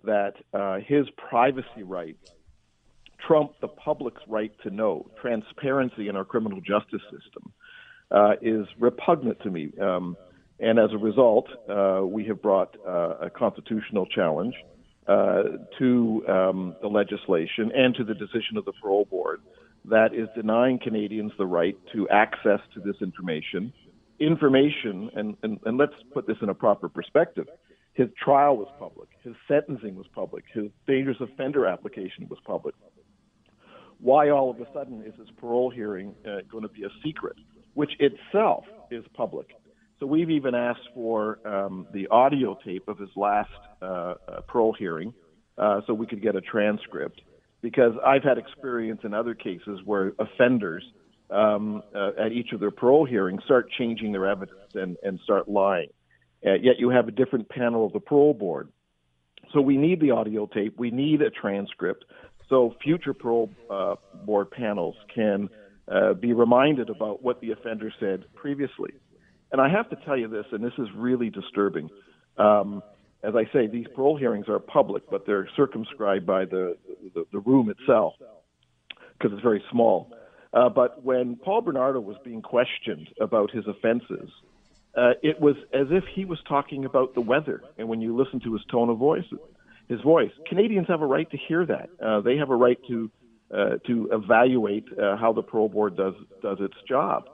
that 0.03 0.35
uh, 0.53 0.79
his 0.79 1.05
privacy 1.29 1.83
rights 1.83 2.31
trump 3.25 3.51
the 3.61 3.67
public's 3.67 4.21
right 4.27 4.51
to 4.63 4.71
know, 4.71 5.09
transparency 5.21 6.07
in 6.07 6.15
our 6.15 6.25
criminal 6.25 6.61
justice 6.61 7.01
system, 7.11 7.51
uh, 8.11 8.33
is 8.41 8.65
repugnant 8.79 9.39
to 9.41 9.51
me. 9.51 9.71
Um, 9.79 10.17
and 10.59 10.79
as 10.79 10.91
a 10.93 10.97
result, 10.97 11.47
uh, 11.69 12.01
we 12.03 12.25
have 12.25 12.41
brought 12.41 12.75
uh, 12.87 13.17
a 13.21 13.29
constitutional 13.29 14.05
challenge 14.07 14.55
uh, 15.09 15.43
to 15.79 16.23
um, 16.29 16.75
the 16.81 16.87
legislation 16.87 17.71
and 17.75 17.95
to 17.95 18.03
the 18.03 18.13
decision 18.13 18.57
of 18.57 18.65
the 18.65 18.73
parole 18.81 19.05
board 19.05 19.41
that 19.85 20.13
is 20.13 20.27
denying 20.35 20.77
Canadians 20.77 21.31
the 21.37 21.45
right 21.45 21.75
to 21.93 22.07
access 22.09 22.59
to 22.73 22.79
this 22.79 22.95
information. 23.01 23.73
Information, 24.19 25.09
and, 25.15 25.35
and, 25.41 25.59
and 25.65 25.77
let's 25.77 25.93
put 26.13 26.27
this 26.27 26.37
in 26.41 26.49
a 26.49 26.53
proper 26.53 26.89
perspective. 26.89 27.47
His 27.93 28.09
trial 28.23 28.57
was 28.57 28.67
public. 28.77 29.09
His 29.23 29.33
sentencing 29.47 29.95
was 29.95 30.05
public. 30.13 30.43
His 30.53 30.65
dangerous 30.87 31.17
offender 31.19 31.65
application 31.65 32.27
was 32.29 32.37
public. 32.45 32.75
Why 33.99 34.29
all 34.29 34.51
of 34.51 34.61
a 34.61 34.67
sudden 34.73 35.01
is 35.01 35.13
his 35.17 35.29
parole 35.37 35.69
hearing 35.69 36.13
uh, 36.25 36.41
going 36.51 36.63
to 36.63 36.69
be 36.69 36.83
a 36.83 36.89
secret, 37.03 37.35
which 37.73 37.91
itself 37.99 38.63
is 38.91 39.03
public? 39.13 39.47
So 39.99 40.05
we've 40.05 40.29
even 40.29 40.55
asked 40.55 40.87
for 40.93 41.45
um, 41.45 41.85
the 41.93 42.07
audio 42.07 42.57
tape 42.65 42.87
of 42.87 42.97
his 42.97 43.09
last 43.17 43.49
uh, 43.81 43.85
uh, 43.85 44.41
parole 44.47 44.73
hearing 44.77 45.13
uh, 45.57 45.81
so 45.85 45.93
we 45.93 46.07
could 46.07 46.21
get 46.21 46.37
a 46.37 46.41
transcript. 46.41 47.21
Because 47.61 47.91
I've 48.05 48.23
had 48.23 48.37
experience 48.37 49.01
in 49.03 49.13
other 49.13 49.35
cases 49.35 49.81
where 49.83 50.13
offenders 50.17 50.83
um, 51.29 51.83
uh, 51.93 52.11
at 52.17 52.31
each 52.31 52.53
of 52.53 52.61
their 52.61 52.71
parole 52.71 53.05
hearings 53.05 53.43
start 53.43 53.69
changing 53.77 54.13
their 54.13 54.25
evidence 54.25 54.73
and, 54.73 54.95
and 55.03 55.19
start 55.25 55.49
lying. 55.49 55.89
Uh, 56.45 56.53
yet 56.53 56.79
you 56.79 56.89
have 56.89 57.09
a 57.09 57.11
different 57.11 57.49
panel 57.49 57.85
of 57.85 57.91
the 57.91 57.99
parole 57.99 58.33
board. 58.33 58.69
So 59.53 59.59
we 59.59 59.75
need 59.75 59.99
the 59.99 60.11
audio 60.11 60.45
tape. 60.45 60.75
We 60.77 60.91
need 60.91 61.21
a 61.21 61.29
transcript 61.29 62.05
so 62.47 62.73
future 62.81 63.13
parole 63.13 63.51
uh, 63.69 63.95
board 64.25 64.49
panels 64.49 64.95
can 65.13 65.49
be 66.19 66.33
reminded 66.33 66.89
about 66.89 67.21
what 67.21 67.41
the 67.41 67.51
offender 67.51 67.93
said 67.99 68.23
previously. 68.33 68.91
And 69.51 69.59
I 69.59 69.69
have 69.69 69.89
to 69.89 69.95
tell 70.05 70.17
you 70.17 70.27
this, 70.27 70.45
and 70.51 70.63
this 70.63 70.73
is 70.77 70.87
really 70.95 71.29
disturbing. 71.29 71.89
Um, 72.37 72.83
as 73.23 73.33
I 73.35 73.51
say, 73.51 73.67
these 73.67 73.87
parole 73.95 74.17
hearings 74.17 74.47
are 74.47 74.59
public, 74.59 75.03
but 75.09 75.25
they're 75.25 75.49
circumscribed 75.55 76.25
by 76.25 76.45
the, 76.45 76.77
the, 77.13 77.25
the 77.33 77.39
room 77.39 77.69
itself 77.69 78.13
because 79.17 79.33
it's 79.33 79.43
very 79.43 79.63
small. 79.71 80.11
Uh, 80.53 80.69
but 80.69 81.03
when 81.03 81.35
Paul 81.35 81.61
Bernardo 81.61 81.99
was 81.99 82.17
being 82.23 82.41
questioned 82.41 83.09
about 83.19 83.51
his 83.51 83.67
offenses, 83.67 84.29
uh, 84.95 85.11
it 85.21 85.39
was 85.39 85.55
as 85.73 85.87
if 85.91 86.03
he 86.13 86.25
was 86.25 86.39
talking 86.47 86.85
about 86.85 87.13
the 87.13 87.21
weather. 87.21 87.61
And 87.77 87.87
when 87.87 88.01
you 88.01 88.15
listen 88.15 88.39
to 88.41 88.53
his 88.53 88.63
tone 88.71 88.89
of 88.89 88.97
voice, 88.97 89.25
his 89.87 90.01
voice, 90.01 90.31
Canadians 90.47 90.87
have 90.87 91.01
a 91.01 91.05
right 91.05 91.29
to 91.31 91.37
hear 91.37 91.65
that. 91.65 91.89
Uh, 92.03 92.21
they 92.21 92.37
have 92.37 92.49
a 92.49 92.55
right 92.55 92.79
to 92.87 93.11
uh, 93.51 93.77
to 93.87 94.09
evaluate 94.11 94.85
uh, 95.01 95.17
how 95.17 95.33
the 95.33 95.41
parole 95.41 95.69
board 95.69 95.97
does 95.97 96.13
does 96.41 96.57
its 96.61 96.75
job. 96.87 97.27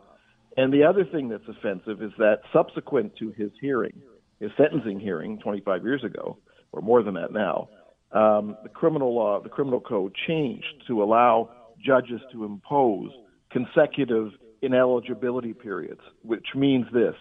And 0.58 0.74
the 0.74 0.84
other 0.84 1.04
thing 1.04 1.30
that's 1.30 1.48
offensive 1.48 2.02
is 2.02 2.12
that 2.18 2.39
subsequent 2.54 3.15
to 3.18 3.32
his 3.32 3.52
hearing, 3.60 4.02
his 4.39 4.52
sentencing 4.58 5.00
hearing 5.00 5.39
25 5.39 5.84
years 5.84 6.04
ago, 6.04 6.38
or 6.72 6.82
more 6.82 7.04
than 7.04 7.15
that 7.15 7.32
now, 7.34 7.70
um, 8.12 8.56
the 8.63 8.70
criminal 8.70 9.13
law, 9.13 9.41
the 9.41 9.50
criminal 9.50 9.82
code 9.82 10.15
changed 10.28 10.84
to 10.88 11.04
allow 11.04 11.50
judges 11.84 12.22
to 12.32 12.46
impose 12.46 13.12
consecutive 13.52 14.32
ineligibility 14.62 15.54
periods, 15.54 16.02
which 16.24 16.48
means 16.56 16.86
this. 16.94 17.15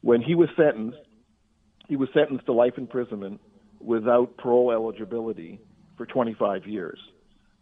When 0.00 0.22
he 0.22 0.34
was 0.34 0.48
sentenced, 0.56 0.98
he 1.88 1.96
was 1.96 2.08
sentenced 2.14 2.46
to 2.46 2.52
life 2.52 2.74
imprisonment 2.78 3.40
without 3.80 4.36
parole 4.38 4.72
eligibility 4.72 5.60
for 5.96 6.06
25 6.06 6.66
years. 6.66 6.98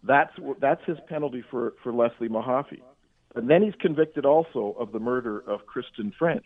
That's, 0.05 0.33
that's 0.61 0.81
his 0.87 0.99
penalty 1.09 1.45
for, 1.51 1.75
for 1.83 1.93
Leslie 1.93 2.29
Mahaffy. 2.29 2.81
And 3.35 3.49
then 3.49 3.63
he's 3.63 3.75
convicted 3.81 4.27
also 4.27 4.77
of 4.79 4.93
the 4.93 4.99
murder 4.99 5.39
of 5.39 5.67
Kristen 5.67 6.13
French. 6.19 6.45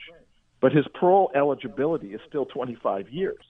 But 0.61 0.73
his 0.73 0.87
parole 0.95 1.31
eligibility 1.35 2.09
is 2.09 2.21
still 2.29 2.47
25 2.47 3.11
years. 3.11 3.43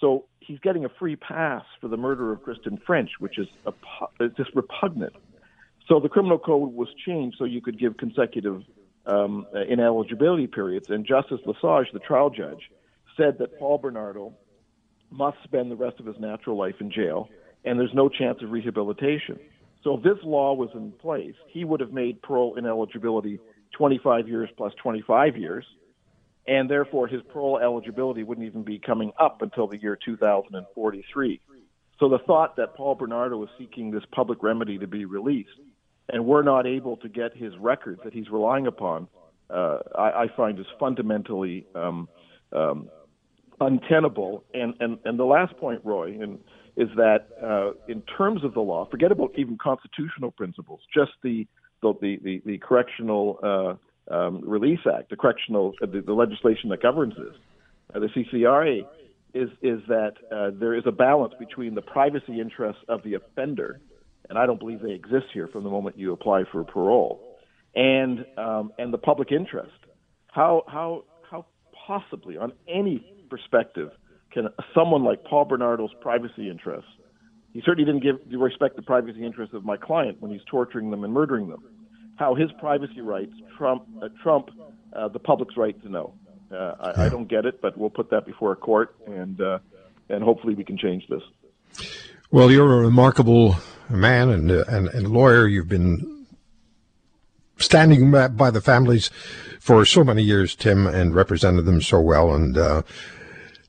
So 0.00 0.26
he's 0.40 0.58
getting 0.58 0.84
a 0.84 0.88
free 0.88 1.16
pass 1.16 1.64
for 1.80 1.88
the 1.88 1.96
murder 1.96 2.32
of 2.32 2.42
Kristen 2.42 2.78
French, 2.84 3.10
which 3.20 3.38
is 3.38 3.46
a, 3.66 4.28
just 4.36 4.50
repugnant. 4.54 5.14
So 5.88 6.00
the 6.00 6.08
criminal 6.08 6.38
code 6.38 6.72
was 6.72 6.88
changed 7.06 7.36
so 7.38 7.44
you 7.44 7.60
could 7.60 7.78
give 7.78 7.96
consecutive 7.96 8.62
um, 9.06 9.46
ineligibility 9.68 10.46
periods. 10.46 10.90
And 10.90 11.06
Justice 11.06 11.40
Lesage, 11.46 11.92
the 11.92 12.00
trial 12.00 12.30
judge, 12.30 12.70
said 13.16 13.38
that 13.38 13.58
Paul 13.58 13.78
Bernardo 13.78 14.34
must 15.10 15.36
spend 15.44 15.70
the 15.70 15.76
rest 15.76 16.00
of 16.00 16.06
his 16.06 16.16
natural 16.18 16.56
life 16.56 16.76
in 16.80 16.90
jail, 16.90 17.28
and 17.64 17.78
there's 17.78 17.94
no 17.94 18.08
chance 18.08 18.42
of 18.42 18.50
rehabilitation. 18.50 19.38
So 19.84 19.98
if 19.98 20.02
this 20.02 20.18
law 20.24 20.54
was 20.54 20.70
in 20.74 20.92
place, 20.92 21.34
he 21.46 21.64
would 21.64 21.80
have 21.80 21.92
made 21.92 22.20
parole 22.22 22.56
ineligibility 22.56 23.38
25 23.76 24.26
years 24.26 24.48
plus 24.56 24.72
25 24.82 25.36
years, 25.36 25.64
and 26.48 26.70
therefore 26.70 27.06
his 27.06 27.20
parole 27.30 27.58
eligibility 27.58 28.22
wouldn't 28.22 28.46
even 28.46 28.62
be 28.62 28.78
coming 28.78 29.12
up 29.20 29.42
until 29.42 29.66
the 29.66 29.80
year 29.80 29.98
2043. 30.02 31.40
So 32.00 32.08
the 32.08 32.18
thought 32.26 32.56
that 32.56 32.74
Paul 32.74 32.94
Bernardo 32.94 33.36
was 33.36 33.50
seeking 33.58 33.90
this 33.90 34.02
public 34.10 34.42
remedy 34.42 34.78
to 34.78 34.86
be 34.86 35.04
released, 35.04 35.50
and 36.08 36.24
we're 36.24 36.42
not 36.42 36.66
able 36.66 36.96
to 36.98 37.08
get 37.08 37.36
his 37.36 37.52
records 37.58 38.00
that 38.04 38.12
he's 38.12 38.30
relying 38.30 38.66
upon, 38.66 39.06
uh, 39.50 39.78
I, 39.96 40.22
I, 40.22 40.26
find 40.34 40.58
is 40.58 40.66
fundamentally 40.80 41.66
um, 41.74 42.08
um, 42.52 42.88
untenable. 43.60 44.44
And, 44.54 44.74
and 44.80 44.98
and 45.04 45.18
the 45.18 45.24
last 45.24 45.56
point, 45.58 45.82
Roy, 45.84 46.18
and 46.20 46.38
is 46.76 46.88
that 46.96 47.28
uh, 47.42 47.72
in 47.88 48.02
terms 48.02 48.44
of 48.44 48.54
the 48.54 48.60
law, 48.60 48.88
forget 48.90 49.12
about 49.12 49.32
even 49.36 49.56
constitutional 49.58 50.30
principles, 50.30 50.80
just 50.92 51.12
the 51.22 51.46
the 51.82 52.18
the, 52.22 52.42
the 52.44 52.58
correctional 52.58 53.38
uh, 53.42 54.14
um, 54.14 54.40
release 54.42 54.80
act, 54.92 55.10
the 55.10 55.16
correctional 55.16 55.74
uh, 55.82 55.86
the, 55.86 56.00
the, 56.00 56.12
legislation 56.12 56.70
that 56.70 56.82
governs 56.82 57.14
this, 57.16 57.34
uh, 57.94 57.98
the 57.98 58.06
CCRA, 58.06 58.86
is 59.34 59.50
is 59.62 59.80
that 59.88 60.14
uh, 60.32 60.50
there 60.58 60.74
is 60.74 60.84
a 60.86 60.92
balance 60.92 61.34
between 61.38 61.74
the 61.74 61.82
privacy 61.82 62.40
interests 62.40 62.82
of 62.88 63.02
the 63.02 63.14
offender, 63.14 63.80
and 64.28 64.38
I 64.38 64.46
don't 64.46 64.58
believe 64.58 64.80
they 64.80 64.92
exist 64.92 65.26
here 65.32 65.48
from 65.48 65.64
the 65.64 65.70
moment 65.70 65.98
you 65.98 66.12
apply 66.12 66.44
for 66.50 66.64
parole, 66.64 67.38
and 67.74 68.24
um, 68.36 68.72
and 68.78 68.92
the 68.92 68.98
public 68.98 69.30
interest. 69.30 69.72
How 70.28 70.64
how 70.66 71.04
how 71.30 71.46
possibly 71.86 72.36
on 72.36 72.52
any 72.68 73.26
perspective 73.30 73.90
can 74.34 74.48
someone 74.74 75.04
like 75.04 75.24
Paul 75.24 75.44
Bernardo's 75.44 75.94
privacy 76.00 76.50
interests? 76.50 76.90
He 77.52 77.62
certainly 77.64 77.84
didn't 77.84 78.02
give 78.02 78.40
respect 78.40 78.74
the 78.74 78.82
privacy 78.82 79.24
interests 79.24 79.54
of 79.54 79.64
my 79.64 79.76
client 79.76 80.20
when 80.20 80.32
he's 80.32 80.42
torturing 80.50 80.90
them 80.90 81.04
and 81.04 81.12
murdering 81.12 81.48
them. 81.48 81.62
How 82.16 82.34
his 82.34 82.50
privacy 82.58 83.00
rights 83.00 83.32
trump 83.56 83.84
uh, 84.02 84.08
trump 84.22 84.50
uh, 84.92 85.08
the 85.08 85.20
public's 85.20 85.56
right 85.56 85.80
to 85.82 85.88
know. 85.88 86.14
Uh, 86.50 86.92
I, 86.96 87.06
I, 87.06 87.08
don't 87.08 87.28
get 87.28 87.46
it, 87.46 87.60
but 87.60 87.76
we'll 87.76 87.90
put 87.90 88.10
that 88.10 88.26
before 88.26 88.52
a 88.52 88.56
court, 88.56 88.94
and 89.06 89.40
uh, 89.40 89.58
and 90.08 90.22
hopefully 90.22 90.54
we 90.54 90.64
can 90.64 90.76
change 90.76 91.06
this. 91.08 91.22
Well, 92.30 92.50
you're 92.50 92.72
a 92.72 92.84
remarkable 92.84 93.56
man 93.88 94.30
and 94.30 94.50
uh, 94.50 94.64
and, 94.68 94.88
and 94.88 95.08
lawyer. 95.08 95.48
You've 95.48 95.68
been 95.68 96.26
standing 97.58 98.10
by 98.10 98.50
the 98.50 98.60
families 98.60 99.10
for 99.60 99.84
so 99.84 100.04
many 100.04 100.22
years, 100.22 100.54
Tim, 100.54 100.86
and 100.86 101.14
represented 101.14 101.64
them 101.64 101.80
so 101.80 102.00
well. 102.00 102.34
And 102.34 102.56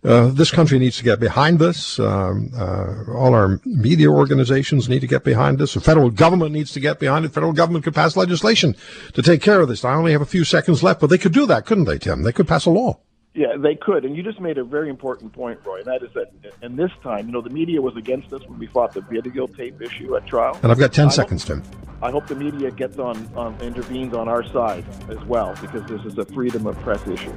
uh, 0.05 0.27
this 0.27 0.51
country 0.51 0.79
needs 0.79 0.97
to 0.97 1.03
get 1.03 1.19
behind 1.19 1.59
this. 1.59 1.99
Um, 1.99 2.51
uh, 2.55 3.11
all 3.13 3.33
our 3.33 3.59
media 3.65 4.09
organizations 4.09 4.87
need 4.87 4.99
to 4.99 5.07
get 5.07 5.23
behind 5.23 5.57
this. 5.57 5.73
The 5.73 5.81
federal 5.81 6.09
government 6.11 6.51
needs 6.51 6.71
to 6.73 6.79
get 6.79 6.99
behind 6.99 7.25
it. 7.25 7.29
The 7.29 7.33
federal 7.33 7.53
government 7.53 7.83
could 7.83 7.95
pass 7.95 8.15
legislation 8.15 8.75
to 9.13 9.21
take 9.21 9.41
care 9.41 9.61
of 9.61 9.67
this. 9.67 9.83
I 9.83 9.93
only 9.95 10.11
have 10.11 10.21
a 10.21 10.25
few 10.25 10.43
seconds 10.43 10.83
left, 10.83 11.01
but 11.01 11.09
they 11.09 11.17
could 11.17 11.33
do 11.33 11.45
that, 11.47 11.65
couldn't 11.65 11.85
they, 11.85 11.97
Tim? 11.97 12.23
They 12.23 12.31
could 12.31 12.47
pass 12.47 12.65
a 12.65 12.69
law. 12.69 12.99
Yeah, 13.35 13.57
they 13.57 13.75
could. 13.75 14.05
And 14.05 14.15
you 14.15 14.23
just 14.23 14.39
made 14.39 14.57
a 14.57 14.63
very 14.63 14.89
important 14.89 15.33
point, 15.33 15.59
Roy, 15.65 15.79
and 15.79 15.85
that 15.87 16.03
is 16.03 16.13
that 16.13 16.31
in 16.61 16.77
this 16.77 16.91
time, 17.03 17.25
you 17.27 17.33
know, 17.33 17.41
the 17.41 17.49
media 17.49 17.81
was 17.81 17.97
against 17.97 18.31
us 18.31 18.41
when 18.47 18.57
we 18.57 18.67
fought 18.67 18.93
the 18.93 19.01
video 19.01 19.45
tape 19.45 19.81
issue 19.81 20.15
at 20.15 20.25
trial. 20.25 20.57
And 20.63 20.71
I've 20.71 20.79
got 20.79 20.93
10 20.93 21.07
I 21.07 21.09
seconds, 21.09 21.45
hope, 21.45 21.61
Tim. 21.61 21.81
I 22.01 22.11
hope 22.11 22.27
the 22.27 22.35
media 22.35 22.71
gets 22.71 22.97
on, 22.97 23.29
on, 23.35 23.59
intervenes 23.59 24.13
on 24.13 24.29
our 24.29 24.45
side 24.51 24.85
as 25.09 25.21
well, 25.25 25.53
because 25.59 25.83
this 25.85 26.01
is 26.05 26.17
a 26.17 26.25
freedom 26.25 26.65
of 26.65 26.79
press 26.79 27.05
issue. 27.07 27.33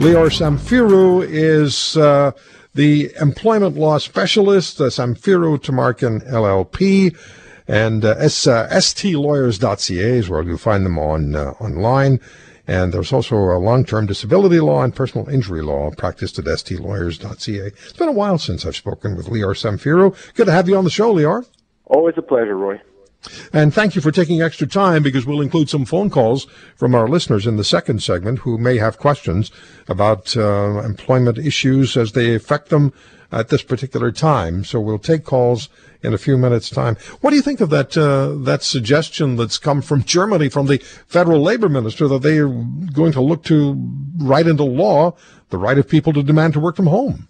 Lior 0.00 0.30
Samfiru 0.30 1.26
is 1.28 1.96
uh, 1.96 2.32
the 2.74 3.12
employment 3.20 3.76
law 3.76 3.98
specialist, 3.98 4.80
uh, 4.80 4.84
Samfiru 4.84 5.58
Tumarkin 5.58 6.26
LLP, 6.28 7.16
and 7.68 8.04
uh, 8.04 8.14
S, 8.18 8.46
uh, 8.46 8.68
stlawyers.ca 8.70 10.18
is 10.18 10.28
where 10.28 10.42
you'll 10.42 10.58
find 10.58 10.84
them 10.84 10.98
on 10.98 11.34
uh, 11.34 11.52
online. 11.60 12.20
And 12.66 12.92
there's 12.92 13.12
also 13.12 13.36
a 13.36 13.58
long-term 13.58 14.06
disability 14.06 14.60
law 14.60 14.82
and 14.82 14.94
personal 14.94 15.28
injury 15.28 15.60
law 15.60 15.90
practiced 15.90 16.38
at 16.38 16.44
stlawyers.ca. 16.44 17.66
It's 17.66 17.92
been 17.92 18.08
a 18.08 18.12
while 18.12 18.38
since 18.38 18.64
I've 18.64 18.76
spoken 18.76 19.16
with 19.16 19.26
Lior 19.26 19.54
Samfiru. 19.54 20.16
Good 20.34 20.46
to 20.46 20.52
have 20.52 20.68
you 20.68 20.76
on 20.76 20.84
the 20.84 20.90
show, 20.90 21.14
Lior. 21.14 21.46
Always 21.86 22.14
a 22.16 22.22
pleasure, 22.22 22.56
Roy. 22.56 22.80
And 23.52 23.74
thank 23.74 23.94
you 23.94 24.00
for 24.00 24.10
taking 24.10 24.40
extra 24.40 24.66
time 24.66 25.02
because 25.02 25.26
we'll 25.26 25.42
include 25.42 25.68
some 25.68 25.84
phone 25.84 26.10
calls 26.10 26.46
from 26.76 26.94
our 26.94 27.08
listeners 27.08 27.46
in 27.46 27.56
the 27.56 27.64
second 27.64 28.02
segment 28.02 28.40
who 28.40 28.56
may 28.56 28.78
have 28.78 28.98
questions 28.98 29.50
about 29.88 30.36
uh, 30.36 30.82
employment 30.84 31.38
issues 31.38 31.96
as 31.96 32.12
they 32.12 32.34
affect 32.34 32.70
them 32.70 32.92
at 33.32 33.48
this 33.48 33.62
particular 33.62 34.10
time. 34.10 34.64
So 34.64 34.80
we'll 34.80 34.98
take 34.98 35.24
calls 35.24 35.68
in 36.02 36.14
a 36.14 36.18
few 36.18 36.38
minutes' 36.38 36.70
time. 36.70 36.96
What 37.20 37.30
do 37.30 37.36
you 37.36 37.42
think 37.42 37.60
of 37.60 37.70
that 37.70 37.96
uh, 37.96 38.34
that 38.44 38.62
suggestion 38.62 39.36
that's 39.36 39.58
come 39.58 39.82
from 39.82 40.02
Germany, 40.16 40.48
from 40.48 40.66
the 40.66 40.78
federal 41.06 41.42
labor 41.42 41.68
minister, 41.68 42.08
that 42.08 42.22
they 42.22 42.38
are 42.38 42.48
going 42.48 43.12
to 43.12 43.20
look 43.20 43.44
to 43.44 43.76
write 44.18 44.46
into 44.46 44.64
law 44.64 45.14
the 45.50 45.58
right 45.58 45.78
of 45.78 45.88
people 45.88 46.12
to 46.14 46.22
demand 46.22 46.54
to 46.54 46.60
work 46.60 46.76
from 46.76 46.86
home? 46.86 47.28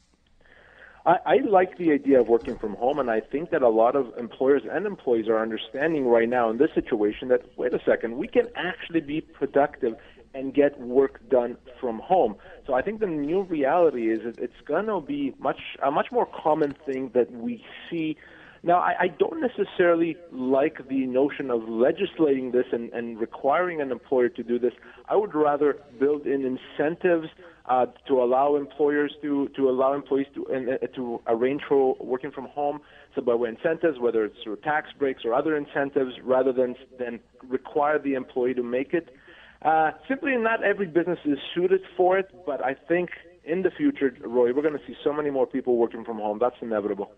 I, 1.07 1.17
I 1.25 1.37
like 1.49 1.79
the 1.79 1.93
idea 1.93 2.21
of 2.21 2.29
working 2.29 2.59
from 2.59 2.75
home, 2.75 2.99
and 2.99 3.11
I 3.11 3.21
think 3.21 3.51
that 3.51 3.63
a 3.63 3.69
lot 3.69 3.97
of 3.97 4.13
employers 4.19 4.63
and 4.71 4.87
employees 4.87 5.29
are 5.29 5.41
understanding 5.41 6.07
right 6.07 6.29
now 6.29 6.51
in 6.51 6.59
this 6.59 6.71
situation 6.75 7.29
that 7.29 7.43
wait 7.57 7.73
a 7.73 7.81
second, 7.85 8.17
we 8.19 8.29
can 8.29 8.49
actually 8.55 9.01
be 9.01 9.21
productive 9.21 9.97
and 10.35 10.55
get 10.55 10.79
work 10.79 11.21
done 11.29 11.57
from 11.81 11.99
home. 11.99 12.37
So 12.67 12.75
I 12.75 12.83
think 12.83 13.01
the 13.01 13.07
new 13.07 13.43
reality 13.43 14.11
is 14.13 14.21
it's 14.39 14.61
going 14.65 14.87
to 14.87 15.01
be 15.01 15.35
much 15.39 15.61
a 15.83 15.91
much 15.91 16.13
more 16.13 16.27
common 16.27 16.75
thing 16.87 17.11
that 17.15 17.33
we 17.33 17.65
see. 17.89 18.17
Now, 18.63 18.79
I, 18.79 18.95
I 19.01 19.09
don't 19.09 19.41
necessarily 19.41 20.19
like 20.31 20.87
the 20.87 21.07
notion 21.07 21.51
of 21.51 21.67
legislating 21.67 22.53
this 22.53 22.67
and, 22.73 22.93
and 22.93 23.19
requiring 23.19 23.81
an 23.81 23.91
employer 23.91 24.29
to 24.29 24.43
do 24.43 24.59
this. 24.59 24.75
I 25.09 25.17
would 25.17 25.35
rather 25.35 25.79
build 25.99 26.27
in 26.27 26.45
incentives 26.45 27.29
uh, 27.71 27.87
to 28.09 28.21
allow 28.21 28.57
employers 28.57 29.15
to 29.23 29.49
to 29.57 29.71
allow 29.71 29.95
employees 29.95 30.27
to 30.35 30.45
uh, 30.47 30.87
to 30.89 31.21
arrange 31.29 31.63
for 31.69 31.97
working 32.01 32.33
from 32.33 32.47
home. 32.47 32.81
So 33.15 33.23
by 33.23 33.35
way 33.35 33.49
incentives, 33.51 33.99
whether 34.01 34.25
it's 34.25 34.37
through 34.43 34.57
tax 34.57 34.89
breaks 34.99 35.25
or 35.25 35.33
other 35.33 35.57
incentives, 35.57 36.15
rather 36.25 36.53
than 36.53 36.75
than 36.99 37.21
require 37.49 37.99
the 37.99 38.15
employee 38.15 38.55
to 38.55 38.65
make 38.65 38.93
it. 38.93 39.15
Uh, 39.63 39.93
simply, 40.09 40.37
not 40.37 40.65
every 40.65 40.87
business 40.87 41.19
is 41.25 41.39
suited 41.55 41.83
for 41.97 42.19
it, 42.19 42.29
but 42.45 42.65
I 42.65 42.75
think 42.75 43.11
in 43.45 43.63
the 43.63 43.71
future, 43.71 44.17
Roy, 44.21 44.53
we're 44.53 44.63
going 44.63 44.79
to 44.79 44.87
see 44.87 44.97
so 45.05 45.13
many 45.13 45.31
more 45.31 45.47
people 45.47 45.77
working 45.77 46.05
from 46.05 46.17
home. 46.17 46.39
That's 46.41 46.57
inevitable. 46.61 47.13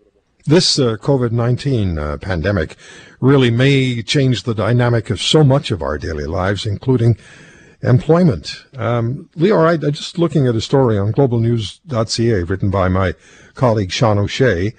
This 0.45 0.79
uh, 0.79 0.97
COVID 0.97 1.31
19 1.31 1.99
uh, 1.99 2.19
pandemic 2.19 2.77
really 3.21 3.51
may 3.51 4.03
change 4.03 4.43
the 4.43 4.55
dynamic 4.55 5.09
of 5.09 5.23
so 5.23 5.45
much 5.45 5.71
of 5.71 5.81
our 5.83 5.97
daily 5.97 6.27
lives, 6.27 6.67
including 6.67 7.17
employment. 7.83 8.65
Um, 8.77 9.29
Lior, 9.37 9.67
I, 9.67 9.73
I 9.87 9.91
just 9.91 10.19
looking 10.19 10.47
at 10.47 10.55
a 10.55 10.61
story 10.61 10.99
on 10.99 11.13
globalnews.ca 11.13 12.43
written 12.45 12.71
by 12.71 12.89
my 12.89 13.15
colleague 13.55 13.93
Sean 13.93 14.19
O'Shea, 14.19 14.73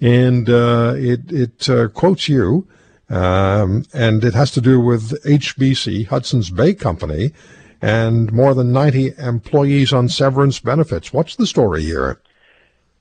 and 0.00 0.48
uh, 0.48 0.94
it, 0.96 1.30
it 1.30 1.68
uh, 1.68 1.88
quotes 1.88 2.28
you, 2.28 2.66
um, 3.08 3.84
and 3.92 4.24
it 4.24 4.34
has 4.34 4.50
to 4.52 4.60
do 4.60 4.80
with 4.80 5.22
HBC, 5.24 6.06
Hudson's 6.06 6.50
Bay 6.50 6.74
Company, 6.74 7.32
and 7.82 8.32
more 8.32 8.54
than 8.54 8.72
90 8.72 9.14
employees 9.18 9.92
on 9.92 10.08
severance 10.08 10.60
benefits. 10.60 11.12
What's 11.12 11.36
the 11.36 11.46
story 11.46 11.82
here? 11.82 12.20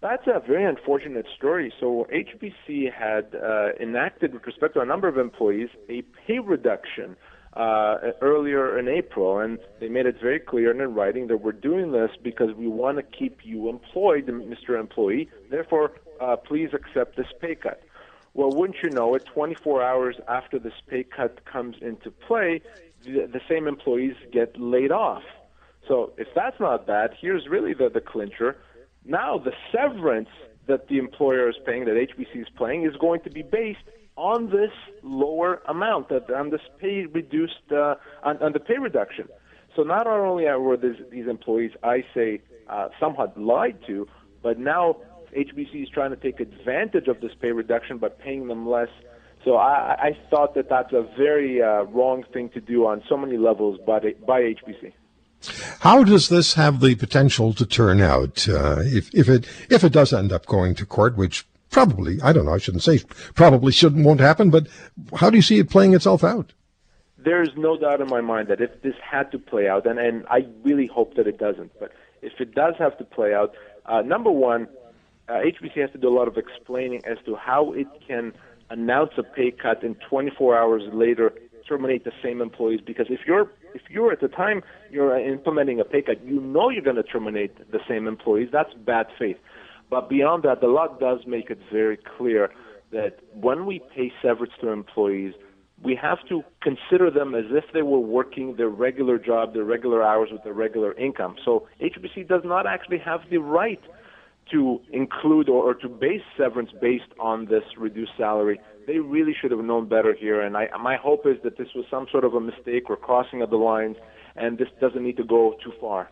That's 0.02 0.28
a 0.28 0.40
very 0.40 0.64
unfortunate 0.64 1.26
story. 1.36 1.74
So 1.78 2.08
HBC 2.14 2.94
had 2.94 3.36
uh, 3.36 3.74
enacted, 3.82 4.34
with 4.34 4.46
respect 4.46 4.76
to 4.76 4.80
a 4.80 4.86
number 4.86 5.10
of 5.10 5.18
employees, 5.18 5.68
a 5.90 6.04
pay 6.26 6.40
reduction 6.40 7.18
uh, 7.54 7.98
earlier 8.22 8.78
in 8.78 8.88
April, 8.88 9.40
and 9.40 9.60
they 9.80 9.90
made 9.90 10.06
it 10.06 10.20
very 10.22 10.40
clear 10.40 10.72
in 10.72 10.94
writing 10.94 11.28
that 11.28 11.38
we're 11.38 11.52
doing 11.52 11.92
this 11.92 12.12
because 12.22 12.54
we 12.56 12.68
want 12.68 12.98
to 12.98 13.04
keep 13.04 13.40
you 13.44 13.70
employed, 13.70 14.28
Mr. 14.28 14.80
Employee. 14.80 15.30
Therefore, 15.50 15.94
uh, 16.22 16.36
please 16.36 16.70
accept 16.74 17.18
this 17.18 17.28
pay 17.42 17.56
cut. 17.56 17.82
Well, 18.34 18.52
wouldn't 18.52 18.78
you 18.84 18.90
know 18.90 19.16
it? 19.16 19.26
24 19.26 19.84
hours 19.84 20.16
after 20.28 20.60
this 20.60 20.74
pay 20.88 21.04
cut 21.04 21.44
comes 21.46 21.78
into 21.82 22.12
play, 22.12 22.62
the, 23.04 23.28
the 23.32 23.42
same 23.50 23.68
employees 23.68 24.16
get 24.32 24.60
laid 24.60 24.92
off. 24.92 25.24
So 25.88 26.14
if 26.18 26.28
that's 26.36 26.60
not 26.60 26.86
bad, 26.86 27.16
here's 27.20 27.48
really 27.48 27.74
the, 27.74 27.90
the 27.90 28.02
clincher. 28.02 28.58
Now 29.06 29.40
the 29.40 29.54
severance 29.72 30.30
that 30.68 30.88
the 30.88 31.00
employer 31.00 31.50
is 31.50 31.56
paying, 31.66 31.86
that 31.86 31.96
HBC 31.96 32.42
is 32.42 32.48
paying, 32.58 32.86
is 32.86 32.96
going 32.98 33.22
to 33.22 33.32
be 33.32 33.42
based 33.42 33.80
on 34.20 34.50
this 34.50 34.72
lower 35.02 35.62
amount, 35.68 36.10
that 36.10 36.30
on 36.30 36.50
this 36.50 36.62
pay 36.80 37.06
reduced, 37.06 37.72
uh, 37.72 37.96
on, 38.24 38.38
on 38.44 38.52
the 38.52 38.60
pay 38.60 38.78
reduction. 38.78 39.30
So 39.76 39.84
not 39.84 40.08
only 40.08 40.44
were 40.46 40.76
this, 40.76 40.98
these 41.10 41.28
employees, 41.28 41.72
I 41.84 42.04
say, 42.14 42.42
uh, 42.68 42.90
somewhat 43.00 43.40
lied 43.40 43.80
to, 43.88 44.08
but 44.44 44.60
now 44.60 44.98
HBC 45.36 45.84
is 45.84 45.90
trying 45.90 46.10
to 46.12 46.18
take 46.18 46.40
advantage 46.40 47.08
of 47.08 47.22
this 47.22 47.32
pay 47.40 47.52
reduction 47.52 47.98
by 47.98 48.10
paying 48.10 48.48
them 48.48 48.68
less. 48.70 48.90
So 49.46 49.56
I, 49.56 49.96
I 50.00 50.18
thought 50.30 50.54
that 50.56 50.68
that's 50.70 50.92
a 50.92 51.04
very 51.18 51.62
uh, 51.62 51.84
wrong 51.84 52.26
thing 52.34 52.50
to 52.50 52.60
do 52.60 52.88
on 52.88 53.02
so 53.08 53.16
many 53.16 53.38
levels 53.38 53.80
by, 53.88 54.00
by 54.28 54.42
HBC. 54.42 54.92
How 55.80 56.04
does 56.04 56.28
this 56.28 56.56
have 56.56 56.82
the 56.82 56.96
potential 56.96 57.54
to 57.54 57.66
turn 57.66 58.02
out 58.02 58.50
uh, 58.50 58.80
if, 58.80 59.10
if 59.16 59.30
it 59.30 59.48
if 59.70 59.86
it 59.86 59.94
does 59.94 60.12
end 60.12 60.34
up 60.34 60.46
going 60.46 60.76
to 60.76 60.86
court, 60.86 61.16
which 61.16 61.48
probably, 61.70 62.22
I 62.22 62.34
don't 62.34 62.46
know, 62.46 62.54
I 62.54 62.58
shouldn't 62.58 62.84
say 62.84 63.00
probably 63.36 63.72
shouldn't, 63.72 64.06
won't 64.06 64.20
happen, 64.20 64.50
but 64.50 64.68
how 65.16 65.30
do 65.30 65.38
you 65.38 65.42
see 65.42 65.60
it 65.60 65.70
playing 65.70 65.94
itself 65.94 66.24
out? 66.24 66.54
There's 67.18 67.50
no 67.58 67.78
doubt 67.78 68.02
in 68.02 68.08
my 68.08 68.22
mind 68.22 68.48
that 68.48 68.62
if 68.62 68.82
this 68.82 68.96
had 69.04 69.32
to 69.32 69.40
play 69.40 69.68
out, 69.68 69.86
and, 69.86 70.00
and 70.00 70.26
I 70.30 70.46
really 70.64 70.88
hope 70.88 71.16
that 71.16 71.28
it 71.28 71.38
doesn't, 71.38 71.72
but 71.80 71.92
if 72.22 72.34
it 72.40 72.56
does 72.56 72.76
have 72.80 72.98
to 72.98 73.04
play 73.04 73.34
out, 73.34 73.54
uh, 73.86 74.02
number 74.02 74.32
one, 74.32 74.68
uh, 75.28 75.34
HBC 75.34 75.82
has 75.82 75.92
to 75.92 75.98
do 75.98 76.08
a 76.08 76.16
lot 76.16 76.28
of 76.28 76.38
explaining 76.38 77.02
as 77.06 77.18
to 77.26 77.36
how 77.36 77.74
it 77.74 77.88
can 78.08 78.34
announce 78.70 79.12
a 79.18 79.24
pay 79.24 79.52
cut 79.52 79.84
and 79.84 79.96
24 80.10 80.58
hours 80.58 80.84
later 80.94 81.34
terminate 81.68 82.04
the 82.04 82.12
same 82.24 82.42
employees 82.42 82.82
because 82.86 83.08
if 83.10 83.20
you're 83.28 83.52
if 83.76 83.82
you're 83.90 84.12
at 84.12 84.22
the 84.22 84.28
time 84.28 84.64
you're 84.90 85.18
implementing 85.20 85.80
a 85.80 85.84
pay 85.84 86.02
cut, 86.02 86.24
you 86.26 86.42
know 86.42 86.70
you're 86.70 86.84
going 86.84 86.96
to 86.96 87.04
terminate 87.04 87.72
the 87.72 87.80
same 87.88 88.08
employees. 88.08 88.50
That's 88.52 88.74
bad 88.74 89.08
faith. 89.18 89.38
But 89.90 90.10
beyond 90.10 90.44
that, 90.44 90.62
the 90.62 90.68
law 90.68 90.88
does 90.88 91.20
make 91.26 91.50
it 91.50 91.60
very 91.72 91.98
clear 92.18 92.52
that 92.92 93.20
when 93.34 93.66
we 93.66 93.82
pay 93.96 94.12
severance 94.22 94.54
to 94.62 94.70
employees, 94.70 95.34
we 95.82 95.96
have 95.96 96.18
to 96.28 96.44
consider 96.62 97.10
them 97.10 97.34
as 97.36 97.46
if 97.50 97.64
they 97.74 97.82
were 97.82 98.00
working 98.00 98.56
their 98.58 98.70
regular 98.70 99.18
job, 99.18 99.54
their 99.54 99.64
regular 99.64 100.04
hours 100.04 100.30
with 100.32 100.44
their 100.44 100.54
regular 100.54 100.94
income. 100.94 101.36
So 101.46 101.68
HBC 101.82 102.28
does 102.28 102.42
not 102.44 102.68
actually 102.68 103.00
have 103.00 103.22
the 103.30 103.38
right 103.38 103.82
to 104.52 104.82
include 104.92 105.48
or, 105.48 105.64
or 105.64 105.74
to 105.76 105.88
base 105.88 106.22
severance 106.38 106.72
based 106.82 107.12
on 107.20 107.46
this 107.46 107.64
reduced 107.78 108.12
salary. 108.18 108.60
They 108.88 108.98
really 108.98 109.36
should 109.40 109.52
have 109.52 109.60
known 109.60 109.88
better 109.88 110.14
here, 110.14 110.42
and 110.42 110.58
I, 110.58 110.70
my 110.82 110.98
hope 110.98 111.26
is 111.26 111.38
that 111.44 111.58
this 111.58 111.68
was 111.76 111.86
some 111.90 112.08
sort 112.12 112.24
of 112.24 112.34
a 112.34 112.42
mistake 112.42 112.90
or 112.90 112.98
crossing 112.98 113.42
of 113.42 113.52
the 113.52 113.58
lines, 113.58 113.98
and 114.36 114.58
this 114.58 114.68
doesn't 114.82 115.04
need 115.04 115.18
to 115.18 115.24
go 115.24 115.56
too 115.64 115.72
far. 115.80 116.10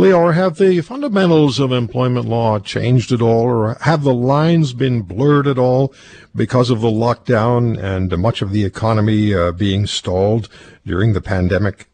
Lior, 0.00 0.32
have 0.32 0.56
the 0.56 0.80
fundamentals 0.80 1.60
of 1.60 1.72
employment 1.72 2.24
law 2.24 2.58
changed 2.58 3.12
at 3.12 3.20
all, 3.20 3.42
or 3.42 3.74
have 3.82 4.02
the 4.02 4.14
lines 4.14 4.72
been 4.72 5.02
blurred 5.02 5.46
at 5.46 5.58
all 5.58 5.92
because 6.34 6.70
of 6.70 6.80
the 6.80 6.88
lockdown 6.88 7.78
and 7.78 8.16
much 8.16 8.40
of 8.40 8.50
the 8.50 8.64
economy 8.64 9.34
uh, 9.34 9.52
being 9.52 9.86
stalled 9.86 10.48
during 10.86 11.12
the 11.12 11.20
pandemic? 11.20 11.90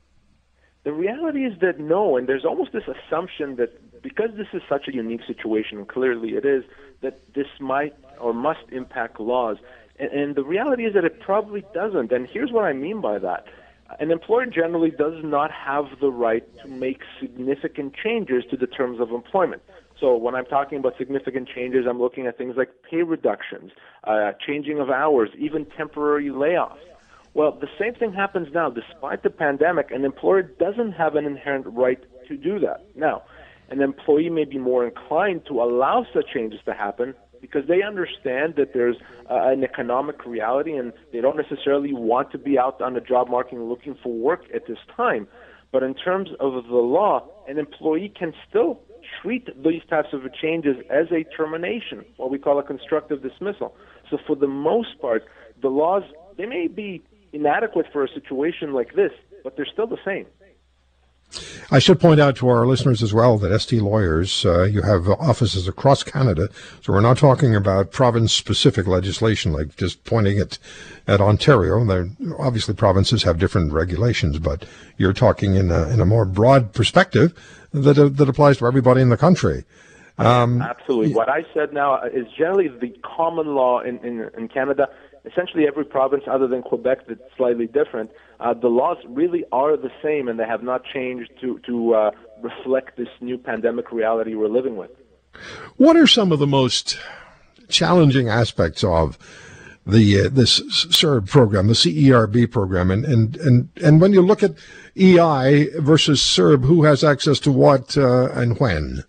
The 0.85 0.92
reality 0.92 1.45
is 1.45 1.59
that 1.59 1.81
no, 1.81 2.16
and 2.16 2.29
there's 2.29 2.45
almost 2.45 2.71
this 2.71 2.85
assumption 2.87 3.57
that 3.57 4.03
because 4.03 4.31
this 4.37 4.47
is 4.53 4.62
such 4.69 4.87
a 4.87 4.95
unique 4.95 5.23
situation, 5.27 5.79
and 5.79 5.88
clearly 5.88 6.37
it 6.37 6.45
is, 6.45 6.62
that 7.01 7.35
this 7.35 7.49
might 7.59 7.97
or 8.21 8.33
must 8.33 8.71
impact 8.71 9.19
laws. 9.19 9.57
And, 9.99 10.12
and 10.12 10.35
the 10.37 10.45
reality 10.45 10.85
is 10.85 10.95
that 10.95 11.05
it 11.05 11.19
probably 11.19 11.64
doesn't. 11.75 12.12
And 12.12 12.29
here's 12.29 12.53
what 12.53 12.66
I 12.66 12.73
mean 12.73 13.01
by 13.01 13.19
that 13.19 13.47
an 14.01 14.11
employer 14.11 14.46
generally 14.46 14.90
does 14.90 15.22
not 15.22 15.51
have 15.51 15.85
the 16.01 16.11
right 16.11 16.44
to 16.62 16.68
make 16.68 17.01
significant 17.20 17.94
changes 17.94 18.44
to 18.51 18.57
the 18.57 18.66
terms 18.66 19.01
of 19.01 19.11
employment. 19.11 19.62
So 19.99 20.16
when 20.16 20.35
I'm 20.35 20.44
talking 20.44 20.79
about 20.79 20.99
significant 20.99 21.49
changes, 21.49 21.87
I'm 21.88 21.99
looking 22.01 22.27
at 22.27 22.37
things 22.37 22.57
like 22.57 22.70
pay 22.90 23.03
reductions, 23.03 23.72
uh, 24.05 24.33
changing 24.46 24.79
of 24.79 24.90
hours, 24.90 25.31
even 25.38 25.64
temporary 25.64 26.29
layoffs. 26.29 26.79
Well, 27.33 27.53
the 27.53 27.68
same 27.79 27.94
thing 27.94 28.12
happens 28.12 28.49
now. 28.53 28.70
Despite 28.70 29.22
the 29.22 29.31
pandemic, 29.31 29.90
an 29.90 30.05
employer 30.05 30.42
doesn't 30.42 30.92
have 30.92 31.16
an 31.16 31.27
inherent 31.27 31.66
right 31.66 32.03
to 32.29 32.37
do 32.37 32.59
that. 32.61 32.87
Now, 32.94 33.22
an 33.68 33.83
employee 33.83 34.31
may 34.31 34.44
be 34.44 34.59
more 34.59 34.87
inclined 34.87 35.44
to 35.46 35.62
allow 35.62 36.07
such 36.14 36.27
changes 36.33 36.61
to 36.66 36.72
happen 36.72 37.14
because 37.47 37.69
they 37.69 37.83
understand 37.83 38.55
that 38.57 38.73
there's 38.75 38.97
uh, 39.31 39.49
an 39.49 39.63
economic 39.65 40.25
reality 40.27 40.73
and 40.73 40.93
they 41.13 41.21
don't 41.21 41.37
necessarily 41.37 41.93
want 41.93 42.31
to 42.33 42.39
be 42.39 42.59
out 42.59 42.81
on 42.81 42.95
the 42.95 43.01
job 43.01 43.29
market 43.29 43.59
looking 43.59 43.97
for 44.03 44.13
work 44.13 44.43
at 44.55 44.67
this 44.67 44.79
time. 44.97 45.27
But 45.73 45.83
in 45.83 45.95
terms 45.95 46.31
of 46.41 46.53
the 46.65 46.77
law, 46.77 47.29
an 47.49 47.59
employee 47.59 48.13
can 48.17 48.33
still 48.49 48.81
treat 49.23 49.47
these 49.63 49.83
types 49.89 50.09
of 50.13 50.23
changes 50.35 50.77
as 50.91 51.07
a 51.13 51.25
termination, 51.37 52.05
what 52.17 52.31
we 52.31 52.39
call 52.39 52.59
a 52.59 52.63
constructive 52.63 53.23
dismissal. 53.23 53.75
So 54.11 54.19
for 54.27 54.37
the 54.37 54.49
most 54.49 55.01
part, 55.01 55.25
the 55.63 55.69
laws, 55.69 56.03
they 56.37 56.47
may 56.47 56.67
be 56.69 57.03
inadequate 57.33 57.87
for 57.93 58.05
a 58.05 58.09
situation 58.09 58.73
like 58.73 58.95
this, 58.95 59.13
but 59.45 59.57
they're 59.57 59.67
still 59.71 59.87
the 59.87 59.99
same. 60.05 60.27
I 61.71 61.81
should 61.81 62.01
point 62.01 62.21
out 62.21 62.37
to 62.37 62.49
our 62.49 62.67
listeners 62.67 63.03
as 63.03 63.12
well 63.12 63.39
that 63.39 63.59
ST 63.61 63.83
Lawyers, 63.83 64.47
uh, 64.47 64.65
you 64.65 64.83
have 64.83 65.09
offices 65.09 65.67
across 65.67 66.03
Canada, 66.03 66.49
so 66.81 66.93
we're 66.93 67.01
not 67.01 67.19
talking 67.19 67.55
about 67.55 67.91
province-specific 67.91 68.87
legislation, 68.87 69.53
like 69.53 69.77
just 69.77 70.05
pointing 70.05 70.39
it 70.39 70.59
at 71.09 71.21
Ontario. 71.21 71.85
They're, 71.85 72.09
obviously, 72.39 72.75
provinces 72.75 73.25
have 73.25 73.39
different 73.39 73.73
regulations, 73.73 74.39
but 74.39 74.65
you're 74.97 75.12
talking 75.12 75.57
in 75.57 75.71
a, 75.71 75.89
in 75.89 76.01
a 76.01 76.07
more 76.07 76.25
broad 76.25 76.73
perspective 76.73 77.35
that 77.73 77.99
uh, 77.99 78.09
that 78.09 78.29
applies 78.29 78.59
to 78.59 78.67
everybody 78.67 79.01
in 79.01 79.09
the 79.09 79.17
country. 79.17 79.65
Um, 80.19 80.62
Absolutely. 80.62 81.15
What 81.15 81.29
I 81.29 81.45
said 81.53 81.75
now 81.75 82.03
is 82.05 82.27
generally 82.39 82.69
the 82.69 82.97
common 83.05 83.55
law 83.55 83.81
in, 83.81 83.99
in, 83.99 84.31
in 84.37 84.49
Canada 84.49 84.89
essentially 85.27 85.67
every 85.67 85.85
province 85.85 86.25
other 86.31 86.47
than 86.47 86.62
Quebec 86.62 87.07
that's 87.09 87.21
slightly 87.37 87.67
different, 87.67 88.11
uh, 88.41 88.55
the 88.55 88.69
laws 88.69 88.99
really 89.09 89.45
are 89.53 89.77
the 89.77 89.91
same 90.03 90.29
and 90.29 90.39
they 90.39 90.47
have 90.47 90.62
not 90.62 90.85
changed 90.85 91.31
to, 91.41 91.59
to 91.67 91.95
uh, 91.95 92.11
reflect 92.43 92.97
this 92.97 93.09
new 93.21 93.37
pandemic 93.37 93.93
reality 93.93 94.35
we're 94.35 94.49
living 94.49 94.77
with. 94.77 94.91
What 95.77 95.97
are 95.97 96.07
some 96.07 96.33
of 96.33 96.39
the 96.39 96.47
most 96.47 96.99
challenging 97.69 98.29
aspects 98.29 98.85
of 98.85 99.19
the 99.87 100.23
uh, 100.23 100.29
this 100.31 100.61
CERB 100.61 101.29
program, 101.29 101.69
the 101.69 101.75
CERB 101.75 102.51
program, 102.51 102.91
and, 102.91 103.05
and 103.05 103.37
and 103.37 103.69
and 103.83 104.01
when 104.01 104.12
you 104.12 104.21
look 104.21 104.43
at 104.43 104.55
EI 104.97 105.69
versus 105.79 106.21
CERB, 106.21 106.65
who 106.65 106.85
has 106.85 107.05
access 107.05 107.39
to 107.41 107.53
what 107.53 107.97
uh, 107.97 108.31
and 108.33 108.59
when? 108.59 109.05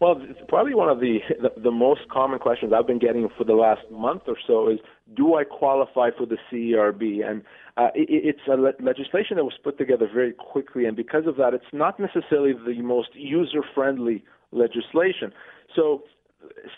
Well, 0.00 0.16
it's 0.18 0.40
probably 0.48 0.74
one 0.74 0.88
of 0.88 0.98
the, 1.00 1.18
the, 1.42 1.60
the 1.60 1.70
most 1.70 2.08
common 2.10 2.38
questions 2.38 2.72
I've 2.74 2.86
been 2.86 2.98
getting 2.98 3.28
for 3.36 3.44
the 3.44 3.52
last 3.52 3.82
month 3.90 4.22
or 4.28 4.36
so 4.46 4.70
is, 4.70 4.78
do 5.14 5.34
I 5.34 5.44
qualify 5.44 6.08
for 6.16 6.24
the 6.26 6.38
CERB? 6.50 7.28
And 7.28 7.42
uh, 7.76 7.88
it, 7.94 8.08
it's 8.08 8.40
a 8.50 8.56
le- 8.56 8.72
legislation 8.80 9.36
that 9.36 9.44
was 9.44 9.58
put 9.62 9.76
together 9.76 10.08
very 10.12 10.32
quickly, 10.32 10.86
and 10.86 10.96
because 10.96 11.26
of 11.26 11.36
that, 11.36 11.52
it's 11.52 11.72
not 11.74 12.00
necessarily 12.00 12.54
the 12.54 12.80
most 12.80 13.10
user-friendly 13.12 14.24
legislation. 14.52 15.32
So 15.76 16.04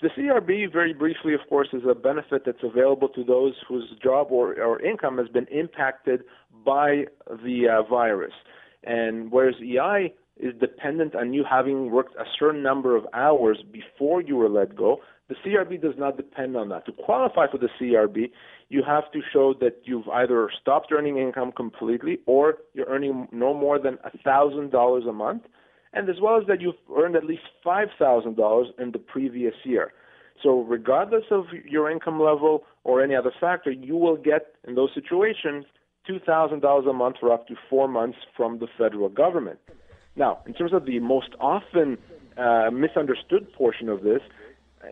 the 0.03 0.09
CRB, 0.09 0.73
very 0.73 0.93
briefly, 0.93 1.33
of 1.33 1.41
course, 1.49 1.69
is 1.73 1.83
a 1.89 1.95
benefit 1.95 2.43
that's 2.45 2.65
available 2.65 3.09
to 3.11 3.23
those 3.23 3.55
whose 3.69 3.89
job 4.03 4.29
or, 4.31 4.61
or 4.61 4.83
income 4.83 5.19
has 5.19 5.29
been 5.29 5.47
impacted 5.47 6.23
by 6.65 7.05
the 7.29 7.69
uh, 7.69 7.89
virus. 7.89 8.33
And 8.83 9.31
whereas 9.31 9.55
EI 9.63 10.13
is 10.37 10.55
dependent 10.59 11.15
on 11.15 11.33
you 11.33 11.45
having 11.49 11.91
worked 11.91 12.15
a 12.17 12.25
certain 12.39 12.63
number 12.63 12.97
of 12.97 13.07
hours 13.15 13.63
before 13.73 14.23
you 14.23 14.37
were 14.37 14.49
let 14.49 14.75
go. 14.75 14.99
The 15.29 15.35
CRB 15.47 15.81
does 15.81 15.95
not 15.97 16.17
depend 16.17 16.57
on 16.57 16.69
that. 16.71 16.85
To 16.87 16.93
qualify 16.93 17.47
for 17.51 17.59
the 17.59 17.69
CRB, 17.81 18.31
you 18.69 18.83
have 18.87 19.11
to 19.13 19.21
show 19.33 19.55
that 19.61 19.83
you've 19.85 20.09
either 20.09 20.51
stopped 20.61 20.91
earning 20.93 21.19
income 21.19 21.53
completely 21.53 22.19
or 22.27 22.59
you're 22.75 22.89
earning 22.89 23.29
no 23.31 23.55
more 23.55 23.79
than 23.79 23.99
$1,000 24.27 25.09
a 25.09 25.13
month, 25.13 25.43
and 25.93 26.09
as 26.09 26.17
well 26.21 26.39
as 26.41 26.47
that 26.49 26.61
you've 26.61 26.75
earned 26.97 27.17
at 27.17 27.25
least 27.25 27.43
$5,000 27.65 28.65
in 28.79 28.93
the 28.93 28.99
previous 28.99 29.55
year. 29.65 29.93
So, 30.43 30.63
regardless 30.63 31.25
of 31.31 31.45
your 31.69 31.91
income 31.91 32.21
level 32.21 32.65
or 32.85 33.03
any 33.03 33.15
other 33.15 33.33
factor, 33.39 33.71
you 33.71 33.97
will 33.97 34.17
get, 34.17 34.55
in 34.67 34.75
those 34.75 34.91
situations, 34.95 35.67
$2,000 36.09 36.89
a 36.89 36.93
month 36.93 37.17
for 37.21 37.33
up 37.33 37.47
to 37.47 37.55
four 37.71 37.87
months 37.87 38.19
from 38.37 38.59
the 38.59 38.67
federal 38.77 39.09
government. 39.09 39.59
Now, 40.17 40.41
in 40.47 40.55
terms 40.55 40.73
of 40.73 40.85
the 40.87 40.99
most 41.01 41.31
often 41.41 41.99
uh, 42.37 42.71
misunderstood 42.71 43.53
portion 43.53 43.89
of 43.89 44.03
this, 44.03 44.21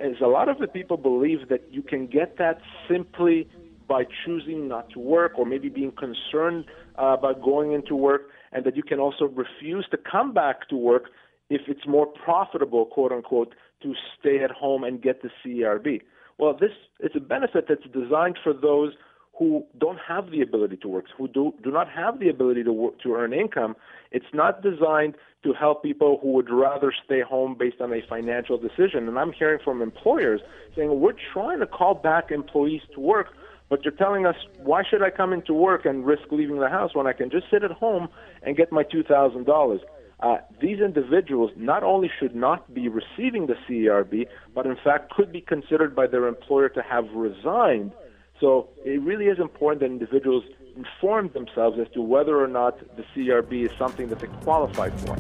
is 0.03 0.17
a 0.23 0.27
lot 0.27 0.49
of 0.49 0.59
the 0.59 0.69
people 0.69 0.97
believe 0.97 1.49
that 1.49 1.63
you 1.71 1.83
can 1.83 2.07
get 2.07 2.39
that 2.39 2.61
simply 2.89 3.49
by 3.89 4.05
choosing 4.25 4.69
not 4.69 4.89
to 4.91 5.01
work 5.01 5.33
or 5.37 5.45
maybe 5.45 5.69
being 5.69 5.93
concerned 5.93 6.65
uh, 6.97 7.17
about 7.19 7.43
going 7.43 7.73
into 7.73 7.97
work, 7.97 8.29
and 8.53 8.65
that 8.65 8.77
you 8.77 8.83
can 8.85 9.01
also 9.01 9.25
refuse 9.25 9.87
to 9.91 9.99
come 9.99 10.33
back 10.33 10.69
to 10.69 10.77
work 10.77 11.05
if 11.49 11.63
it's 11.67 11.87
more 11.87 12.07
profitable, 12.07 12.87
quote 12.87 13.11
unquote, 13.11 13.55
to 13.83 13.95
stay 14.19 14.39
at 14.45 14.51
home 14.53 14.85
and 14.85 15.03
get 15.03 15.23
the 15.23 15.31
CERB. 15.45 16.01
Well, 16.39 16.57
this 16.59 16.71
is 17.01 17.11
a 17.17 17.21
benefit 17.21 17.67
that's 17.69 17.85
designed 17.93 18.39
for 18.43 18.53
those 18.53 18.93
who 19.41 19.65
don't 19.79 19.99
have 20.07 20.31
the 20.31 20.43
ability 20.43 20.77
to 20.77 20.87
work, 20.87 21.07
who 21.17 21.27
do, 21.27 21.55
do 21.65 21.71
not 21.71 21.89
have 21.89 22.21
the 22.21 22.29
ability 22.29 22.63
to 22.63 22.73
work, 22.75 23.01
to 23.01 23.15
earn 23.15 23.33
income. 23.33 23.75
It's 24.13 24.33
not 24.35 24.63
designed 24.63 25.15
to 25.45 25.55
help 25.55 25.83
people 25.83 26.19
who 26.21 26.33
would 26.33 26.51
rather 26.51 26.93
stay 27.07 27.23
home 27.23 27.57
based 27.59 27.81
on 27.81 27.91
a 27.91 28.03
financial 28.07 28.59
decision. 28.59 29.09
And 29.09 29.19
I'm 29.19 29.33
hearing 29.33 29.59
from 29.65 29.81
employers 29.81 30.43
saying, 30.77 31.01
we're 31.01 31.15
trying 31.33 31.61
to 31.61 31.67
call 31.67 31.95
back 31.95 32.31
employees 32.31 32.83
to 32.93 33.01
work, 33.01 33.29
but 33.71 33.83
you're 33.83 33.95
telling 33.95 34.27
us, 34.27 34.37
why 34.59 34.83
should 34.89 35.01
I 35.01 35.09
come 35.09 35.33
into 35.33 35.55
work 35.55 35.87
and 35.87 36.05
risk 36.05 36.25
leaving 36.31 36.61
the 36.61 36.69
house 36.69 36.95
when 36.95 37.07
I 37.07 37.15
can 37.15 37.31
just 37.31 37.47
sit 37.51 37.65
at 37.65 37.71
home 37.71 38.11
and 38.43 38.59
get 38.59 38.71
my 38.71 38.85
$2,000? 38.85 39.81
Uh, 40.23 40.37
these 40.61 40.81
individuals 40.81 41.51
not 41.57 41.83
only 41.83 42.11
should 42.21 42.37
not 42.37 42.75
be 42.75 42.89
receiving 42.89 43.47
the 43.47 43.55
CERB, 43.67 44.27
but 44.55 44.67
in 44.67 44.77
fact 44.85 45.11
could 45.11 45.33
be 45.33 45.41
considered 45.41 45.97
by 45.97 46.07
their 46.07 46.29
employer 46.29 46.69
to 46.69 46.83
have 46.83 47.07
resigned 47.15 47.93
so 48.41 48.69
it 48.85 49.01
really 49.03 49.27
is 49.27 49.39
important 49.39 49.81
that 49.81 49.87
individuals 49.87 50.45
inform 50.77 51.29
themselves 51.33 51.79
as 51.79 51.89
to 51.93 52.01
whether 52.01 52.43
or 52.43 52.49
not 52.49 52.79
the 52.97 53.05
CRB 53.15 53.71
is 53.71 53.79
something 53.79 54.09
that 54.09 54.19
they 54.19 54.29
qualify 54.43 54.89
for. 54.91 55.17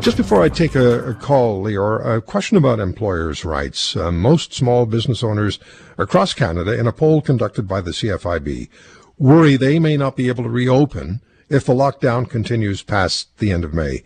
Just 0.00 0.16
before 0.16 0.42
I 0.42 0.48
take 0.48 0.74
a, 0.74 1.10
a 1.10 1.14
call, 1.14 1.62
Lior, 1.62 2.16
a 2.16 2.22
question 2.22 2.56
about 2.56 2.80
employers' 2.80 3.44
rights. 3.44 3.94
Uh, 3.94 4.10
most 4.10 4.54
small 4.54 4.86
business 4.86 5.22
owners 5.22 5.58
across 5.98 6.32
Canada, 6.32 6.78
in 6.78 6.86
a 6.86 6.92
poll 6.92 7.20
conducted 7.20 7.68
by 7.68 7.82
the 7.82 7.90
CFIB, 7.90 8.70
worry 9.18 9.56
they 9.56 9.78
may 9.78 9.98
not 9.98 10.16
be 10.16 10.28
able 10.28 10.44
to 10.44 10.48
reopen 10.48 11.20
if 11.50 11.66
the 11.66 11.74
lockdown 11.74 12.28
continues 12.28 12.82
past 12.82 13.36
the 13.38 13.52
end 13.52 13.62
of 13.62 13.74
May. 13.74 14.02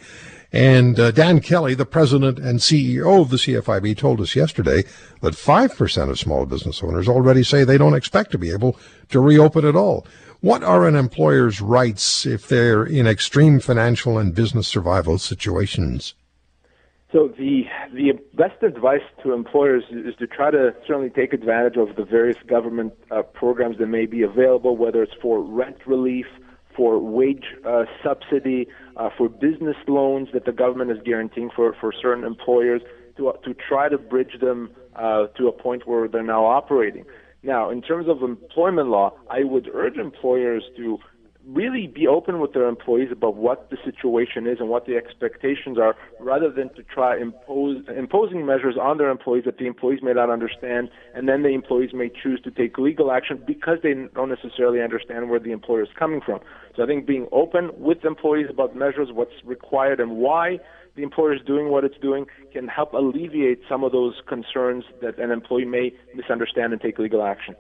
And 0.54 1.00
uh, 1.00 1.10
Dan 1.10 1.40
Kelly, 1.40 1.74
the 1.74 1.84
president 1.84 2.38
and 2.38 2.60
CEO 2.60 3.20
of 3.20 3.30
the 3.30 3.38
CFIB, 3.38 3.98
told 3.98 4.20
us 4.20 4.36
yesterday 4.36 4.84
that 5.20 5.34
5% 5.34 6.10
of 6.10 6.18
small 6.20 6.46
business 6.46 6.80
owners 6.80 7.08
already 7.08 7.42
say 7.42 7.64
they 7.64 7.76
don't 7.76 7.92
expect 7.94 8.30
to 8.30 8.38
be 8.38 8.52
able 8.52 8.78
to 9.08 9.18
reopen 9.18 9.64
at 9.64 9.74
all. 9.74 10.06
What 10.42 10.62
are 10.62 10.86
an 10.86 10.94
employer's 10.94 11.60
rights 11.60 12.24
if 12.24 12.46
they're 12.46 12.84
in 12.84 13.08
extreme 13.08 13.58
financial 13.58 14.16
and 14.16 14.32
business 14.32 14.68
survival 14.68 15.18
situations? 15.18 16.14
So 17.10 17.28
the 17.36 17.64
the 17.92 18.12
best 18.34 18.62
advice 18.62 19.02
to 19.24 19.32
employers 19.32 19.82
is 19.90 20.14
to 20.16 20.26
try 20.28 20.52
to 20.52 20.72
certainly 20.86 21.10
take 21.10 21.32
advantage 21.32 21.76
of 21.76 21.96
the 21.96 22.04
various 22.04 22.36
government 22.46 22.92
uh, 23.10 23.22
programs 23.22 23.78
that 23.78 23.86
may 23.86 24.06
be 24.06 24.22
available, 24.22 24.76
whether 24.76 25.02
it's 25.02 25.14
for 25.20 25.40
rent 25.40 25.78
relief, 25.84 26.26
for 26.76 26.98
wage 26.98 27.44
uh, 27.64 27.84
subsidy, 28.02 28.68
uh, 28.96 29.11
for 29.16 29.28
business 29.28 29.76
loans 29.88 30.28
that 30.33 30.44
the 30.44 30.52
government 30.52 30.90
is 30.90 30.98
guaranteeing 31.04 31.50
for, 31.54 31.74
for 31.80 31.92
certain 31.92 32.24
employers 32.24 32.83
to, 33.16 33.33
to 33.44 33.54
try 33.54 33.88
to 33.88 33.98
bridge 33.98 34.40
them 34.40 34.71
uh, 34.96 35.27
to 35.37 35.48
a 35.48 35.52
point 35.52 35.87
where 35.87 36.08
they're 36.08 36.23
now 36.23 36.44
operating. 36.44 37.04
Now, 37.42 37.71
in 37.71 37.83
terms 37.83 38.08
of 38.08 38.23
employment 38.23 38.88
law, 38.88 39.14
I 39.31 39.44
would 39.44 39.68
urge 39.73 39.98
employers 39.98 40.64
to 40.77 40.98
really 41.46 41.86
be 41.86 42.06
open 42.06 42.40
with 42.40 42.52
their 42.52 42.68
employees 42.68 43.08
about 43.12 43.36
what 43.36 43.70
the 43.70 43.76
situation 43.84 44.46
is 44.46 44.58
and 44.60 44.68
what 44.68 44.86
the 44.86 44.96
expectations 44.96 45.78
are, 45.78 45.94
rather 46.20 46.50
than 46.50 46.72
to 46.74 46.82
try 46.82 47.16
impose 47.18 47.82
imposing 47.96 48.46
measures 48.46 48.76
on 48.80 48.98
their 48.98 49.10
employees 49.10 49.44
that 49.44 49.58
the 49.58 49.66
employees 49.66 50.00
may 50.02 50.12
not 50.12 50.30
understand, 50.30 50.88
and 51.14 51.28
then 51.28 51.42
the 51.42 51.50
employees 51.50 51.90
may 51.92 52.08
choose 52.08 52.40
to 52.42 52.50
take 52.50 52.78
legal 52.78 53.10
action 53.10 53.42
because 53.46 53.78
they 53.82 53.94
don't 54.14 54.30
necessarily 54.30 54.80
understand 54.80 55.30
where 55.30 55.40
the 55.40 55.52
employer 55.52 55.82
is 55.82 55.88
coming 55.98 56.20
from. 56.24 56.40
So 56.76 56.82
I 56.82 56.86
think 56.86 57.06
being 57.06 57.26
open 57.32 57.70
with 57.76 58.04
employees 58.04 58.46
about 58.50 58.74
measures, 58.74 59.08
what's 59.12 59.44
required, 59.44 60.00
and 60.00 60.16
why 60.16 60.58
the 60.96 61.02
employer 61.02 61.34
is 61.34 61.40
doing 61.46 61.70
what 61.70 61.84
it's 61.84 61.98
doing 62.00 62.26
can 62.52 62.68
help 62.68 62.92
alleviate 62.92 63.60
some 63.68 63.84
of 63.84 63.92
those 63.92 64.14
concerns 64.28 64.84
that 65.02 65.18
an 65.18 65.30
employee 65.30 65.64
may 65.64 65.92
misunderstand 66.14 66.72
and 66.72 66.80
take 66.80 66.98
legal 66.98 67.22
action. 67.22 67.54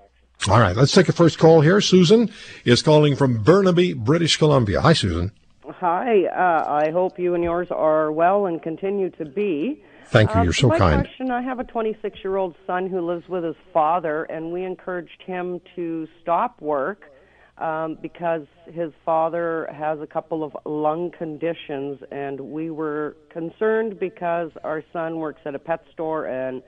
All 0.48 0.60
right, 0.60 0.76
let's 0.76 0.92
take 0.92 1.08
a 1.08 1.12
first 1.12 1.38
call 1.38 1.62
here. 1.62 1.80
Susan 1.80 2.30
is 2.66 2.82
calling 2.82 3.16
from 3.16 3.42
Burnaby, 3.42 3.94
British 3.94 4.36
Columbia. 4.36 4.82
Hi, 4.82 4.92
Susan. 4.92 5.32
Hi. 5.66 6.26
Uh, 6.26 6.70
I 6.70 6.90
hope 6.90 7.18
you 7.18 7.34
and 7.34 7.42
yours 7.42 7.68
are 7.70 8.12
well 8.12 8.44
and 8.44 8.62
continue 8.62 9.08
to 9.10 9.24
be. 9.24 9.82
Thank 10.08 10.34
you. 10.34 10.42
You're 10.42 10.52
so 10.52 10.68
my 10.68 10.78
kind. 10.78 11.00
question 11.00 11.30
I 11.30 11.40
have 11.40 11.60
a 11.60 11.64
26 11.64 12.18
year 12.22 12.36
old 12.36 12.56
son 12.66 12.90
who 12.90 13.00
lives 13.00 13.26
with 13.26 13.42
his 13.42 13.56
father, 13.72 14.24
and 14.24 14.52
we 14.52 14.64
encouraged 14.64 15.22
him 15.24 15.62
to 15.76 16.06
stop 16.20 16.60
work 16.60 17.10
um, 17.56 17.96
because 18.02 18.46
his 18.66 18.92
father 19.02 19.66
has 19.72 19.98
a 20.00 20.06
couple 20.06 20.44
of 20.44 20.54
lung 20.66 21.10
conditions, 21.10 22.00
and 22.12 22.38
we 22.38 22.70
were 22.70 23.16
concerned 23.30 23.98
because 23.98 24.50
our 24.62 24.84
son 24.92 25.16
works 25.16 25.40
at 25.46 25.54
a 25.54 25.58
pet 25.58 25.84
store 25.90 26.26
and 26.26 26.62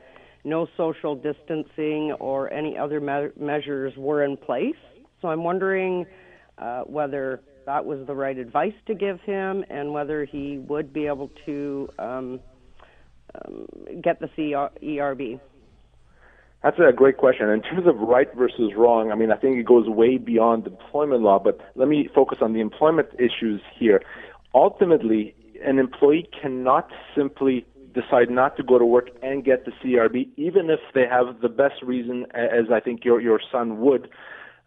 no 0.46 0.68
social 0.76 1.16
distancing 1.16 2.12
or 2.20 2.50
any 2.52 2.78
other 2.78 3.00
me- 3.00 3.30
measures 3.38 3.92
were 3.96 4.24
in 4.24 4.36
place. 4.36 4.76
So 5.20 5.28
I'm 5.28 5.42
wondering 5.42 6.06
uh, 6.56 6.82
whether 6.82 7.40
that 7.66 7.84
was 7.84 8.06
the 8.06 8.14
right 8.14 8.38
advice 8.38 8.72
to 8.86 8.94
give 8.94 9.20
him 9.22 9.64
and 9.68 9.92
whether 9.92 10.24
he 10.24 10.58
would 10.58 10.92
be 10.92 11.06
able 11.06 11.30
to 11.46 11.88
um, 11.98 12.40
um, 13.34 13.66
get 14.00 14.20
the 14.20 14.28
CERB. 14.38 15.40
That's 16.62 16.78
a 16.78 16.92
great 16.92 17.16
question. 17.16 17.48
In 17.50 17.62
terms 17.62 17.86
of 17.86 17.96
right 17.98 18.28
versus 18.36 18.72
wrong, 18.76 19.10
I 19.10 19.16
mean, 19.16 19.32
I 19.32 19.36
think 19.36 19.58
it 19.58 19.66
goes 19.66 19.88
way 19.88 20.16
beyond 20.16 20.66
employment 20.66 21.22
law, 21.22 21.40
but 21.40 21.60
let 21.74 21.88
me 21.88 22.08
focus 22.14 22.38
on 22.40 22.52
the 22.54 22.60
employment 22.60 23.08
issues 23.18 23.60
here. 23.78 24.00
Ultimately, 24.54 25.34
an 25.64 25.78
employee 25.78 26.28
cannot 26.40 26.88
simply 27.16 27.66
decide 28.00 28.30
not 28.30 28.56
to 28.58 28.62
go 28.62 28.78
to 28.78 28.84
work 28.84 29.08
and 29.22 29.44
get 29.44 29.64
the 29.64 29.72
CRB, 29.82 30.28
even 30.36 30.70
if 30.70 30.80
they 30.94 31.06
have 31.10 31.40
the 31.40 31.48
best 31.48 31.82
reason, 31.82 32.26
as 32.34 32.70
I 32.72 32.80
think 32.80 33.04
your 33.04 33.20
your 33.20 33.40
son 33.50 33.80
would. 33.80 34.08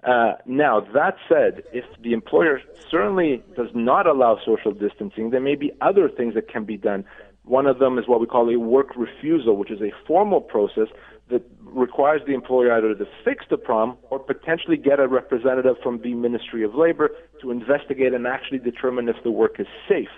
Uh, 0.04 0.34
now, 0.46 0.80
that 0.94 1.16
said, 1.28 1.62
if 1.74 1.84
the 2.02 2.14
employer 2.14 2.62
certainly 2.90 3.44
does 3.56 3.68
not 3.74 4.08
allow 4.08 4.40
social 4.46 4.72
distancing, 4.72 5.30
there 5.30 5.42
may 5.42 5.56
be 5.56 5.72
other 5.82 6.08
things 6.10 6.34
that 6.36 6.48
can 6.48 6.64
be 6.64 6.78
done. 6.78 7.04
One 7.44 7.66
of 7.66 7.80
them 7.80 7.98
is 7.98 8.08
what 8.08 8.22
we 8.22 8.28
call 8.28 8.50
a 8.50 8.58
work 8.58 8.96
refusal, 8.96 9.58
which 9.58 9.72
is 9.72 9.82
a 9.82 9.92
formal 10.08 10.40
process 10.40 10.88
that 11.30 11.44
requires 11.64 12.22
the 12.26 12.34
employer 12.34 12.72
either 12.74 12.96
to 12.96 13.06
fix 13.26 13.46
the 13.50 13.58
problem 13.58 13.98
or 14.10 14.20
potentially 14.20 14.78
get 14.78 15.00
a 15.00 15.08
representative 15.08 15.76
from 15.84 16.02
the 16.02 16.14
Ministry 16.14 16.64
of 16.64 16.76
Labor 16.76 17.10
to 17.42 17.52
investigate 17.52 18.14
and 18.14 18.26
actually 18.26 18.60
determine 18.60 19.10
if 19.10 19.18
the 19.24 19.32
work 19.32 19.60
is 19.60 19.68
safe. 19.88 20.10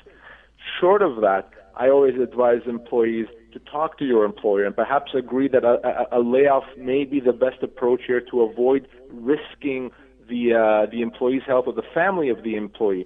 Short 0.79 1.01
of 1.01 1.21
that, 1.21 1.49
I 1.75 1.89
always 1.89 2.15
advise 2.19 2.61
employees 2.67 3.27
to 3.53 3.59
talk 3.59 3.97
to 3.99 4.05
your 4.05 4.25
employer 4.25 4.65
and 4.65 4.75
perhaps 4.75 5.11
agree 5.13 5.47
that 5.49 5.63
a, 5.63 6.07
a, 6.11 6.19
a 6.19 6.21
layoff 6.21 6.63
may 6.77 7.03
be 7.03 7.19
the 7.19 7.33
best 7.33 7.61
approach 7.61 8.01
here 8.07 8.21
to 8.31 8.41
avoid 8.41 8.87
risking 9.11 9.91
the 10.29 10.53
uh, 10.53 10.89
the 10.89 11.01
employee's 11.01 11.43
health 11.45 11.65
or 11.67 11.73
the 11.73 11.83
family 11.93 12.29
of 12.29 12.43
the 12.43 12.55
employee. 12.55 13.05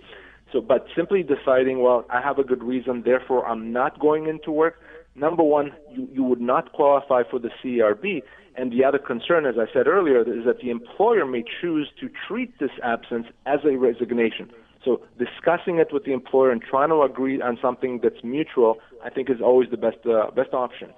So, 0.53 0.61
but 0.61 0.85
simply 0.95 1.23
deciding, 1.23 1.81
well, 1.81 2.05
I 2.09 2.21
have 2.21 2.37
a 2.37 2.43
good 2.43 2.63
reason, 2.63 3.01
therefore 3.03 3.45
I'm 3.47 3.73
not 3.73 3.99
going 3.99 4.27
into 4.27 4.51
work. 4.51 4.79
Number 5.15 5.43
one, 5.43 5.71
you, 5.91 6.07
you 6.13 6.23
would 6.23 6.41
not 6.41 6.71
qualify 6.73 7.23
for 7.29 7.39
the 7.39 7.49
CRB. 7.63 8.21
And 8.57 8.71
the 8.71 8.85
other 8.85 8.99
concern, 8.99 9.45
as 9.45 9.55
I 9.57 9.65
said 9.73 9.87
earlier, 9.87 10.21
is 10.21 10.45
that 10.45 10.59
the 10.61 10.69
employer 10.69 11.25
may 11.25 11.43
choose 11.61 11.89
to 11.99 12.09
treat 12.27 12.57
this 12.59 12.69
absence 12.83 13.27
as 13.45 13.59
a 13.65 13.75
resignation. 13.77 14.49
So 14.85 15.01
discussing 15.17 15.79
it 15.79 15.91
with 15.91 16.05
the 16.05 16.13
employer 16.13 16.51
and 16.51 16.61
trying 16.61 16.89
to 16.89 17.01
agree 17.01 17.41
on 17.41 17.57
something 17.61 17.99
that's 18.01 18.23
mutual, 18.23 18.77
I 19.03 19.09
think, 19.09 19.29
is 19.29 19.41
always 19.41 19.69
the 19.71 19.77
best 19.77 19.97
uh, 20.05 20.29
best 20.31 20.53
option. 20.53 20.91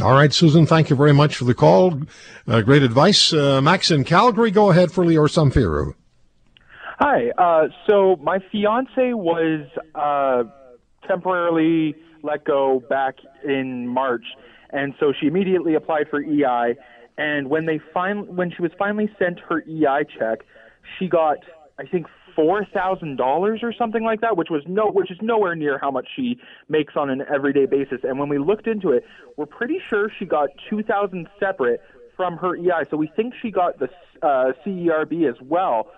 All 0.00 0.12
right, 0.12 0.32
Susan, 0.32 0.64
thank 0.64 0.88
you 0.88 0.96
very 0.96 1.12
much 1.12 1.36
for 1.36 1.44
the 1.44 1.54
call. 1.54 2.00
Uh, 2.48 2.62
great 2.62 2.82
advice. 2.82 3.32
Uh, 3.32 3.60
Max 3.60 3.90
in 3.90 4.04
Calgary, 4.04 4.50
go 4.50 4.70
ahead 4.70 4.90
for 4.90 5.04
Lior 5.04 5.28
Samfiru. 5.28 5.94
Hi. 6.98 7.30
Uh, 7.36 7.68
so 7.86 8.16
my 8.22 8.38
fiance 8.50 9.12
was 9.12 9.66
uh, 9.94 10.44
temporarily 11.06 11.94
let 12.22 12.44
go 12.44 12.82
back 12.88 13.16
in 13.44 13.88
March, 13.88 14.24
and 14.70 14.94
so 14.98 15.12
she 15.18 15.26
immediately 15.26 15.74
applied 15.74 16.08
for 16.08 16.22
EI. 16.22 16.76
And 17.18 17.50
when 17.50 17.66
they 17.66 17.78
fin- 17.92 18.34
when 18.34 18.50
she 18.50 18.62
was 18.62 18.70
finally 18.78 19.10
sent 19.18 19.40
her 19.40 19.62
EI 19.68 20.04
check, 20.18 20.46
she 20.98 21.08
got 21.08 21.38
I 21.78 21.84
think 21.84 22.06
four 22.34 22.64
thousand 22.72 23.16
dollars 23.16 23.60
or 23.62 23.72
something 23.72 24.04
like 24.04 24.20
that, 24.20 24.36
which 24.36 24.48
was 24.50 24.62
no, 24.66 24.90
which 24.90 25.10
is 25.10 25.18
nowhere 25.20 25.54
near 25.54 25.78
how 25.78 25.90
much 25.90 26.08
she 26.14 26.38
makes 26.68 26.94
on 26.96 27.10
an 27.10 27.22
everyday 27.32 27.66
basis. 27.66 28.00
And 28.02 28.18
when 28.18 28.28
we 28.28 28.38
looked 28.38 28.66
into 28.66 28.90
it, 28.90 29.04
we're 29.36 29.46
pretty 29.46 29.78
sure 29.88 30.10
she 30.18 30.24
got 30.24 30.50
two 30.68 30.82
thousand 30.82 31.28
separate 31.38 31.80
from 32.16 32.36
her 32.36 32.56
EI. 32.56 32.84
So 32.90 32.96
we 32.96 33.10
think 33.14 33.34
she 33.40 33.50
got 33.50 33.78
the 33.78 33.88
uh, 34.22 34.52
CERB 34.64 35.28
as 35.28 35.40
well. 35.42 35.88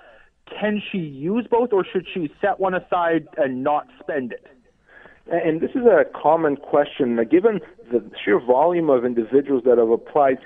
Can 0.60 0.82
she 0.92 0.98
use 0.98 1.46
both, 1.50 1.72
or 1.72 1.84
should 1.84 2.06
she 2.12 2.32
set 2.40 2.60
one 2.60 2.74
aside 2.74 3.26
and 3.36 3.64
not 3.64 3.88
spend 4.00 4.32
it? 4.32 4.46
And 5.26 5.60
this 5.60 5.70
is 5.70 5.86
a 5.86 6.04
common 6.14 6.56
question. 6.56 7.16
Given 7.30 7.60
the 7.90 8.04
sheer 8.22 8.38
volume 8.38 8.90
of 8.90 9.06
individuals 9.06 9.62
that 9.64 9.78
have 9.78 9.88
applied, 9.88 10.38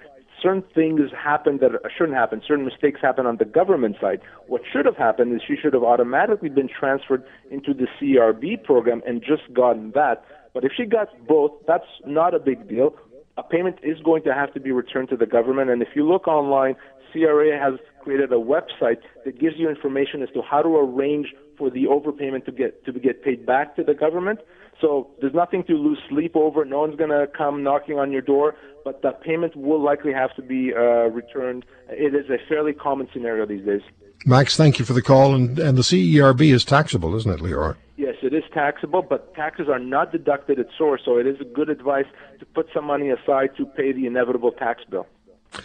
certain 0.42 0.62
things 0.74 1.00
happen 1.16 1.58
that 1.58 1.70
shouldn't 1.96 2.16
happen. 2.16 2.42
Certain 2.46 2.64
mistakes 2.64 3.00
happen 3.00 3.26
on 3.26 3.36
the 3.36 3.44
government 3.44 3.96
side. 4.00 4.20
What 4.46 4.62
should 4.70 4.86
have 4.86 4.96
happened 4.96 5.34
is 5.34 5.40
she 5.46 5.56
should 5.60 5.74
have 5.74 5.82
automatically 5.82 6.48
been 6.48 6.68
transferred 6.68 7.24
into 7.50 7.74
the 7.74 7.86
CRB 8.00 8.62
program 8.64 9.02
and 9.06 9.22
just 9.22 9.52
gotten 9.52 9.92
that. 9.92 10.24
But 10.54 10.64
if 10.64 10.72
she 10.76 10.84
got 10.84 11.08
both, 11.26 11.52
that's 11.66 11.86
not 12.06 12.34
a 12.34 12.38
big 12.38 12.68
deal. 12.68 12.94
A 13.36 13.42
payment 13.42 13.76
is 13.82 13.98
going 14.04 14.24
to 14.24 14.34
have 14.34 14.52
to 14.54 14.60
be 14.60 14.72
returned 14.72 15.10
to 15.10 15.16
the 15.16 15.26
government. 15.26 15.70
And 15.70 15.82
if 15.82 15.88
you 15.94 16.08
look 16.08 16.26
online, 16.26 16.74
CRA 17.12 17.58
has 17.58 17.78
created 18.02 18.32
a 18.32 18.36
website 18.36 18.98
that 19.24 19.38
gives 19.38 19.56
you 19.56 19.68
information 19.68 20.22
as 20.22 20.28
to 20.30 20.42
how 20.42 20.62
to 20.62 20.68
arrange 20.76 21.34
for 21.56 21.70
the 21.70 21.84
overpayment 21.84 22.44
to 22.46 22.52
get 22.52 22.84
to 22.84 22.92
get 22.92 23.22
paid 23.22 23.44
back 23.46 23.76
to 23.76 23.84
the 23.84 23.94
government. 23.94 24.40
So 24.80 25.10
there's 25.20 25.34
nothing 25.34 25.64
to 25.64 25.72
lose 25.74 25.98
sleep 26.08 26.36
over. 26.36 26.64
No 26.64 26.80
one's 26.80 26.96
going 26.96 27.10
to 27.10 27.26
come 27.36 27.62
knocking 27.62 27.98
on 27.98 28.12
your 28.12 28.22
door, 28.22 28.54
but 28.84 29.02
that 29.02 29.22
payment 29.22 29.56
will 29.56 29.82
likely 29.82 30.12
have 30.12 30.34
to 30.36 30.42
be 30.42 30.72
uh, 30.72 31.08
returned. 31.10 31.64
It 31.88 32.14
is 32.14 32.30
a 32.30 32.38
fairly 32.48 32.72
common 32.72 33.08
scenario 33.12 33.44
these 33.46 33.64
days. 33.64 33.82
Max, 34.24 34.56
thank 34.56 34.78
you 34.78 34.84
for 34.84 34.92
the 34.92 35.02
call. 35.02 35.34
And, 35.34 35.58
and 35.58 35.76
the 35.76 35.82
CERB 35.82 36.52
is 36.52 36.64
taxable, 36.64 37.14
isn't 37.16 37.30
it, 37.30 37.40
Lior? 37.40 37.76
Yes, 37.96 38.16
it 38.22 38.32
is 38.32 38.44
taxable, 38.52 39.02
but 39.02 39.34
taxes 39.34 39.68
are 39.68 39.78
not 39.78 40.12
deducted 40.12 40.58
at 40.60 40.66
source, 40.76 41.02
so 41.04 41.18
it 41.18 41.26
is 41.26 41.40
a 41.40 41.44
good 41.44 41.68
advice 41.68 42.06
to 42.38 42.46
put 42.46 42.68
some 42.72 42.84
money 42.84 43.10
aside 43.10 43.50
to 43.56 43.66
pay 43.66 43.92
the 43.92 44.06
inevitable 44.06 44.52
tax 44.52 44.84
bill. 44.88 45.06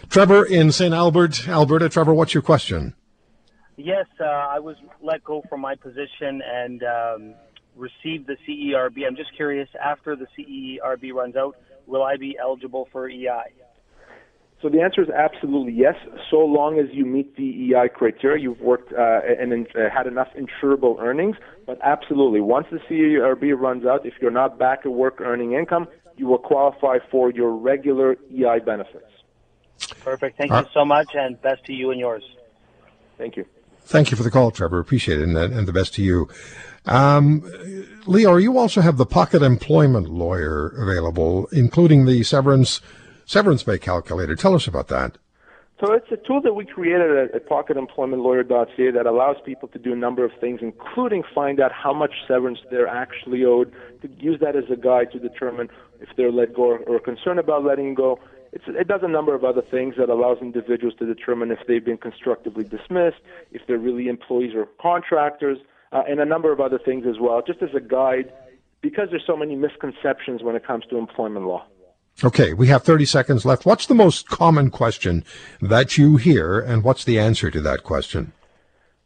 Trevor 0.10 0.46
in 0.46 0.72
St. 0.72 0.94
Albert, 0.94 1.48
Alberta. 1.48 1.90
Trevor, 1.90 2.14
what's 2.14 2.34
your 2.34 2.42
question? 2.42 2.96
Yes, 3.76 4.06
uh, 4.20 4.24
I 4.24 4.60
was 4.60 4.78
let 5.02 5.24
go 5.24 5.44
from 5.50 5.62
my 5.62 5.76
position 5.76 6.42
and 6.46 6.84
um, 6.84 7.36
received 7.76 8.28
the 8.28 8.38
CERB. 8.48 9.06
I'm 9.08 9.16
just 9.16 9.36
curious, 9.36 9.70
after 9.82 10.16
the 10.16 10.28
CERB 10.38 11.14
runs 11.14 11.36
out, 11.36 11.58
will 11.88 12.04
I 12.04 12.18
be 12.18 12.38
eligible 12.40 12.88
for 12.92 13.10
EI? 13.10 13.52
So 14.62 14.70
the 14.70 14.80
answer 14.80 15.02
is 15.02 15.10
absolutely 15.10 15.74
yes, 15.74 15.96
so 16.32 16.38
long 16.38 16.80
as 16.80 16.86
you 16.94 17.06
meet 17.06 17.36
the 17.36 17.74
EI 17.76 17.90
criteria, 17.90 18.42
you've 18.42 18.62
worked 18.62 18.94
uh, 18.94 19.20
and 19.38 19.68
uh, 19.76 19.90
had 19.94 20.08
enough 20.08 20.30
insurable 20.38 21.02
earnings. 21.02 21.36
But 21.66 21.80
absolutely, 21.84 22.40
once 22.40 22.68
the 22.72 22.80
CERB 22.90 23.60
runs 23.60 23.86
out, 23.86 24.06
if 24.06 24.14
you're 24.22 24.32
not 24.32 24.58
back 24.58 24.80
at 24.86 24.92
work 24.94 25.20
earning 25.20 25.52
income, 25.52 25.90
you 26.16 26.28
will 26.28 26.38
qualify 26.38 27.00
for 27.12 27.30
your 27.30 27.52
regular 27.52 28.16
EI 28.34 28.60
benefits. 28.66 29.04
Perfect. 30.00 30.38
Thank 30.38 30.52
you 30.52 30.66
so 30.74 30.86
much, 30.86 31.14
and 31.14 31.42
best 31.42 31.66
to 31.66 31.74
you 31.74 31.92
and 31.92 32.00
yours. 32.00 32.24
Thank 33.18 33.36
you. 33.36 33.46
Thank 33.86 34.12
you 34.12 34.18
for 34.18 34.24
the 34.24 34.32
call, 34.32 34.52
Trevor. 34.52 34.80
Appreciate 34.80 35.20
it, 35.20 35.28
and, 35.28 35.38
and 35.38 35.68
the 35.68 35.74
best 35.74 35.94
to 35.96 36.04
you. 36.04 36.30
Um, 36.86 37.42
Lior, 38.06 38.42
you 38.42 38.58
also 38.58 38.82
have 38.82 38.98
the 38.98 39.06
pocket 39.06 39.42
employment 39.42 40.10
lawyer 40.10 40.70
available, 40.78 41.48
including 41.52 42.06
the 42.06 42.24
severance 42.24 42.82
severance 43.26 43.64
pay 43.64 43.78
calculator. 43.78 44.36
Tell 44.36 44.54
us 44.54 44.68
about 44.68 44.90
that. 44.90 45.18
So 45.80 45.92
it's 45.92 46.10
a 46.12 46.18
tool 46.18 46.40
that 46.42 46.54
we 46.54 46.66
created 46.66 47.12
at, 47.12 47.36
at 47.36 47.50
pocketemploymentlawyer.ca 47.50 48.92
that 48.92 49.06
allows 49.06 49.38
people 49.44 49.68
to 49.70 49.80
do 49.80 49.92
a 49.92 49.96
number 49.96 50.24
of 50.24 50.32
things, 50.40 50.60
including 50.62 51.24
find 51.36 51.60
out 51.60 51.72
how 51.72 51.94
much 51.94 52.12
severance 52.28 52.60
they're 52.70 52.88
actually 52.88 53.44
owed, 53.44 53.74
to 54.02 54.10
use 54.18 54.40
that 54.40 54.56
as 54.56 54.66
a 54.72 54.78
guide 54.78 55.12
to 55.12 55.20
determine 55.20 55.70
if 56.00 56.10
they're 56.16 56.32
let 56.32 56.54
go 56.54 56.64
or, 56.64 56.78
or 56.80 57.00
concerned 57.00 57.40
about 57.40 57.66
letting 57.66 57.96
go. 57.96 58.20
It's, 58.54 58.66
it 58.68 58.88
does 58.88 59.02
a 59.02 59.08
number 59.08 59.34
of 59.34 59.44
other 59.44 59.64
things 59.64 59.96
that 59.98 60.10
allows 60.10 60.38
individuals 60.40 60.94
to 61.00 61.06
determine 61.08 61.52
if 61.52 61.60
they've 61.68 61.84
been 61.84 61.98
constructively 61.98 62.64
dismissed, 62.64 63.18
if 63.52 63.64
they're 63.68 63.80
really 63.80 64.08
employees 64.08 64.54
or 64.56 64.68
contractors, 64.80 65.58
uh, 65.92 66.04
and 66.08 66.20
a 66.20 66.26
number 66.26 66.52
of 66.52 66.60
other 66.60 66.78
things 66.78 67.06
as 67.08 67.16
well, 67.20 67.42
just 67.46 67.64
as 67.64 67.70
a 67.76 67.82
guide, 67.82 68.32
because 68.82 69.08
there's 69.10 69.26
so 69.26 69.36
many 69.36 69.56
misconceptions 69.56 70.44
when 70.44 70.56
it 70.56 70.66
comes 70.66 70.86
to 70.92 70.98
employment 70.98 71.48
law. 71.48 71.66
Okay, 72.24 72.54
we 72.54 72.68
have 72.68 72.84
30 72.84 73.06
seconds 73.06 73.44
left. 73.44 73.66
What's 73.66 73.88
the 73.88 73.96
most 73.96 74.28
common 74.28 74.70
question 74.70 75.26
that 75.60 75.98
you 75.98 76.18
hear, 76.18 76.60
and 76.60 76.84
what's 76.84 77.04
the 77.04 77.18
answer 77.18 77.50
to 77.50 77.62
that 77.62 77.84
question? 77.84 78.34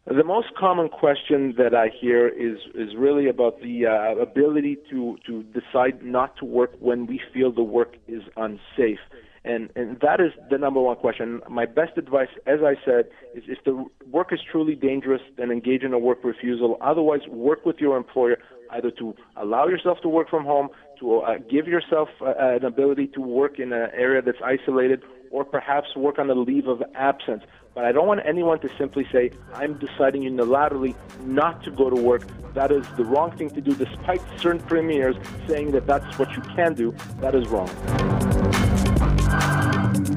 The 0.08 0.26
most 0.26 0.56
common 0.58 0.90
question 0.90 1.54
that 1.58 1.74
I 1.74 1.90
hear 1.90 2.28
is 2.28 2.60
is 2.76 2.96
really 2.96 3.28
about 3.28 3.62
the 3.62 3.88
uh, 3.88 4.16
ability 4.22 4.78
to 4.90 5.18
to 5.26 5.44
decide 5.44 6.02
not 6.02 6.38
to 6.38 6.46
work 6.46 6.72
when 6.80 7.08
we 7.08 7.20
feel 7.34 7.52
the 7.52 7.64
work 7.64 7.96
is 8.08 8.24
unsafe. 8.38 9.00
And, 9.48 9.70
and 9.76 10.00
that 10.02 10.20
is 10.20 10.34
the 10.50 10.58
number 10.58 10.82
one 10.82 10.98
question. 10.98 11.42
My 11.50 11.66
best 11.66 11.98
advice, 11.98 12.28
as 12.46 12.60
I 12.64 12.76
said, 12.84 13.06
is 13.34 13.44
if 13.48 13.64
the 13.64 13.86
work 14.12 14.34
is 14.34 14.40
truly 14.52 14.76
dangerous, 14.76 15.22
then 15.38 15.52
engage 15.52 15.84
in 15.84 15.94
a 15.94 16.00
work 16.00 16.24
refusal. 16.24 16.78
Otherwise, 16.82 17.22
work 17.30 17.66
with 17.66 17.78
your 17.80 17.96
employer 17.96 18.38
either 18.72 18.92
to 18.92 19.16
allow 19.38 19.68
yourself 19.68 20.00
to 20.02 20.10
work 20.10 20.30
from 20.30 20.44
home, 20.44 20.68
to 21.00 21.20
uh, 21.20 21.38
give 21.50 21.68
yourself 21.68 22.10
uh, 22.22 22.34
an 22.38 22.66
ability 22.66 23.08
to 23.08 23.22
work 23.22 23.60
in 23.60 23.72
an 23.72 23.90
area 23.94 24.22
that's 24.22 24.42
isolated, 24.44 25.02
or 25.32 25.46
perhaps 25.46 25.96
work 25.96 26.20
on 26.20 26.30
a 26.30 26.34
leave 26.34 26.68
of 26.68 26.84
absence. 26.96 27.44
But 27.74 27.86
I 27.86 27.92
don't 27.94 28.08
want 28.08 28.22
anyone 28.26 28.60
to 28.60 28.70
simply 28.78 29.08
say, 29.12 29.32
I'm 29.54 29.78
deciding 29.78 30.24
unilaterally 30.24 30.96
not 31.24 31.64
to 31.64 31.72
go 31.72 31.90
to 31.90 31.96
work. 31.96 32.24
That 32.54 32.72
is 32.72 32.86
the 32.98 33.06
wrong 33.06 33.32
thing 33.38 33.50
to 33.52 33.62
do, 33.62 33.76
despite 33.76 34.22
certain 34.40 34.62
premiers 34.62 35.16
saying 35.48 35.72
that 35.72 35.86
that's 35.86 36.18
what 36.20 36.30
you 36.36 36.42
can 36.42 36.74
do. 36.74 36.96
That 37.22 37.36
is 37.36 37.48
wrong. 37.48 37.70